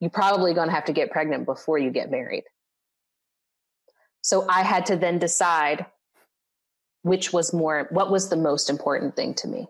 you're 0.00 0.10
probably 0.10 0.54
going 0.54 0.68
to 0.68 0.74
have 0.74 0.86
to 0.86 0.92
get 0.92 1.10
pregnant 1.10 1.46
before 1.46 1.78
you 1.78 1.90
get 1.90 2.10
married. 2.10 2.44
So 4.22 4.46
I 4.48 4.62
had 4.62 4.86
to 4.86 4.96
then 4.96 5.18
decide 5.18 5.86
which 7.02 7.32
was 7.32 7.52
more, 7.52 7.88
what 7.90 8.10
was 8.10 8.28
the 8.28 8.36
most 8.36 8.70
important 8.70 9.16
thing 9.16 9.34
to 9.34 9.48
me. 9.48 9.66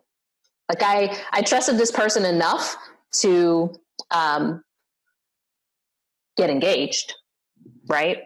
Like 0.69 0.83
I, 0.83 1.19
I 1.33 1.43
trusted 1.43 1.79
this 1.79 1.91
person 1.91 2.25
enough 2.25 2.77
to 3.21 3.75
um, 4.11 4.63
get 6.37 6.51
engaged, 6.51 7.15
right? 7.89 8.19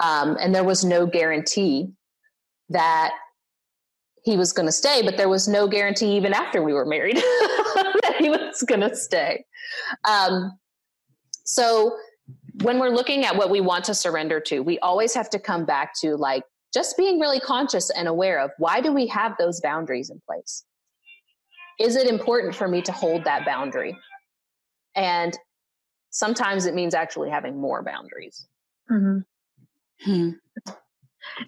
Um, 0.00 0.36
and 0.40 0.54
there 0.54 0.64
was 0.64 0.84
no 0.84 1.06
guarantee 1.06 1.92
that 2.70 3.12
he 4.22 4.36
was 4.36 4.52
going 4.52 4.66
to 4.66 4.72
stay, 4.72 5.02
but 5.02 5.16
there 5.16 5.28
was 5.28 5.48
no 5.48 5.66
guarantee 5.66 6.16
even 6.16 6.34
after 6.34 6.62
we 6.62 6.74
were 6.74 6.84
married 6.84 7.16
that 7.16 8.16
he 8.18 8.28
was 8.28 8.62
going 8.62 8.80
to 8.80 8.94
stay. 8.94 9.44
Um, 10.08 10.58
so 11.44 11.96
when 12.62 12.78
we're 12.78 12.90
looking 12.90 13.24
at 13.24 13.36
what 13.36 13.50
we 13.50 13.60
want 13.60 13.84
to 13.86 13.94
surrender 13.94 14.40
to, 14.40 14.60
we 14.60 14.78
always 14.80 15.14
have 15.14 15.30
to 15.30 15.38
come 15.38 15.64
back 15.64 15.94
to 16.00 16.16
like 16.16 16.44
just 16.72 16.96
being 16.96 17.18
really 17.18 17.40
conscious 17.40 17.90
and 17.90 18.08
aware 18.08 18.40
of 18.40 18.50
why 18.58 18.80
do 18.80 18.92
we 18.92 19.06
have 19.08 19.34
those 19.38 19.60
boundaries 19.60 20.10
in 20.10 20.20
place? 20.26 20.64
Is 21.78 21.96
it 21.96 22.06
important 22.06 22.54
for 22.54 22.68
me 22.68 22.82
to 22.82 22.92
hold 22.92 23.24
that 23.24 23.44
boundary? 23.44 23.96
And 24.94 25.36
sometimes 26.10 26.66
it 26.66 26.74
means 26.74 26.94
actually 26.94 27.30
having 27.30 27.60
more 27.60 27.82
boundaries. 27.82 28.46
Mm-hmm. 28.90 29.18
Hmm. 30.04 30.30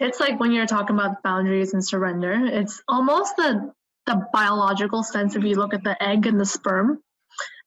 It's 0.01 0.21
like 0.21 0.39
when 0.39 0.53
you're 0.53 0.67
talking 0.67 0.97
about 0.97 1.23
boundaries 1.23 1.75
and 1.75 1.85
surrender, 1.85 2.33
it's 2.33 2.83
almost 2.89 3.37
the 3.37 3.73
the 4.07 4.27
biological 4.33 5.05
sense 5.05 5.37
if 5.37 5.45
you 5.45 5.55
look 5.55 5.75
at 5.75 5.85
the 5.85 6.01
egg 6.03 6.27
and 6.27 6.41
the 6.41 6.45
sperm 6.45 7.01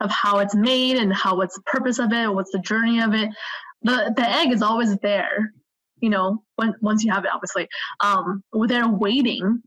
of 0.01 0.11
how 0.11 0.39
it's 0.39 0.53
made 0.53 0.97
and 0.97 1.13
how 1.13 1.37
what's 1.37 1.55
the 1.55 1.63
purpose 1.63 1.97
of 1.97 2.11
it, 2.11 2.33
what's 2.33 2.51
the 2.51 2.59
journey 2.59 3.01
of 3.01 3.13
it. 3.13 3.29
The 3.83 4.13
the 4.15 4.29
egg 4.29 4.51
is 4.51 4.61
always 4.61 4.97
there, 4.97 5.53
you 5.99 6.09
know, 6.09 6.43
when 6.55 6.73
once 6.81 7.03
you 7.03 7.11
have 7.11 7.25
it 7.25 7.31
obviously. 7.33 7.67
Um 8.03 8.43
they're 8.67 8.89
waiting 8.89 9.61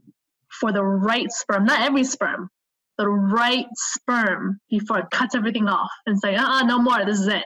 for 0.61 0.72
the 0.72 0.83
right 0.83 1.31
sperm, 1.31 1.64
not 1.64 1.81
every 1.81 2.05
sperm, 2.05 2.51
the 2.99 3.09
right 3.09 3.66
sperm 3.74 4.61
before 4.68 4.99
it 4.99 5.11
cuts 5.11 5.35
everything 5.35 5.68
off 5.68 5.91
and 6.07 6.18
say, 6.18 6.35
uh-uh, 6.35 6.62
no 6.62 6.79
more. 6.79 7.05
This 7.05 7.20
is 7.20 7.29
it. 7.29 7.45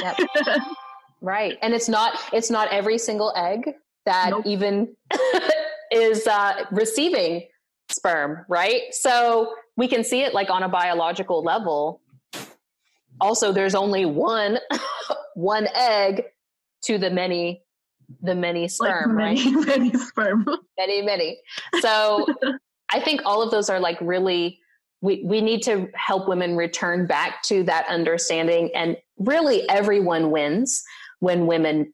Yep. 0.00 0.18
right. 1.20 1.56
And 1.62 1.72
it's 1.72 1.88
not, 1.88 2.18
it's 2.32 2.50
not 2.50 2.68
every 2.68 2.98
single 2.98 3.32
egg 3.34 3.72
that 4.04 4.30
nope. 4.30 4.44
even 4.46 4.94
is 5.90 6.26
uh, 6.26 6.64
receiving 6.70 7.48
sperm, 7.90 8.44
right? 8.48 8.82
So 8.90 9.54
we 9.76 9.88
can 9.88 10.04
see 10.04 10.22
it 10.22 10.34
like 10.34 10.50
on 10.50 10.62
a 10.62 10.68
biological 10.68 11.42
level. 11.42 12.00
Also, 13.20 13.52
there's 13.52 13.74
only 13.74 14.04
one, 14.04 14.58
one 15.34 15.66
egg 15.74 16.24
to 16.84 16.98
the 16.98 17.10
many, 17.10 17.62
the 18.22 18.34
many 18.34 18.68
sperm, 18.68 19.16
like 19.16 19.36
many, 19.36 19.56
right? 19.56 19.66
Many 19.78 19.92
sperm. 19.94 20.46
many, 20.78 21.02
many. 21.02 21.38
So 21.80 22.26
I 22.90 23.00
think 23.00 23.22
all 23.24 23.42
of 23.42 23.50
those 23.50 23.68
are 23.68 23.80
like 23.80 23.98
really 24.00 24.60
we, 25.00 25.22
we 25.22 25.42
need 25.42 25.62
to 25.64 25.88
help 25.94 26.28
women 26.28 26.56
return 26.56 27.06
back 27.06 27.42
to 27.42 27.62
that 27.64 27.86
understanding 27.88 28.70
and 28.74 28.96
really 29.18 29.68
everyone 29.68 30.30
wins 30.30 30.82
when 31.18 31.46
women 31.46 31.92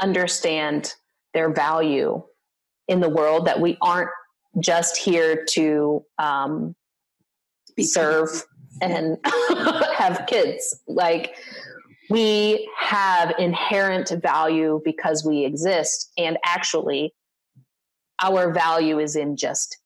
understand 0.00 0.94
their 1.32 1.52
value 1.52 2.22
in 2.88 3.00
the 3.00 3.08
world 3.08 3.46
that 3.46 3.60
we 3.60 3.78
aren't 3.80 4.10
just 4.58 4.96
here 4.96 5.44
to 5.50 6.04
um, 6.18 6.74
serve 7.78 8.42
and 8.80 9.16
have 9.96 10.26
kids 10.26 10.80
like 10.88 11.36
we 12.08 12.70
have 12.78 13.34
inherent 13.38 14.10
value 14.22 14.80
because 14.84 15.24
we 15.24 15.44
exist 15.44 16.12
and 16.16 16.38
actually 16.44 17.12
our 18.22 18.52
value 18.52 18.98
is 18.98 19.16
in 19.16 19.36
just 19.36 19.78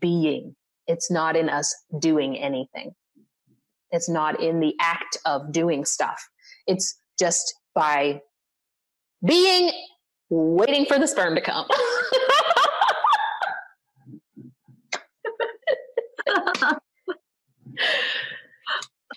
being 0.00 0.54
it's 0.86 1.10
not 1.10 1.36
in 1.36 1.48
us 1.48 1.74
doing 1.98 2.36
anything. 2.36 2.92
It's 3.90 4.08
not 4.08 4.40
in 4.40 4.60
the 4.60 4.74
act 4.80 5.18
of 5.26 5.52
doing 5.52 5.84
stuff. 5.84 6.28
It's 6.66 6.98
just 7.18 7.54
by 7.74 8.22
being 9.24 9.70
waiting 10.30 10.86
for 10.86 10.98
the 10.98 11.06
sperm 11.06 11.34
to 11.34 11.40
come. 11.40 11.66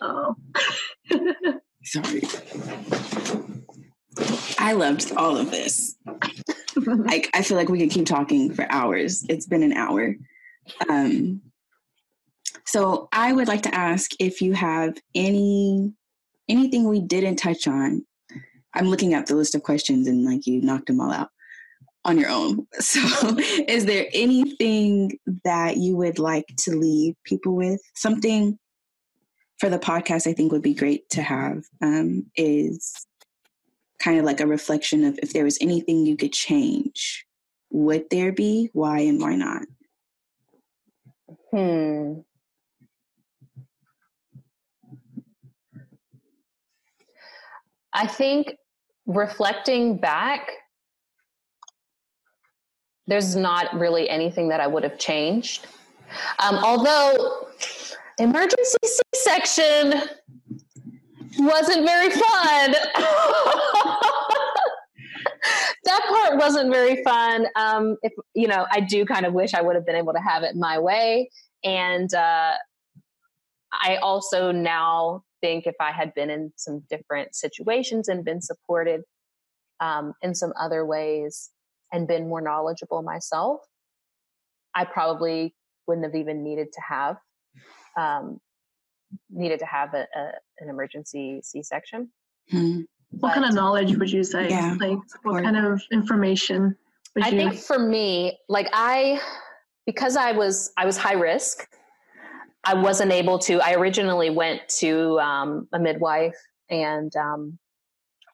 oh. 0.02 0.36
Sorry. 1.86 2.22
I 4.58 4.74
loved 4.74 5.12
all 5.16 5.38
of 5.38 5.52
this. 5.52 5.96
like 6.86 7.30
I 7.34 7.42
feel 7.42 7.58
like 7.58 7.70
we 7.70 7.80
could 7.80 7.92
keep 7.92 8.06
talking 8.06 8.54
for 8.54 8.66
hours. 8.72 9.24
It's 9.30 9.46
been 9.46 9.64
an 9.64 9.74
hour. 9.74 10.16
Um, 10.90 11.42
so 12.66 13.08
I 13.12 13.32
would 13.32 13.48
like 13.48 13.62
to 13.64 13.76
ask 13.76 14.12
if 14.20 14.42
you 14.42 14.54
have 14.54 14.98
any 15.14 15.94
anything 16.50 16.88
we 16.88 17.02
didn't 17.02 17.38
touch 17.38 17.68
on. 17.68 18.06
I'm 18.74 18.88
looking 18.88 19.14
at 19.14 19.28
the 19.28 19.36
list 19.36 19.56
of 19.56 19.64
questions 19.64 20.08
and 20.08 20.26
like 20.26 20.46
you 20.46 20.62
knocked 20.62 20.88
them 20.88 21.00
all 21.00 21.12
out 21.12 21.30
on 22.04 22.18
your 22.18 22.30
own. 22.30 22.68
So 22.80 23.00
is 23.68 23.86
there 23.86 24.08
anything 24.14 25.18
that 25.44 25.78
you 25.78 25.96
would 25.98 26.20
like 26.20 26.46
to 26.60 26.76
leave 26.76 27.16
people 27.24 27.56
with? 27.56 27.80
Something 27.96 28.58
for 29.66 29.72
the 29.72 29.80
podcast 29.80 30.28
I 30.28 30.34
think 30.34 30.52
would 30.52 30.62
be 30.62 30.76
great 30.76 31.10
to 31.10 31.24
have 31.24 31.64
um, 31.82 32.28
is 32.36 33.08
kind 33.98 34.20
of 34.20 34.24
like 34.24 34.40
a 34.40 34.46
reflection 34.46 35.04
of 35.04 35.18
if 35.24 35.34
there 35.34 35.44
was 35.44 35.58
anything 35.60 36.06
you 36.06 36.16
could 36.16 36.34
change, 36.34 37.26
would 37.72 38.04
there 38.12 38.32
be? 38.32 38.70
Why 38.74 39.00
and 39.00 39.20
why 39.20 39.36
not? 39.36 39.64
Hmm. 41.50 42.20
I 47.92 48.06
think 48.06 48.54
reflecting 49.08 49.98
back, 49.98 50.48
there's 53.08 53.36
not 53.36 53.74
really 53.74 54.08
anything 54.12 54.50
that 54.50 54.60
I 54.60 54.68
would 54.68 54.84
have 54.84 55.00
changed. 55.00 55.66
Um, 56.38 56.58
although 56.64 57.48
emergency 58.20 58.78
C-section 58.84 60.02
wasn't 61.40 61.86
very 61.86 62.10
fun. 62.10 62.22
that 65.84 66.02
part 66.08 66.38
wasn't 66.38 66.72
very 66.72 67.04
fun. 67.04 67.48
Um, 67.56 67.98
if 68.02 68.14
you 68.34 68.48
know, 68.48 68.66
I 68.72 68.80
do 68.80 69.06
kind 69.06 69.26
of 69.26 69.34
wish 69.34 69.54
I 69.54 69.62
would 69.62 69.76
have 69.76 69.86
been 69.86 69.96
able 69.96 70.14
to 70.14 70.20
have 70.20 70.44
it 70.44 70.56
my 70.56 70.80
way, 70.80 71.30
and 71.64 72.14
uh, 72.14 72.54
I 73.72 73.98
also 73.98 74.52
now 74.52 75.24
think 75.42 75.68
if 75.68 75.76
I 75.80 75.92
had 75.92 76.14
been 76.14 76.30
in 76.30 76.54
some 76.56 76.84
different 76.90 77.36
situations 77.36 78.08
and 78.08 78.24
been 78.24 78.42
supported, 78.42 79.02
um, 79.80 80.14
in 80.22 80.34
some 80.34 80.54
other 80.60 80.86
ways 80.86 81.52
and 81.92 82.08
been 82.08 82.28
more 82.28 82.42
knowledgeable 82.42 83.02
myself, 83.02 83.62
I 84.74 84.86
probably 84.86 85.54
wouldn't 85.88 86.06
have 86.06 86.16
even 86.16 86.44
needed 86.44 86.72
to 86.74 86.82
have 86.88 87.18
um, 87.96 88.40
needed 89.30 89.60
to 89.60 89.66
have 89.66 89.94
a, 89.94 90.08
a 90.16 90.32
an 90.60 90.70
emergency 90.70 91.42
C 91.44 91.64
section. 91.64 92.10
Hmm. 92.50 92.82
What 93.12 93.34
kind 93.34 93.46
of 93.46 93.54
knowledge 93.54 93.96
would 93.98 94.12
you 94.12 94.24
say? 94.24 94.50
Yeah, 94.50 94.76
like 94.80 94.98
what 95.24 95.44
kind 95.44 95.58
of 95.58 95.82
information? 95.92 96.76
I 97.22 97.30
you... 97.30 97.38
think 97.38 97.56
for 97.56 97.80
me, 97.80 98.38
like 98.50 98.68
I, 98.74 99.22
because 99.86 100.18
I 100.18 100.32
was 100.32 100.72
I 100.78 100.86
was 100.86 100.98
high 100.98 101.14
risk. 101.14 101.68
I 102.64 102.74
wasn't 102.74 103.12
able 103.12 103.38
to. 103.40 103.60
I 103.62 103.74
originally 103.74 104.32
went 104.32 104.68
to 104.80 105.20
um, 105.20 105.68
a 105.72 105.80
midwife, 105.80 106.38
and 106.70 107.16
um, 107.16 107.58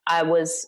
I 0.08 0.24
was. 0.24 0.68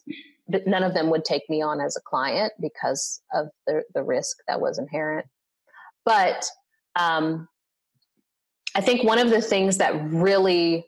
But 0.49 0.67
None 0.67 0.83
of 0.83 0.93
them 0.93 1.09
would 1.09 1.23
take 1.23 1.49
me 1.49 1.61
on 1.61 1.79
as 1.79 1.95
a 1.95 2.01
client 2.01 2.51
because 2.61 3.21
of 3.33 3.47
the 3.65 3.81
the 3.95 4.03
risk 4.03 4.37
that 4.47 4.59
was 4.59 4.77
inherent. 4.77 5.25
But 6.05 6.45
um, 6.97 7.47
I 8.75 8.81
think 8.81 9.03
one 9.03 9.19
of 9.19 9.29
the 9.29 9.41
things 9.41 9.77
that 9.77 9.93
really, 10.11 10.85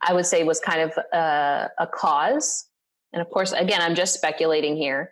I 0.00 0.12
would 0.12 0.26
say, 0.26 0.44
was 0.44 0.60
kind 0.60 0.80
of 0.82 0.98
a, 1.12 1.70
a 1.78 1.86
cause, 1.86 2.66
and 3.12 3.22
of 3.22 3.30
course, 3.30 3.52
again, 3.52 3.80
I'm 3.80 3.94
just 3.94 4.14
speculating 4.14 4.76
here, 4.76 5.10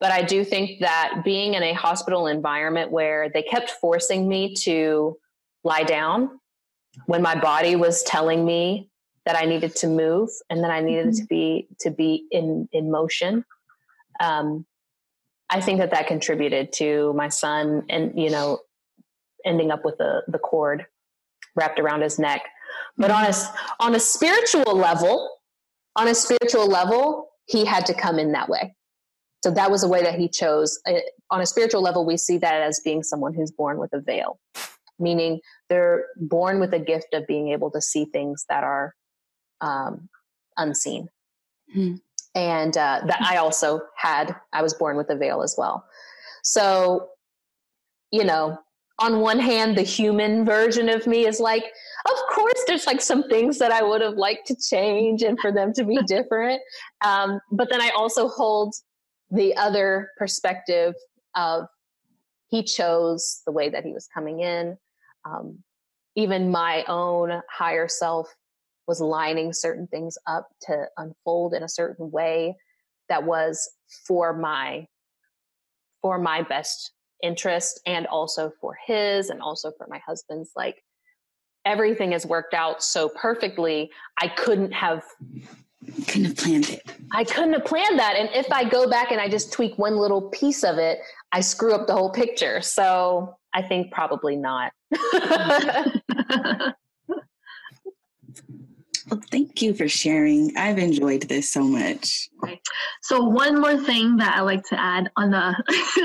but 0.00 0.10
I 0.10 0.22
do 0.22 0.44
think 0.44 0.80
that 0.80 1.22
being 1.24 1.54
in 1.54 1.62
a 1.62 1.72
hospital 1.72 2.26
environment 2.26 2.90
where 2.90 3.28
they 3.28 3.42
kept 3.42 3.70
forcing 3.70 4.28
me 4.28 4.54
to 4.56 5.16
lie 5.62 5.84
down 5.84 6.40
when 7.06 7.22
my 7.22 7.38
body 7.38 7.76
was 7.76 8.02
telling 8.02 8.44
me 8.44 8.90
that 9.26 9.36
I 9.36 9.44
needed 9.44 9.74
to 9.76 9.88
move 9.88 10.30
and 10.48 10.62
that 10.64 10.70
I 10.70 10.80
needed 10.80 11.08
mm-hmm. 11.08 11.22
to 11.22 11.26
be 11.26 11.68
to 11.80 11.90
be 11.90 12.26
in 12.30 12.68
in 12.72 12.90
motion. 12.90 13.44
Um, 14.20 14.64
I 15.50 15.60
think 15.60 15.78
that 15.78 15.90
that 15.90 16.06
contributed 16.06 16.72
to 16.74 17.12
my 17.14 17.28
son 17.28 17.84
and 17.88 18.18
you 18.18 18.30
know 18.30 18.60
ending 19.46 19.70
up 19.70 19.84
with 19.84 19.96
the 19.98 20.22
the 20.28 20.38
cord 20.38 20.86
wrapped 21.54 21.78
around 21.80 22.02
his 22.02 22.18
neck. 22.18 22.42
But 22.98 23.10
on 23.10 23.24
a 23.24 23.32
on 23.80 23.94
a 23.94 24.00
spiritual 24.00 24.76
level, 24.76 25.30
on 25.96 26.08
a 26.08 26.14
spiritual 26.14 26.66
level, 26.66 27.30
he 27.46 27.64
had 27.64 27.86
to 27.86 27.94
come 27.94 28.18
in 28.18 28.32
that 28.32 28.48
way. 28.48 28.74
So 29.42 29.50
that 29.52 29.70
was 29.70 29.84
a 29.84 29.88
way 29.88 30.02
that 30.02 30.18
he 30.18 30.28
chose. 30.28 30.80
Uh, 30.86 30.94
on 31.30 31.40
a 31.40 31.46
spiritual 31.46 31.80
level, 31.80 32.04
we 32.04 32.16
see 32.16 32.38
that 32.38 32.62
as 32.62 32.80
being 32.84 33.02
someone 33.02 33.32
who's 33.32 33.52
born 33.52 33.78
with 33.78 33.92
a 33.92 34.00
veil, 34.00 34.40
meaning 34.98 35.40
they're 35.68 36.06
born 36.16 36.58
with 36.58 36.74
a 36.74 36.78
gift 36.78 37.08
of 37.12 37.26
being 37.26 37.48
able 37.48 37.70
to 37.70 37.80
see 37.80 38.06
things 38.06 38.44
that 38.48 38.64
are 38.64 38.94
um, 39.60 40.08
unseen. 40.56 41.08
Hmm. 41.72 41.94
And 42.34 42.76
uh, 42.76 43.02
that 43.06 43.22
I 43.22 43.36
also 43.36 43.80
had, 43.96 44.36
I 44.52 44.62
was 44.62 44.74
born 44.74 44.96
with 44.96 45.08
a 45.10 45.16
veil 45.16 45.42
as 45.42 45.54
well. 45.56 45.86
So, 46.42 47.08
you 48.10 48.24
know, 48.24 48.58
on 48.98 49.20
one 49.20 49.38
hand, 49.38 49.76
the 49.76 49.82
human 49.82 50.44
version 50.44 50.88
of 50.88 51.06
me 51.06 51.26
is 51.26 51.38
like, 51.38 51.64
of 51.64 52.34
course, 52.34 52.62
there's 52.66 52.86
like 52.86 53.00
some 53.00 53.28
things 53.28 53.58
that 53.58 53.70
I 53.70 53.82
would 53.82 54.00
have 54.00 54.14
liked 54.14 54.46
to 54.48 54.56
change 54.56 55.22
and 55.22 55.38
for 55.40 55.52
them 55.52 55.72
to 55.74 55.84
be 55.84 55.98
different. 56.06 56.60
Um, 57.04 57.40
but 57.52 57.68
then 57.70 57.80
I 57.80 57.90
also 57.96 58.28
hold 58.28 58.74
the 59.30 59.54
other 59.56 60.10
perspective 60.16 60.94
of 61.34 61.66
he 62.48 62.62
chose 62.62 63.42
the 63.44 63.52
way 63.52 63.68
that 63.68 63.84
he 63.84 63.92
was 63.92 64.06
coming 64.06 64.40
in. 64.40 64.78
Um, 65.24 65.58
even 66.14 66.50
my 66.50 66.84
own 66.88 67.42
higher 67.50 67.88
self 67.88 68.32
was 68.86 69.00
lining 69.00 69.52
certain 69.52 69.86
things 69.88 70.16
up 70.26 70.48
to 70.62 70.86
unfold 70.96 71.54
in 71.54 71.62
a 71.62 71.68
certain 71.68 72.10
way 72.10 72.56
that 73.08 73.24
was 73.24 73.68
for 74.06 74.32
my 74.32 74.86
for 76.00 76.18
my 76.18 76.42
best 76.42 76.92
interest 77.22 77.80
and 77.86 78.06
also 78.06 78.52
for 78.60 78.76
his 78.86 79.30
and 79.30 79.40
also 79.40 79.72
for 79.76 79.86
my 79.88 80.00
husband's 80.06 80.50
like 80.56 80.82
everything 81.64 82.12
has 82.12 82.26
worked 82.26 82.54
out 82.54 82.82
so 82.82 83.08
perfectly 83.08 83.90
i 84.20 84.28
couldn't 84.28 84.72
have 84.72 85.02
couldn't 86.06 86.24
have 86.24 86.36
planned 86.36 86.68
it 86.70 86.82
i 87.12 87.24
couldn't 87.24 87.54
have 87.54 87.64
planned 87.64 87.98
that 87.98 88.16
and 88.16 88.28
if 88.32 88.50
i 88.52 88.62
go 88.64 88.88
back 88.88 89.10
and 89.10 89.20
i 89.20 89.28
just 89.28 89.52
tweak 89.52 89.76
one 89.78 89.96
little 89.96 90.22
piece 90.30 90.62
of 90.62 90.78
it 90.78 90.98
i 91.32 91.40
screw 91.40 91.74
up 91.74 91.86
the 91.86 91.92
whole 91.92 92.10
picture 92.10 92.60
so 92.60 93.36
i 93.54 93.62
think 93.62 93.90
probably 93.92 94.36
not 94.36 94.72
Well, 99.10 99.22
thank 99.30 99.62
you 99.62 99.72
for 99.72 99.88
sharing. 99.88 100.56
I've 100.56 100.78
enjoyed 100.78 101.22
this 101.22 101.52
so 101.52 101.62
much. 101.62 102.28
So, 103.02 103.22
one 103.22 103.60
more 103.60 103.76
thing 103.76 104.16
that 104.16 104.36
I 104.36 104.40
like 104.40 104.64
to 104.64 104.80
add 104.80 105.10
on 105.16 105.30
the, 105.30 105.54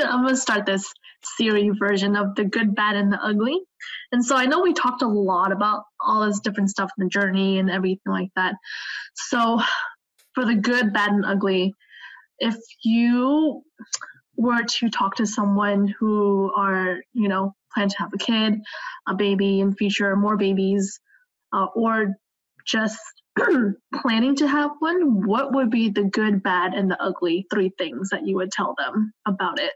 I'm 0.07 0.21
going 0.21 0.35
to 0.35 0.37
start 0.41 0.67
this 0.67 0.93
series 1.23 1.73
version 1.79 2.15
of 2.15 2.35
the 2.35 2.45
good, 2.45 2.75
bad, 2.75 2.95
and 2.95 3.11
the 3.11 3.23
ugly. 3.23 3.59
And 4.11 4.23
so 4.23 4.35
I 4.35 4.45
know 4.45 4.61
we 4.61 4.73
talked 4.73 5.01
a 5.01 5.07
lot 5.07 5.51
about 5.51 5.83
all 5.99 6.25
this 6.25 6.39
different 6.39 6.69
stuff 6.69 6.91
in 6.97 7.05
the 7.05 7.09
journey 7.09 7.59
and 7.59 7.69
everything 7.69 8.11
like 8.11 8.29
that. 8.35 8.55
So 9.15 9.61
for 10.33 10.45
the 10.45 10.55
good, 10.55 10.93
bad, 10.93 11.11
and 11.11 11.25
ugly, 11.25 11.73
if 12.39 12.55
you 12.83 13.63
were 14.35 14.63
to 14.63 14.89
talk 14.89 15.15
to 15.15 15.25
someone 15.25 15.87
who 15.99 16.51
are, 16.55 17.01
you 17.13 17.27
know, 17.27 17.53
plan 17.73 17.89
to 17.89 17.97
have 17.99 18.11
a 18.13 18.17
kid, 18.17 18.59
a 19.07 19.13
baby 19.13 19.59
in 19.59 19.75
future, 19.75 20.15
more 20.15 20.37
babies, 20.37 20.99
uh, 21.53 21.67
or 21.75 22.15
just 22.65 22.99
planning 24.01 24.35
to 24.35 24.47
have 24.47 24.71
one, 24.79 25.25
what 25.25 25.53
would 25.53 25.69
be 25.69 25.89
the 25.89 26.03
good, 26.03 26.43
bad, 26.43 26.73
and 26.73 26.89
the 26.89 27.01
ugly 27.01 27.45
three 27.51 27.71
things 27.77 28.09
that 28.09 28.25
you 28.25 28.35
would 28.35 28.51
tell 28.51 28.75
them 28.77 29.13
about 29.25 29.59
it? 29.59 29.71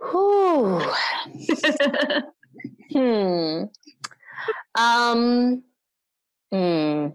Whew. 0.00 0.80
hmm. 2.92 3.64
Um. 4.74 5.62
Hmm. 6.52 7.08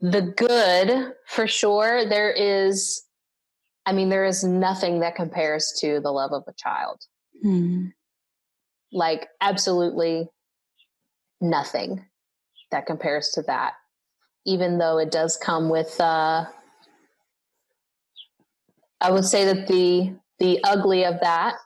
The 0.00 0.22
good, 0.36 1.12
for 1.26 1.46
sure, 1.48 2.08
there 2.08 2.30
is. 2.30 3.02
I 3.84 3.92
mean, 3.92 4.10
there 4.10 4.26
is 4.26 4.44
nothing 4.44 5.00
that 5.00 5.16
compares 5.16 5.72
to 5.80 6.00
the 6.00 6.10
love 6.10 6.32
of 6.32 6.44
a 6.46 6.52
child. 6.52 7.00
Hmm. 7.42 7.86
Like, 8.92 9.28
absolutely 9.40 10.28
nothing 11.40 12.04
that 12.70 12.86
compares 12.86 13.30
to 13.30 13.42
that. 13.42 13.74
Even 14.44 14.78
though 14.78 14.98
it 14.98 15.10
does 15.10 15.36
come 15.36 15.68
with 15.68 16.00
uh, 16.00 16.46
I 19.00 19.10
would 19.10 19.24
say 19.24 19.44
that 19.44 19.68
the 19.68 20.14
the 20.38 20.62
ugly 20.64 21.04
of 21.04 21.20
that 21.20 21.56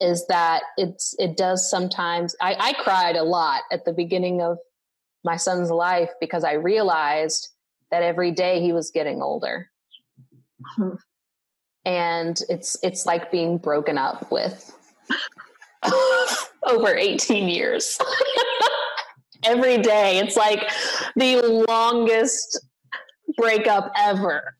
is 0.00 0.26
that 0.26 0.62
it's 0.76 1.14
it 1.18 1.36
does 1.36 1.70
sometimes 1.70 2.34
I, 2.40 2.56
I 2.58 2.72
cried 2.82 3.16
a 3.16 3.22
lot 3.22 3.62
at 3.70 3.84
the 3.84 3.92
beginning 3.92 4.42
of 4.42 4.58
my 5.24 5.36
son's 5.36 5.70
life 5.70 6.10
because 6.20 6.44
I 6.44 6.54
realized 6.54 7.48
that 7.90 8.02
every 8.02 8.30
day 8.30 8.60
he 8.60 8.72
was 8.72 8.90
getting 8.90 9.22
older. 9.22 9.70
And 11.86 12.40
it's 12.48 12.78
it's 12.82 13.04
like 13.04 13.30
being 13.30 13.58
broken 13.58 13.98
up 13.98 14.32
with 14.32 14.74
over 16.62 16.94
18 16.96 17.46
years. 17.46 17.98
every 19.44 19.78
day. 19.78 20.18
It's 20.18 20.36
like 20.36 20.70
the 21.16 21.64
longest 21.68 22.60
breakup 23.36 23.92
ever. 23.96 24.54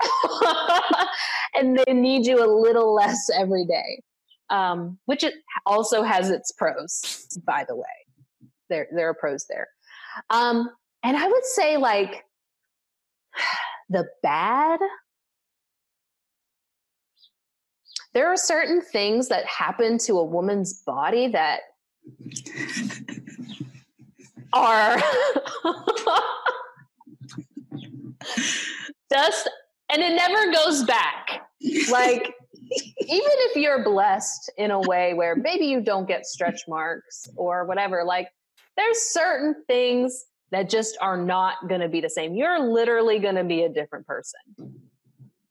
and 1.55 1.79
they 1.79 1.93
need 1.93 2.27
you 2.27 2.45
a 2.45 2.51
little 2.51 2.95
less 2.95 3.29
every 3.35 3.65
day, 3.65 4.03
um, 4.51 4.99
which 5.07 5.25
it 5.25 5.35
also 5.67 6.03
has 6.03 6.31
its 6.31 6.53
pros, 6.53 7.27
by 7.47 7.65
the 7.69 7.77
way. 7.77 7.85
There, 8.71 8.87
there 8.95 9.09
are 9.09 9.15
pros 9.15 9.47
there. 9.49 9.69
Um, 10.31 10.71
and 11.03 11.17
I 11.17 11.29
would 11.29 11.45
say, 11.45 11.77
like, 11.77 12.25
the 13.89 14.07
bad, 14.23 14.81
there 18.15 18.29
are 18.29 18.37
certain 18.37 18.81
things 18.81 19.29
that 19.29 19.45
happen 19.47 19.99
to 19.99 20.19
a 20.19 20.25
woman's 20.25 20.83
body 20.85 21.29
that 21.29 21.61
are 24.53 25.03
just 29.13 29.51
and 29.91 30.03
it 30.03 30.15
never 30.15 30.53
goes 30.53 30.85
back. 30.85 31.43
Like 31.91 32.35
even 33.01 33.33
if 33.49 33.57
you're 33.57 33.85
blessed 33.85 34.51
in 34.57 34.71
a 34.71 34.81
way 34.81 35.15
where 35.15 35.37
maybe 35.37 35.67
you 35.67 35.81
don't 35.81 36.09
get 36.09 36.27
stretch 36.27 36.63
marks 36.69 37.29
or 37.37 37.65
whatever, 37.67 38.05
like 38.05 38.29
there's 38.77 38.99
certain 39.13 39.55
things 39.67 40.25
that 40.51 40.69
just 40.71 40.97
are 41.01 41.17
not 41.17 41.69
going 41.69 41.81
to 41.81 41.89
be 41.89 42.01
the 42.01 42.09
same. 42.09 42.35
You're 42.35 42.61
literally 42.61 43.19
going 43.19 43.35
to 43.35 43.45
be 43.45 43.65
a 43.65 43.69
different 43.69 44.07
person. 44.07 44.41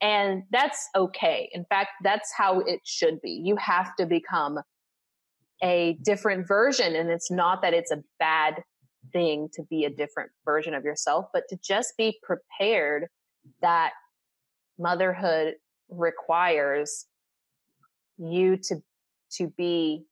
And 0.02 0.44
that's 0.52 0.90
okay. 0.96 1.50
In 1.54 1.66
fact, 1.66 1.92
that's 2.04 2.32
how 2.36 2.60
it 2.62 2.82
should 2.84 3.22
be. 3.22 3.32
You 3.32 3.56
have 3.58 3.96
to 3.98 4.06
become 4.06 4.60
a 5.62 5.98
different 6.04 6.48
version. 6.48 6.96
And 6.96 7.10
it's 7.10 7.32
not 7.32 7.62
that 7.62 7.74
it's 7.74 7.92
a 7.92 8.04
bad 8.20 8.62
thing 9.12 9.50
to 9.54 9.64
be 9.64 9.86
a 9.86 9.90
different 9.90 10.32
version 10.46 10.74
of 10.74 10.84
yourself, 10.84 11.26
but 11.34 11.44
to 11.50 11.58
just 11.58 11.94
be 11.98 12.20
prepared 12.24 13.08
that 13.62 13.92
motherhood 14.80 15.56
requires 15.90 17.06
you 18.18 18.58
to 18.58 18.76
to 19.32 19.48
be 19.58 20.06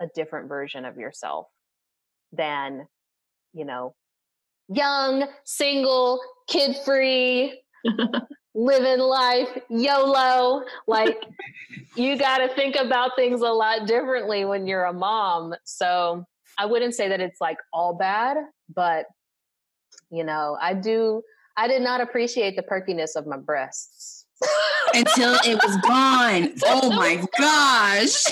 a 0.00 0.06
different 0.14 0.48
version 0.48 0.84
of 0.84 0.96
yourself 0.96 1.46
than 2.32 2.86
you 3.52 3.64
know 3.64 3.94
young 4.68 5.26
single 5.44 6.20
kid 6.48 6.76
free 6.84 7.60
living 8.54 8.98
life 8.98 9.48
yolo 9.68 10.62
like 10.86 11.22
you 11.96 12.16
got 12.16 12.38
to 12.38 12.48
think 12.54 12.76
about 12.76 13.12
things 13.16 13.40
a 13.40 13.48
lot 13.48 13.86
differently 13.86 14.44
when 14.44 14.66
you're 14.66 14.84
a 14.84 14.92
mom 14.92 15.54
so 15.64 16.24
i 16.60 16.66
wouldn't 16.66 16.94
say 16.94 17.08
that 17.08 17.20
it's 17.20 17.40
like 17.40 17.56
all 17.72 17.94
bad 17.94 18.36
but 18.74 19.06
you 20.10 20.22
know 20.22 20.56
i 20.60 20.74
do 20.74 21.22
i 21.56 21.66
did 21.66 21.82
not 21.82 22.00
appreciate 22.00 22.56
the 22.56 22.62
perkiness 22.62 23.16
of 23.16 23.26
my 23.26 23.36
breasts. 23.36 24.26
Until 24.94 25.34
it 25.44 25.62
was 25.62 25.76
gone. 25.82 26.54
Oh 26.64 26.90
my 26.90 27.22
gosh. 27.38 28.24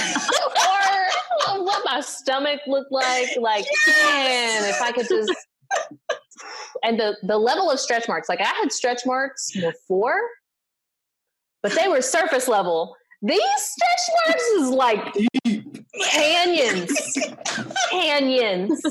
Or 1.51 1.65
what 1.65 1.83
my 1.85 2.01
stomach 2.01 2.61
looked 2.67 2.91
like 2.91 3.29
like 3.39 3.67
yes. 3.87 4.63
man 4.63 4.71
if 4.71 4.81
i 4.83 4.91
could 4.93 5.07
just 5.09 5.33
and 6.83 6.99
the 6.99 7.17
the 7.25 7.37
level 7.37 7.71
of 7.71 7.79
stretch 7.79 8.09
marks 8.09 8.29
like 8.29 8.41
i 8.41 8.45
had 8.45 8.73
stretch 8.73 9.05
marks 9.05 9.51
before 9.53 10.21
but 11.63 11.73
they 11.73 11.89
were 11.89 12.01
surface 12.01 12.49
level. 12.49 12.95
These 13.23 13.41
stretch 13.41 14.17
marks 14.27 14.45
is 14.45 14.71
like 14.71 15.15
canyons. 16.03 17.19
Canyons. 17.91 18.83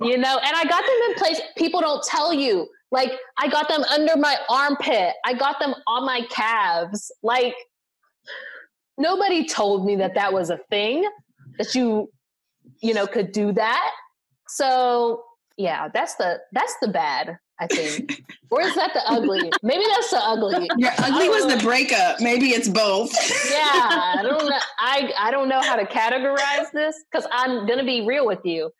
You 0.00 0.16
know 0.16 0.38
and 0.38 0.56
i 0.56 0.64
got 0.64 0.82
them 0.82 1.10
in 1.10 1.14
place 1.16 1.40
people 1.56 1.80
don't 1.80 2.02
tell 2.04 2.32
you. 2.32 2.68
Like 2.90 3.12
i 3.38 3.48
got 3.48 3.68
them 3.68 3.82
under 3.84 4.16
my 4.16 4.36
armpit. 4.48 5.14
I 5.24 5.34
got 5.34 5.60
them 5.60 5.74
on 5.86 6.04
my 6.04 6.22
calves. 6.30 7.12
Like 7.22 7.54
nobody 8.98 9.46
told 9.46 9.84
me 9.84 9.96
that 9.96 10.14
that 10.14 10.32
was 10.32 10.50
a 10.50 10.58
thing 10.70 11.08
that 11.58 11.74
you 11.74 12.10
you 12.80 12.94
know 12.94 13.06
could 13.06 13.32
do 13.32 13.52
that. 13.52 13.90
So 14.48 15.24
yeah, 15.56 15.88
that's 15.92 16.14
the 16.16 16.38
that's 16.52 16.74
the 16.80 16.88
bad. 16.88 17.38
I 17.60 17.66
think, 17.66 18.24
or 18.50 18.62
is 18.62 18.74
that 18.74 18.92
the 18.94 19.02
ugly? 19.06 19.50
Maybe 19.62 19.84
that's 19.94 20.10
the 20.10 20.18
ugly. 20.18 20.70
Your 20.78 20.92
ugly 20.98 21.28
was 21.28 21.44
know. 21.44 21.56
the 21.56 21.62
breakup. 21.62 22.20
Maybe 22.20 22.50
it's 22.50 22.68
both. 22.68 23.12
yeah, 23.50 24.14
I 24.18 24.22
don't 24.22 24.48
know. 24.48 24.58
I 24.78 25.12
I 25.18 25.30
don't 25.30 25.48
know 25.48 25.60
how 25.60 25.76
to 25.76 25.84
categorize 25.84 26.70
this 26.72 26.96
because 27.10 27.28
I'm 27.30 27.66
gonna 27.66 27.84
be 27.84 28.06
real 28.06 28.26
with 28.26 28.40
you. 28.44 28.70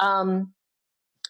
Um, 0.00 0.52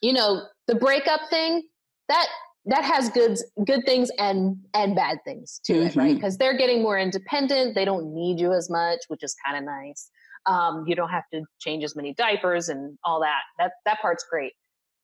you 0.01 0.15
know, 0.15 0.45
the 0.67 0.75
breakup 0.75 1.21
thing 1.29 1.63
that 2.09 2.27
that 2.67 2.85
has 2.85 3.11
good 3.11 3.39
good 3.67 3.85
things 3.85 4.11
and 4.19 4.57
and 4.73 4.97
bad 4.97 5.19
things 5.25 5.61
to 5.67 5.75
mm-hmm. 5.75 5.87
it, 5.87 5.97
right? 5.97 6.15
Because 6.15 6.39
they're 6.39 6.57
getting 6.57 6.83
more 6.83 6.99
independent. 6.99 7.75
They 7.75 7.85
don't 7.85 8.15
need 8.15 8.41
you 8.41 8.53
as 8.53 8.71
much, 8.71 9.01
which 9.09 9.23
is 9.23 9.37
kind 9.45 9.59
of 9.59 9.65
nice. 9.65 10.11
Um, 10.47 10.85
you 10.87 10.95
don't 10.95 11.11
have 11.11 11.25
to 11.33 11.43
change 11.59 11.85
as 11.85 11.97
many 11.97 12.15
diapers 12.15 12.69
and 12.69 12.99
all 13.05 13.21
that. 13.21 13.41
That 13.59 13.73
that 13.85 14.01
part's 14.01 14.25
great. 14.31 14.53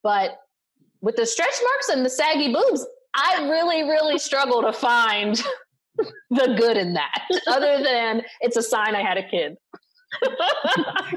But 0.03 0.31
with 1.01 1.17
the 1.17 1.27
stretch 1.27 1.55
marks 1.63 1.89
and 1.89 2.05
the 2.05 2.11
saggy 2.11 2.53
boobs, 2.53 2.87
I 3.15 3.49
really, 3.49 3.83
really 3.83 4.19
struggle 4.19 4.63
to 4.63 4.73
find 4.73 5.37
the 6.31 6.55
good 6.59 6.77
in 6.77 6.95
that, 6.95 7.27
other 7.47 7.83
than 7.83 8.23
it's 8.41 8.57
a 8.57 8.63
sign 8.63 8.95
I 8.95 9.03
had 9.03 9.19
a 9.19 9.29
kid. 9.29 9.57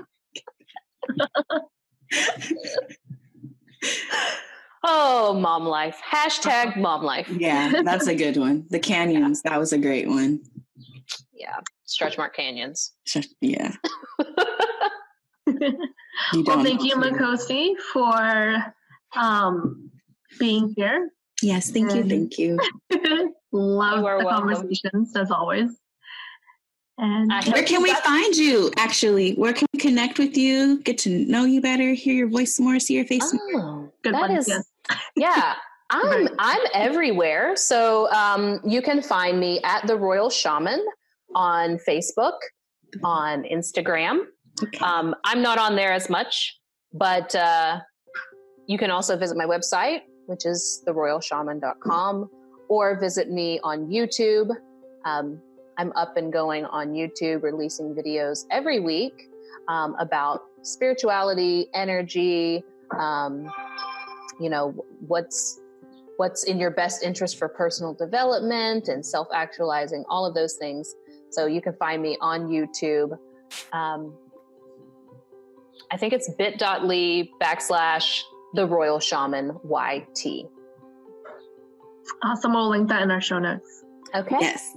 oh, 4.83 5.33
mom 5.33 5.65
life. 5.65 5.99
Hashtag 6.07 6.77
mom 6.77 7.03
life. 7.03 7.27
Yeah, 7.29 7.81
that's 7.83 8.07
a 8.07 8.15
good 8.15 8.37
one. 8.37 8.65
The 8.69 8.79
canyons, 8.79 9.41
that 9.43 9.59
was 9.59 9.73
a 9.73 9.77
great 9.77 10.07
one. 10.07 10.39
Yeah, 11.33 11.59
stretch 11.85 12.17
mark 12.17 12.35
canyons. 12.35 12.93
Yeah. 13.41 13.75
well, 14.17 14.27
thank 16.63 16.83
you, 16.83 16.95
Makhosi, 16.95 17.75
for 17.91 18.73
um, 19.15 19.91
being 20.39 20.73
here. 20.75 21.09
Yes, 21.41 21.71
thank 21.71 21.91
and 21.91 22.09
you, 22.09 22.17
thank 22.17 22.37
you. 22.37 22.57
love 23.51 23.97
you 23.97 24.01
the 24.01 24.25
welcome. 24.25 24.27
conversations 24.27 25.15
as 25.15 25.31
always. 25.31 25.71
And 26.97 27.31
where 27.51 27.63
can 27.63 27.81
we 27.81 27.93
find 27.95 28.35
you? 28.35 28.71
Actually, 28.77 29.33
where 29.33 29.51
can 29.51 29.65
we 29.73 29.79
connect 29.79 30.19
with 30.19 30.37
you? 30.37 30.79
Get 30.83 30.99
to 30.99 31.09
know 31.25 31.43
you 31.43 31.59
better, 31.59 31.93
hear 31.93 32.13
your 32.13 32.29
voice 32.29 32.59
more, 32.59 32.79
see 32.79 32.95
your 32.95 33.05
face 33.05 33.33
oh, 33.33 33.51
more. 33.51 33.93
Good 34.03 34.13
that 34.13 34.29
is, 34.31 34.47
yeah. 35.15 35.55
I'm 35.89 36.29
I'm 36.39 36.61
everywhere. 36.73 37.55
So 37.55 38.09
um, 38.11 38.59
you 38.65 38.81
can 38.81 39.01
find 39.01 39.39
me 39.39 39.59
at 39.63 39.85
the 39.85 39.95
Royal 39.95 40.29
Shaman 40.29 40.83
on 41.35 41.77
Facebook, 41.87 42.37
on 43.03 43.43
Instagram, 43.43 44.21
Okay. 44.61 44.79
Um, 44.79 45.15
I'm 45.23 45.41
not 45.41 45.57
on 45.57 45.75
there 45.75 45.93
as 45.93 46.09
much, 46.09 46.59
but 46.93 47.33
uh, 47.35 47.79
you 48.67 48.77
can 48.77 48.91
also 48.91 49.17
visit 49.17 49.37
my 49.37 49.45
website, 49.45 50.01
which 50.25 50.45
is 50.45 50.83
theroyalshaman.com, 50.87 52.29
or 52.69 52.99
visit 52.99 53.29
me 53.29 53.59
on 53.63 53.87
YouTube. 53.87 54.49
Um, 55.05 55.41
I'm 55.77 55.91
up 55.95 56.17
and 56.17 56.31
going 56.31 56.65
on 56.65 56.93
YouTube, 56.93 57.43
releasing 57.43 57.95
videos 57.95 58.45
every 58.51 58.79
week 58.79 59.29
um, 59.67 59.95
about 59.99 60.43
spirituality, 60.61 61.67
energy, 61.73 62.63
um, 62.97 63.51
you 64.39 64.49
know, 64.49 64.71
what's 65.07 65.59
what's 66.17 66.43
in 66.43 66.59
your 66.59 66.69
best 66.69 67.03
interest 67.03 67.39
for 67.39 67.49
personal 67.49 67.93
development 67.93 68.87
and 68.87 69.03
self-actualizing, 69.03 70.03
all 70.09 70.25
of 70.27 70.35
those 70.35 70.53
things. 70.53 70.95
So 71.31 71.47
you 71.47 71.59
can 71.59 71.73
find 71.73 72.03
me 72.03 72.17
on 72.21 72.47
YouTube. 72.49 73.17
Um, 73.71 74.13
I 75.91 75.97
think 75.97 76.13
it's 76.13 76.29
bit.ly 76.37 77.29
backslash 77.41 78.21
the 78.53 78.65
Royal 78.65 78.99
Shaman 78.99 79.57
YT. 79.63 80.45
Awesome. 82.23 82.53
We'll 82.53 82.69
link 82.69 82.89
that 82.89 83.01
in 83.01 83.11
our 83.11 83.21
show 83.21 83.39
notes. 83.39 83.83
Okay. 84.15 84.37
Yes. 84.39 84.75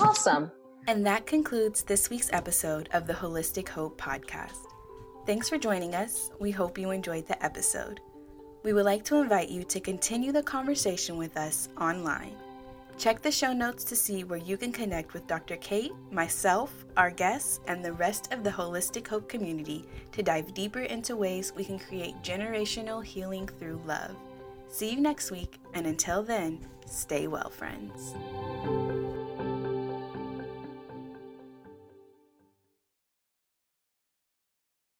Awesome. 0.00 0.50
And 0.86 1.04
that 1.06 1.26
concludes 1.26 1.82
this 1.82 2.10
week's 2.10 2.32
episode 2.32 2.88
of 2.92 3.06
the 3.06 3.12
Holistic 3.12 3.68
Hope 3.68 4.00
Podcast. 4.00 4.66
Thanks 5.26 5.48
for 5.48 5.58
joining 5.58 5.94
us. 5.94 6.30
We 6.40 6.50
hope 6.50 6.78
you 6.78 6.90
enjoyed 6.90 7.26
the 7.26 7.42
episode. 7.44 8.00
We 8.62 8.72
would 8.72 8.84
like 8.84 9.04
to 9.04 9.16
invite 9.16 9.48
you 9.48 9.64
to 9.64 9.80
continue 9.80 10.32
the 10.32 10.42
conversation 10.42 11.16
with 11.16 11.36
us 11.36 11.68
online. 11.80 12.36
Check 13.00 13.22
the 13.22 13.32
show 13.32 13.54
notes 13.54 13.82
to 13.84 13.96
see 13.96 14.24
where 14.24 14.38
you 14.38 14.58
can 14.58 14.72
connect 14.72 15.14
with 15.14 15.26
Dr. 15.26 15.56
Kate, 15.56 15.92
myself, 16.10 16.84
our 16.98 17.10
guests, 17.10 17.58
and 17.66 17.82
the 17.82 17.94
rest 17.94 18.30
of 18.30 18.44
the 18.44 18.50
Holistic 18.50 19.08
Hope 19.08 19.26
community 19.26 19.86
to 20.12 20.22
dive 20.22 20.52
deeper 20.52 20.82
into 20.82 21.16
ways 21.16 21.50
we 21.56 21.64
can 21.64 21.78
create 21.78 22.20
generational 22.22 23.02
healing 23.02 23.48
through 23.48 23.80
love. 23.86 24.14
See 24.68 24.90
you 24.90 25.00
next 25.00 25.30
week, 25.30 25.58
and 25.72 25.86
until 25.86 26.22
then, 26.22 26.60
stay 26.84 27.26
well, 27.26 27.48
friends. 27.48 28.14